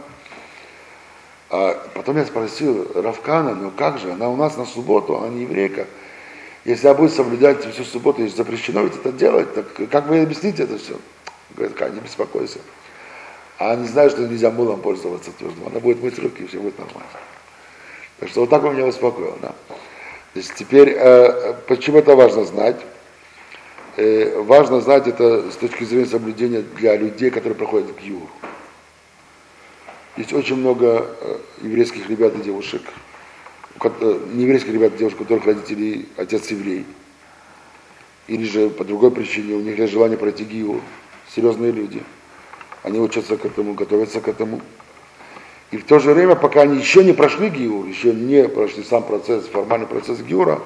А 1.51 1.77
потом 1.93 2.16
я 2.16 2.24
спросил 2.24 2.90
Равкана, 2.94 3.55
ну 3.55 3.70
как 3.70 3.98
же, 3.98 4.12
она 4.12 4.31
у 4.31 4.36
нас 4.36 4.56
на 4.56 4.64
субботу, 4.64 5.19
она 5.19 5.28
не 5.28 5.43
еврейка. 5.43 5.86
Если 6.64 6.86
она 6.86 6.97
будет 6.97 7.12
соблюдать 7.12 7.64
всю 7.72 7.84
субботу, 7.84 8.22
если 8.22 8.36
запрещено 8.36 8.82
ведь 8.82 8.94
это 8.97 9.10
делать, 9.12 9.52
так 9.55 9.66
как 9.90 10.06
вы 10.06 10.22
объясните 10.22 10.62
это 10.62 10.78
все? 10.78 10.97
Говорит, 11.56 11.76
Кай, 11.76 11.90
не 11.90 12.01
беспокойся. 12.01 12.60
А 13.59 13.72
они 13.72 13.86
знают, 13.86 14.12
что 14.12 14.26
нельзя 14.26 14.51
мылом 14.51 14.80
пользоваться 14.80 15.32
твердым. 15.32 15.66
Она 15.66 15.80
будет 15.80 16.02
мыть 16.02 16.18
руки, 16.18 16.44
и 16.44 16.47
все 16.47 16.59
будет 16.59 16.78
нормально. 16.78 17.09
Так 18.18 18.28
что 18.28 18.40
вот 18.40 18.51
так 18.51 18.62
он 18.64 18.74
меня 18.76 18.86
успокоил. 18.86 19.36
Да? 19.43 19.55
Есть 20.34 20.55
теперь, 20.55 20.94
э, 20.97 21.55
почему 21.66 21.98
это 21.98 22.14
важно 22.14 22.44
знать? 22.44 22.80
Э, 23.97 24.40
важно 24.40 24.80
знать 24.80 25.06
это 25.06 25.51
с 25.51 25.56
точки 25.56 25.84
зрения 25.84 26.06
соблюдения 26.06 26.62
для 26.62 26.97
людей, 26.97 27.30
которые 27.30 27.55
проходят 27.55 27.93
к 27.93 28.01
Юру. 28.01 28.28
Есть 30.16 30.32
очень 30.32 30.56
много 30.56 31.06
э, 31.20 31.39
еврейских 31.62 32.09
ребят 32.09 32.34
и 32.36 32.43
девушек, 32.43 32.82
нееврейских 33.88 34.72
ребят, 34.72 34.96
девушек, 34.96 35.20
у 35.20 35.24
которых 35.24 35.46
родители 35.46 36.06
отец 36.16 36.50
еврей, 36.50 36.84
или 38.28 38.44
же 38.44 38.70
по 38.70 38.84
другой 38.84 39.10
причине 39.10 39.54
у 39.54 39.60
них 39.60 39.78
есть 39.78 39.92
желание 39.92 40.18
пройти 40.18 40.44
гиу, 40.44 40.80
серьезные 41.34 41.72
люди. 41.72 42.02
Они 42.82 42.98
учатся 42.98 43.36
к 43.36 43.44
этому, 43.44 43.74
готовятся 43.74 44.20
к 44.20 44.28
этому. 44.28 44.60
И 45.70 45.78
в 45.78 45.84
то 45.84 45.98
же 45.98 46.12
время, 46.12 46.36
пока 46.36 46.62
они 46.62 46.78
еще 46.78 47.02
не 47.02 47.12
прошли 47.12 47.48
Гиур, 47.48 47.86
еще 47.86 48.12
не 48.12 48.46
прошли 48.48 48.84
сам 48.84 49.04
процесс, 49.04 49.46
формальный 49.46 49.86
процесс 49.86 50.20
Гиура, 50.20 50.60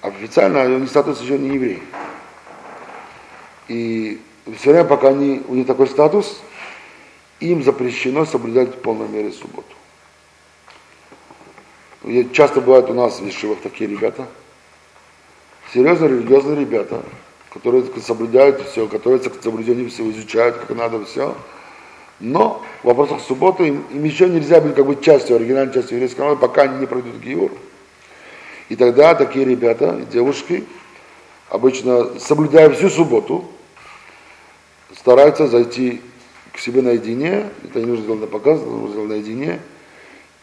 официально 0.00 0.62
они 0.62 0.86
статус 0.88 1.20
еще 1.20 1.38
не 1.38 1.54
евреи. 1.54 1.82
И 3.68 4.20
все 4.58 4.72
время, 4.72 4.86
пока 4.86 5.10
они, 5.10 5.40
у 5.46 5.54
них 5.54 5.66
такой 5.66 5.86
статус, 5.86 6.40
им 7.38 7.62
запрещено 7.62 8.24
соблюдать 8.24 8.70
в 8.70 8.80
полной 8.80 9.08
мере 9.08 9.30
субботу. 9.30 9.74
Часто 12.32 12.60
бывают 12.60 12.90
у 12.90 12.94
нас 12.94 13.18
в 13.18 13.26
Ешивах 13.26 13.60
такие 13.62 13.88
ребята, 13.88 14.26
серьезно 15.72 16.04
религиозные 16.04 16.60
ребята, 16.60 17.02
которые 17.50 17.84
соблюдают 18.02 18.60
все, 18.68 18.86
готовятся 18.86 19.30
к 19.30 19.42
соблюдению 19.42 19.88
всего, 19.88 20.10
изучают, 20.10 20.56
как 20.56 20.76
надо 20.76 21.02
все. 21.06 21.34
Но 22.20 22.62
в 22.82 22.88
вопросах 22.88 23.20
субботы 23.20 23.68
им, 23.68 23.84
им 23.90 24.04
еще 24.04 24.28
нельзя 24.28 24.60
быть 24.60 24.74
как 24.74 24.86
бы 24.86 25.00
частью, 25.00 25.36
оригинальной 25.36 25.72
частью 25.72 25.96
еврейского 25.96 26.24
народа, 26.24 26.40
пока 26.42 26.62
они 26.62 26.80
не 26.80 26.86
пройдут 26.86 27.16
Гиур. 27.16 27.50
И 28.68 28.76
тогда 28.76 29.14
такие 29.14 29.46
ребята, 29.46 30.02
девушки, 30.12 30.64
обычно 31.48 32.18
соблюдая 32.18 32.68
всю 32.70 32.90
субботу, 32.90 33.46
стараются 34.94 35.48
зайти 35.48 36.02
к 36.52 36.58
себе 36.58 36.82
наедине, 36.82 37.48
это 37.64 37.80
не 37.80 37.86
нужно 37.86 38.04
сделать 38.04 38.20
на 38.20 38.26
показ, 38.26 38.60
нужно 38.60 38.88
сделать 38.90 39.08
наедине, 39.08 39.60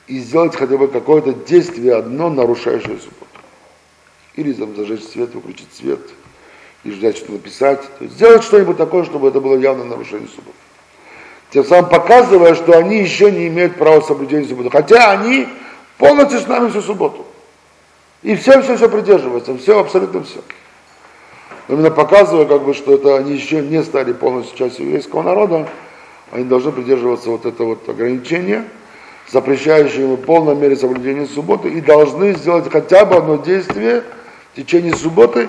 и 0.07 0.19
сделать 0.19 0.55
хотя 0.55 0.77
бы 0.77 0.87
какое-то 0.87 1.33
действие 1.33 1.95
одно, 1.95 2.29
нарушающее 2.29 2.97
субботу. 2.97 3.27
Или 4.35 4.53
там 4.53 4.75
зажечь 4.75 5.03
свет, 5.03 5.33
выключить 5.33 5.73
свет, 5.73 5.99
или 6.83 6.93
ждать 6.93 7.17
что-то 7.17 7.33
написать. 7.33 7.81
То 7.97 8.03
есть 8.03 8.15
сделать 8.15 8.43
что-нибудь 8.43 8.77
такое, 8.77 9.03
чтобы 9.03 9.27
это 9.27 9.39
было 9.39 9.57
явно 9.57 9.83
нарушение 9.83 10.27
субботы. 10.27 10.57
Тем 11.51 11.65
самым 11.65 11.89
показывая, 11.89 12.55
что 12.55 12.77
они 12.77 12.99
еще 12.99 13.29
не 13.29 13.47
имеют 13.47 13.75
права 13.75 14.01
соблюдения 14.01 14.47
субботы. 14.47 14.69
Хотя 14.69 15.11
они 15.11 15.47
полностью 15.97 16.39
с 16.39 16.47
нами 16.47 16.69
всю 16.69 16.81
субботу. 16.81 17.25
И 18.23 18.35
все, 18.35 18.61
все, 18.61 18.77
все 18.77 18.89
придерживаются, 18.89 19.57
все, 19.57 19.79
абсолютно 19.79 20.23
все. 20.23 20.39
именно 21.67 21.91
показывая, 21.91 22.45
как 22.45 22.63
бы, 22.63 22.73
что 22.73 22.93
это 22.93 23.17
они 23.17 23.33
еще 23.33 23.61
не 23.61 23.83
стали 23.83 24.13
полностью 24.13 24.57
частью 24.57 24.85
еврейского 24.85 25.23
народа, 25.23 25.67
они 26.31 26.45
должны 26.45 26.71
придерживаться 26.71 27.29
вот 27.29 27.45
этого 27.45 27.69
вот 27.69 27.89
ограничения, 27.89 28.65
запрещающее 29.31 30.03
ему 30.03 30.15
в 30.15 30.21
полной 30.21 30.55
мере 30.55 30.75
соблюдение 30.75 31.25
субботы, 31.25 31.69
и 31.69 31.81
должны 31.81 32.33
сделать 32.33 32.69
хотя 32.69 33.05
бы 33.05 33.15
одно 33.15 33.37
действие 33.37 34.03
в 34.51 34.55
течение 34.57 34.93
субботы, 34.95 35.47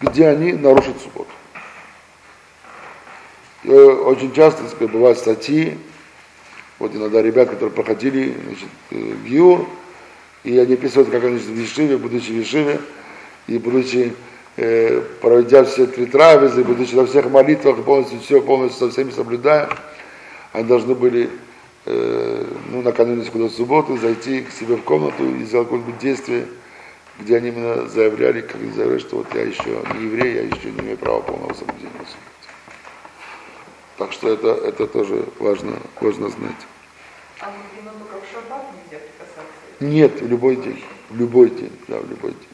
где 0.00 0.26
они 0.26 0.52
нарушат 0.52 1.00
субботу. 1.00 1.30
И 3.62 3.70
очень 3.70 4.32
часто 4.32 4.66
сказать, 4.68 4.90
бывают 4.90 5.18
статьи, 5.18 5.78
вот 6.80 6.96
иногда 6.96 7.22
ребят, 7.22 7.48
которые 7.48 7.70
проходили 7.70 8.34
значит, 8.44 8.68
э, 8.90 9.14
ГИУР, 9.24 9.64
и 10.42 10.58
они 10.58 10.74
писают, 10.74 11.10
как 11.10 11.22
они 11.22 11.38
в 11.38 11.48
Вишиве, 11.48 11.96
будучи 11.96 12.32
в 12.32 12.34
Вишиве, 12.34 12.80
и 13.46 13.58
будучи 13.58 14.12
э, 14.56 15.00
проведя 15.20 15.62
все 15.62 15.86
три 15.86 16.06
трапезы, 16.06 16.64
будучи 16.64 16.96
на 16.96 17.06
всех 17.06 17.30
молитвах, 17.30 17.84
полностью 17.84 18.18
все, 18.18 18.40
полностью 18.40 18.88
со 18.88 18.92
всеми 18.92 19.12
соблюдая, 19.12 19.68
они 20.52 20.64
должны 20.64 20.96
были 20.96 21.30
э, 21.86 22.44
ну, 22.70 22.82
накануне 22.82 23.24
куда 23.30 23.48
субботу 23.48 23.96
зайти 23.96 24.42
к 24.42 24.50
себе 24.50 24.76
в 24.76 24.82
комнату 24.82 25.24
и 25.24 25.44
сделать 25.44 25.68
какое-нибудь 25.68 25.98
действие, 25.98 26.46
где 27.18 27.36
они 27.36 27.48
именно 27.48 27.88
заявляли, 27.88 28.40
как 28.40 28.56
они 28.56 28.72
заявляли, 28.72 28.98
что 28.98 29.16
вот 29.16 29.34
я 29.34 29.42
еще 29.42 29.82
не 29.94 30.04
еврей, 30.04 30.34
я 30.34 30.42
еще 30.42 30.70
не 30.70 30.80
имею 30.80 30.98
права 30.98 31.20
полного 31.20 31.52
соблюдения 31.54 31.90
субботы. 31.92 32.32
Так 33.98 34.12
что 34.12 34.28
это, 34.28 34.48
это 34.48 34.86
тоже 34.86 35.24
важно, 35.38 35.76
важно 36.00 36.28
знать. 36.28 36.66
А 37.40 37.50
мужчина 37.50 37.92
только 37.98 38.24
в 38.24 38.32
шаббат 38.32 38.64
нельзя 38.72 39.04
прикасаться? 39.04 39.42
Нет, 39.80 40.20
в 40.20 40.28
любой 40.28 40.56
день. 40.56 40.82
В 41.10 41.16
любой 41.18 41.50
день, 41.50 41.72
да, 41.88 41.98
в 41.98 42.08
любой 42.08 42.30
день. 42.30 42.48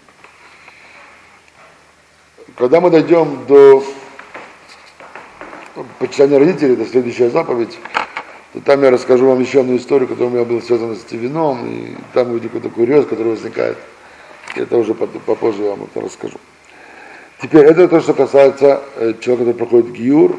Когда 2.56 2.80
мы 2.80 2.90
дойдем 2.90 3.46
до 3.46 3.84
почитания 5.98 6.38
родителей, 6.38 6.74
это 6.74 6.86
следующая 6.86 7.30
заповедь, 7.30 7.78
там 8.64 8.82
я 8.82 8.90
расскажу 8.90 9.26
вам 9.26 9.40
еще 9.40 9.60
одну 9.60 9.76
историю, 9.76 10.08
которая 10.08 10.30
у 10.30 10.34
меня 10.34 10.44
была 10.44 10.60
связана 10.60 10.94
с 10.94 11.12
вином, 11.12 11.66
и 11.66 11.96
там 12.12 12.28
будет 12.28 12.44
какой-то 12.44 12.70
курьез, 12.70 13.06
который 13.06 13.32
возникает. 13.32 13.76
Это 14.54 14.76
уже 14.76 14.94
попозже 14.94 15.62
я 15.62 15.70
вам 15.70 15.84
это 15.84 16.00
расскажу. 16.00 16.38
Теперь, 17.40 17.66
это 17.66 17.86
то, 17.86 18.00
что 18.00 18.14
касается 18.14 18.82
э, 18.96 19.14
человека, 19.20 19.52
который 19.52 19.54
проходит 19.54 19.92
гиюр, 19.92 20.36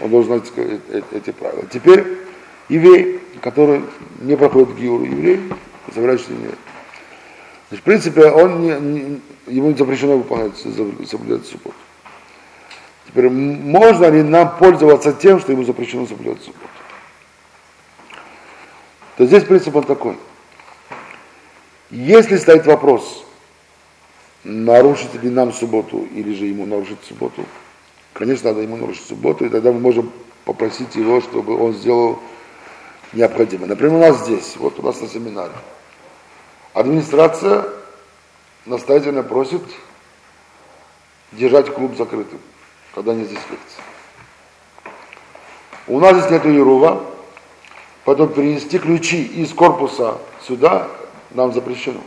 он 0.00 0.10
должен 0.10 0.38
знать 0.38 0.52
э, 0.56 0.78
э, 0.90 1.02
эти 1.12 1.30
правила. 1.32 1.64
Теперь, 1.72 2.04
еврей, 2.68 3.20
который 3.40 3.82
не 4.20 4.36
проходит 4.36 4.76
гиюр, 4.76 5.02
еврей, 5.02 5.40
собирающийся 5.92 6.32
не 6.32 6.50
Значит, 7.68 7.82
в 7.82 7.82
принципе, 7.82 8.26
он 8.26 8.60
не, 8.60 8.78
не, 8.78 9.20
ему 9.48 9.74
запрещено 9.76 10.18
выполнять, 10.18 10.56
соблюдать 10.56 11.46
субботу. 11.46 11.74
Теперь, 13.08 13.30
можно 13.30 14.06
ли 14.06 14.22
нам 14.22 14.56
пользоваться 14.58 15.12
тем, 15.12 15.40
что 15.40 15.50
ему 15.50 15.64
запрещено 15.64 16.06
соблюдать 16.06 16.42
субботу? 16.42 16.68
То 19.16 19.26
здесь 19.26 19.44
принцип 19.44 19.74
он 19.76 19.84
такой. 19.84 20.18
Если 21.90 22.36
стоит 22.36 22.66
вопрос, 22.66 23.24
нарушить 24.42 25.14
ли 25.22 25.30
нам 25.30 25.52
субботу 25.52 26.06
или 26.12 26.34
же 26.34 26.46
ему 26.46 26.66
нарушить 26.66 26.98
субботу, 27.06 27.44
конечно, 28.12 28.50
надо 28.50 28.62
ему 28.62 28.76
нарушить 28.76 29.06
субботу, 29.06 29.44
и 29.44 29.48
тогда 29.48 29.70
мы 29.72 29.80
можем 29.80 30.10
попросить 30.44 30.96
его, 30.96 31.20
чтобы 31.20 31.56
он 31.56 31.72
сделал 31.74 32.18
необходимое. 33.12 33.68
Например, 33.68 33.94
у 33.94 34.00
нас 34.00 34.24
здесь, 34.24 34.56
вот 34.56 34.78
у 34.78 34.82
нас 34.82 35.00
на 35.00 35.08
семинаре, 35.08 35.52
Администрация 36.74 37.66
настоятельно 38.66 39.22
просит 39.22 39.62
держать 41.30 41.72
клуб 41.72 41.96
закрытым, 41.96 42.40
когда 42.96 43.14
не 43.14 43.24
здесь 43.24 43.38
лекции. 43.48 43.82
У 45.86 46.00
нас 46.00 46.16
здесь 46.16 46.30
нет 46.32 46.46
Ирува, 46.46 47.13
потом 48.04 48.32
перенести 48.32 48.78
ключи 48.78 49.22
из 49.22 49.52
корпуса 49.52 50.18
сюда 50.46 50.88
нам 51.30 51.52
запрещено. 51.52 52.00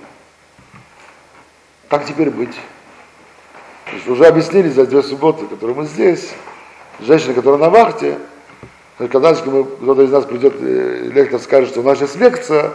Как 1.89 2.05
теперь 2.05 2.29
быть? 2.29 2.55
То 3.85 3.95
есть 3.95 4.07
уже 4.07 4.25
объяснили 4.25 4.69
за 4.69 4.85
две 4.85 5.01
субботы, 5.01 5.45
которые 5.47 5.75
мы 5.75 5.85
здесь, 5.85 6.33
женщина, 6.99 7.33
которая 7.33 7.59
на 7.59 7.69
вахте, 7.69 8.17
когда 8.97 9.33
кто-то 9.33 10.01
из 10.01 10.11
нас 10.11 10.25
придет, 10.25 10.55
э, 10.59 11.09
лектор 11.13 11.39
скажет, 11.39 11.69
что 11.69 11.79
у 11.79 11.83
нас 11.83 11.97
сейчас 11.97 12.15
лекция, 12.15 12.73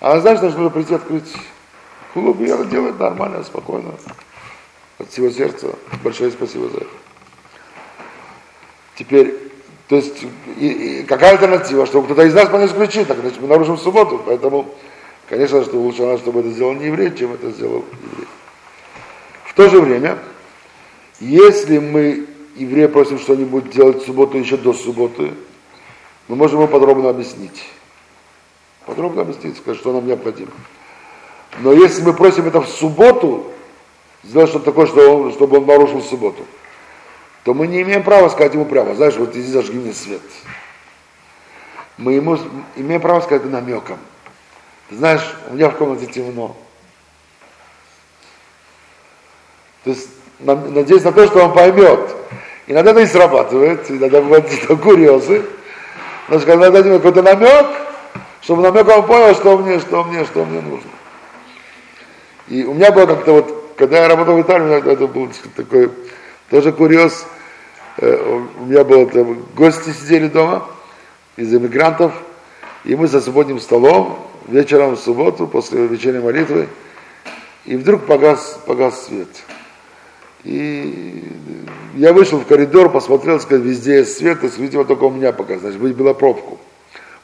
а 0.00 0.18
знаешь, 0.20 0.38
что 0.38 0.50
нужно 0.50 0.70
прийти 0.70 0.94
открыть 0.94 1.32
клуб, 2.12 2.40
и 2.40 2.44
это 2.44 2.64
делает 2.64 2.98
нормально, 2.98 3.44
спокойно. 3.44 3.94
От 4.98 5.10
всего 5.10 5.30
сердца. 5.30 5.68
Большое 6.02 6.30
спасибо 6.30 6.68
за 6.68 6.78
это. 6.78 6.86
Теперь, 8.96 9.34
то 9.88 9.96
есть, 9.96 10.24
и, 10.58 11.00
и 11.00 11.02
какая 11.02 11.32
альтернатива, 11.32 11.86
чтобы 11.86 12.06
кто-то 12.06 12.22
из 12.22 12.34
нас 12.34 12.48
по 12.48 12.58
ключи, 12.68 13.04
так 13.04 13.18
значит 13.18 13.40
мы 13.40 13.48
нарушим 13.48 13.76
субботу, 13.76 14.22
поэтому, 14.24 14.66
конечно, 15.28 15.62
что 15.62 15.76
лучше 15.76 16.02
нас, 16.02 16.20
чтобы 16.20 16.40
это 16.40 16.50
сделал 16.50 16.72
не 16.72 16.86
еврей, 16.86 17.14
чем 17.14 17.34
это 17.34 17.50
сделал 17.50 17.84
еврей. 18.02 18.28
В 19.44 19.54
то 19.54 19.68
же 19.68 19.80
время, 19.80 20.18
если 21.20 21.78
мы 21.78 22.26
еврея 22.56 22.88
просим 22.88 23.18
что-нибудь 23.18 23.70
делать 23.70 24.02
в 24.02 24.06
субботу 24.06 24.38
еще 24.38 24.56
до 24.56 24.72
субботы, 24.72 25.32
мы 26.28 26.36
можем 26.36 26.60
ему 26.60 26.68
подробно 26.68 27.10
объяснить. 27.10 27.64
Подробно 28.86 29.22
объяснить, 29.22 29.58
сказать, 29.58 29.78
что 29.78 29.92
нам 29.92 30.06
необходимо. 30.06 30.50
Но 31.60 31.72
если 31.72 32.02
мы 32.02 32.14
просим 32.14 32.46
это 32.46 32.60
в 32.60 32.68
субботу, 32.68 33.52
сделать 34.22 34.48
что-то 34.48 34.66
такое, 34.66 34.86
что 34.86 35.30
чтобы 35.32 35.58
он 35.58 35.66
нарушил 35.66 36.02
субботу, 36.02 36.42
то 37.44 37.52
мы 37.52 37.66
не 37.66 37.82
имеем 37.82 38.02
права 38.02 38.28
сказать 38.30 38.54
ему 38.54 38.64
прямо, 38.64 38.94
знаешь, 38.94 39.16
вот 39.16 39.36
иди 39.36 39.50
зажги 39.50 39.78
мне 39.78 39.92
свет. 39.92 40.22
Мы 41.98 42.14
ему 42.14 42.38
имеем 42.76 43.00
право 43.00 43.20
сказать 43.20 43.44
намеком. 43.44 43.98
Знаешь, 44.90 45.22
у 45.50 45.54
меня 45.54 45.68
в 45.68 45.76
комнате 45.76 46.06
темно. 46.06 46.56
То 49.84 49.90
есть 49.90 50.08
надеюсь 50.40 51.04
на 51.04 51.12
то, 51.12 51.26
что 51.26 51.44
он 51.44 51.52
поймет. 51.52 52.00
Иногда 52.66 52.92
это 52.92 53.00
не 53.00 53.06
срабатывает, 53.06 53.90
иногда 53.90 54.22
бывают 54.22 54.48
курьезы. 54.82 55.44
Но 56.28 56.40
когда 56.40 56.70
дадим 56.70 56.96
какой-то 56.96 57.22
намек, 57.22 57.66
чтобы 58.40 58.62
намеком 58.62 59.06
понял, 59.06 59.34
что 59.34 59.58
мне, 59.58 59.78
что 59.80 60.02
мне, 60.04 60.24
что 60.24 60.44
мне 60.44 60.62
нужно. 60.62 60.90
И 62.48 62.64
у 62.64 62.72
меня 62.72 62.90
было 62.90 63.06
как-то 63.06 63.32
вот, 63.32 63.74
когда 63.76 64.00
я 64.00 64.08
работал 64.08 64.36
в 64.36 64.40
Италии, 64.40 64.90
это 64.90 65.06
был 65.06 65.30
такой 65.54 65.90
тоже 66.50 66.72
курьез. 66.72 67.26
Э, 68.04 68.38
у 68.60 68.66
меня 68.66 68.84
было 68.84 69.06
там, 69.06 69.38
гости 69.56 69.90
сидели 69.90 70.28
дома 70.28 70.68
из 71.36 71.54
эмигрантов, 71.54 72.12
и 72.84 72.94
мы 72.94 73.06
за 73.06 73.22
субботним 73.22 73.58
столом 73.58 74.18
вечером 74.46 74.96
в 74.96 75.00
субботу, 75.00 75.46
после 75.46 75.86
вечерней 75.86 76.20
молитвы, 76.20 76.68
и 77.64 77.76
вдруг 77.76 78.04
погас, 78.04 78.60
погас 78.66 79.06
свет. 79.06 79.28
И 80.44 81.24
я 81.94 82.12
вышел 82.12 82.38
в 82.40 82.46
коридор, 82.46 82.92
посмотрел, 82.92 83.40
сказал, 83.40 83.64
везде 83.64 84.00
есть 84.00 84.18
свет, 84.18 84.44
и 84.44 84.60
видимо, 84.60 84.84
только 84.84 85.04
у 85.04 85.10
меня 85.10 85.32
пока, 85.32 85.58
значит, 85.58 85.80
быть 85.80 85.96
была 85.96 86.12
пробку. 86.12 86.58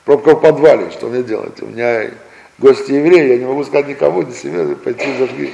Пробка 0.06 0.34
в 0.34 0.40
подвале, 0.40 0.90
что 0.92 1.08
мне 1.08 1.22
делать? 1.22 1.60
У 1.60 1.66
меня 1.66 2.10
гости 2.58 2.92
евреи, 2.92 3.32
я 3.32 3.36
не 3.36 3.44
могу 3.44 3.64
сказать 3.64 3.88
никому, 3.88 4.22
ни 4.22 4.32
себе, 4.32 4.74
пойти 4.76 5.14
зажги 5.18 5.52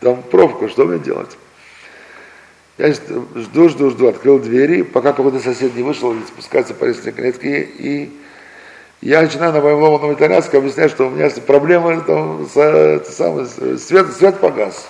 там 0.00 0.22
пробку, 0.22 0.68
что 0.68 0.84
мне 0.84 0.98
делать? 0.98 1.38
Я 2.78 2.92
жду, 2.92 3.68
жду, 3.68 3.90
жду, 3.90 4.06
открыл 4.06 4.38
двери, 4.38 4.82
пока 4.82 5.12
какой-то 5.12 5.40
сосед 5.40 5.74
не 5.74 5.82
вышел, 5.82 6.14
спускается 6.28 6.74
по 6.74 6.84
лестничной 6.84 7.12
клетке, 7.12 7.62
и 7.62 8.10
я 9.00 9.20
начинаю 9.20 9.52
на 9.52 9.60
моем 9.60 9.82
ломаном 9.82 10.12
итальянском 10.12 10.60
объяснять, 10.60 10.92
что 10.92 11.08
у 11.08 11.10
меня 11.10 11.28
проблемы, 11.44 12.00
там, 12.06 12.48
с, 12.48 12.56
это 12.56 13.10
самое, 13.10 13.46
свет, 13.78 14.12
свет 14.12 14.38
погас. 14.38 14.88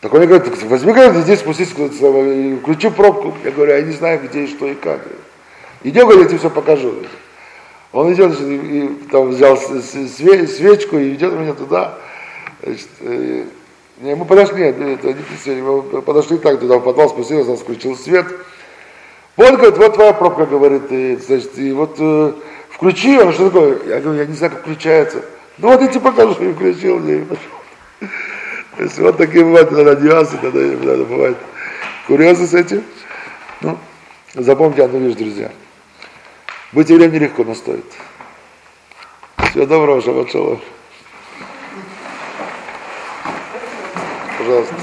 Так 0.00 0.12
он 0.14 0.20
мне 0.20 0.28
говорит, 0.28 0.62
возьми, 0.62 0.92
говорит, 0.92 1.22
здесь 1.24 1.40
спустись, 1.40 1.68
включи 1.68 2.88
пробку. 2.90 3.34
Я 3.44 3.50
говорю, 3.50 3.72
я 3.74 3.82
не 3.82 3.92
знаю, 3.92 4.20
где 4.22 4.44
и 4.44 4.46
что 4.46 4.68
и 4.68 4.74
как. 4.74 5.00
Идем, 5.82 6.06
говорит, 6.06 6.22
я 6.22 6.28
тебе 6.28 6.38
все 6.38 6.50
покажу. 6.50 6.94
Он 7.92 8.12
идет, 8.12 8.40
и, 8.40 8.88
там 9.10 9.30
взял 9.30 9.56
свечку 9.56 10.98
и 10.98 11.14
идет 11.14 11.32
меня 11.34 11.52
туда. 11.52 11.98
Значит, 12.62 12.88
э, 13.00 13.44
не, 14.00 14.14
мы 14.14 14.24
подошли, 14.24 14.62
это 14.62 16.02
подошли 16.02 16.38
так 16.38 16.60
туда, 16.60 16.78
в 16.78 16.82
подвал 16.82 17.08
спустился, 17.08 17.50
он 17.50 17.56
включил 17.56 17.96
свет. 17.96 18.26
Вот, 19.36 19.56
говорит, 19.56 19.76
вот 19.76 19.94
твоя 19.94 20.12
пробка, 20.12 20.46
говорит, 20.46 20.90
и, 20.90 21.16
значит, 21.16 21.58
и 21.58 21.72
вот 21.72 21.96
э, 21.98 22.32
включи, 22.70 23.18
он 23.18 23.32
что 23.32 23.50
такое? 23.50 23.78
Я 23.86 24.00
говорю, 24.00 24.20
я 24.20 24.26
не 24.26 24.34
знаю, 24.34 24.52
как 24.52 24.62
включается. 24.62 25.24
Ну 25.58 25.68
вот 25.68 25.80
я 25.80 25.88
тебе 25.88 26.00
покажу, 26.00 26.32
и 26.42 26.52
включил 26.52 27.06
и 27.08 27.20
пошел. 27.20 28.10
То 28.76 28.82
есть 28.84 28.98
вот 28.98 29.16
такие 29.16 29.44
бывают 29.44 29.72
иногда 29.72 29.94
нюансы, 29.96 30.38
когда 30.38 30.60
иногда 30.60 31.04
бывает 31.04 31.36
курьезы 32.06 32.46
с 32.46 32.54
этим. 32.54 32.84
Ну, 33.60 33.76
запомните 34.34 34.84
одну 34.84 35.00
вещь, 35.00 35.16
друзья. 35.16 35.50
Быть 36.72 36.88
евреем 36.90 37.12
нелегко, 37.12 37.42
но 37.42 37.54
стоит. 37.54 37.84
Всего 39.50 39.66
доброго, 39.66 40.00
шаббат 40.00 40.30
шалом. 40.30 40.60
пожалуйста. 44.48 44.74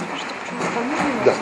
Да. 1.26 1.34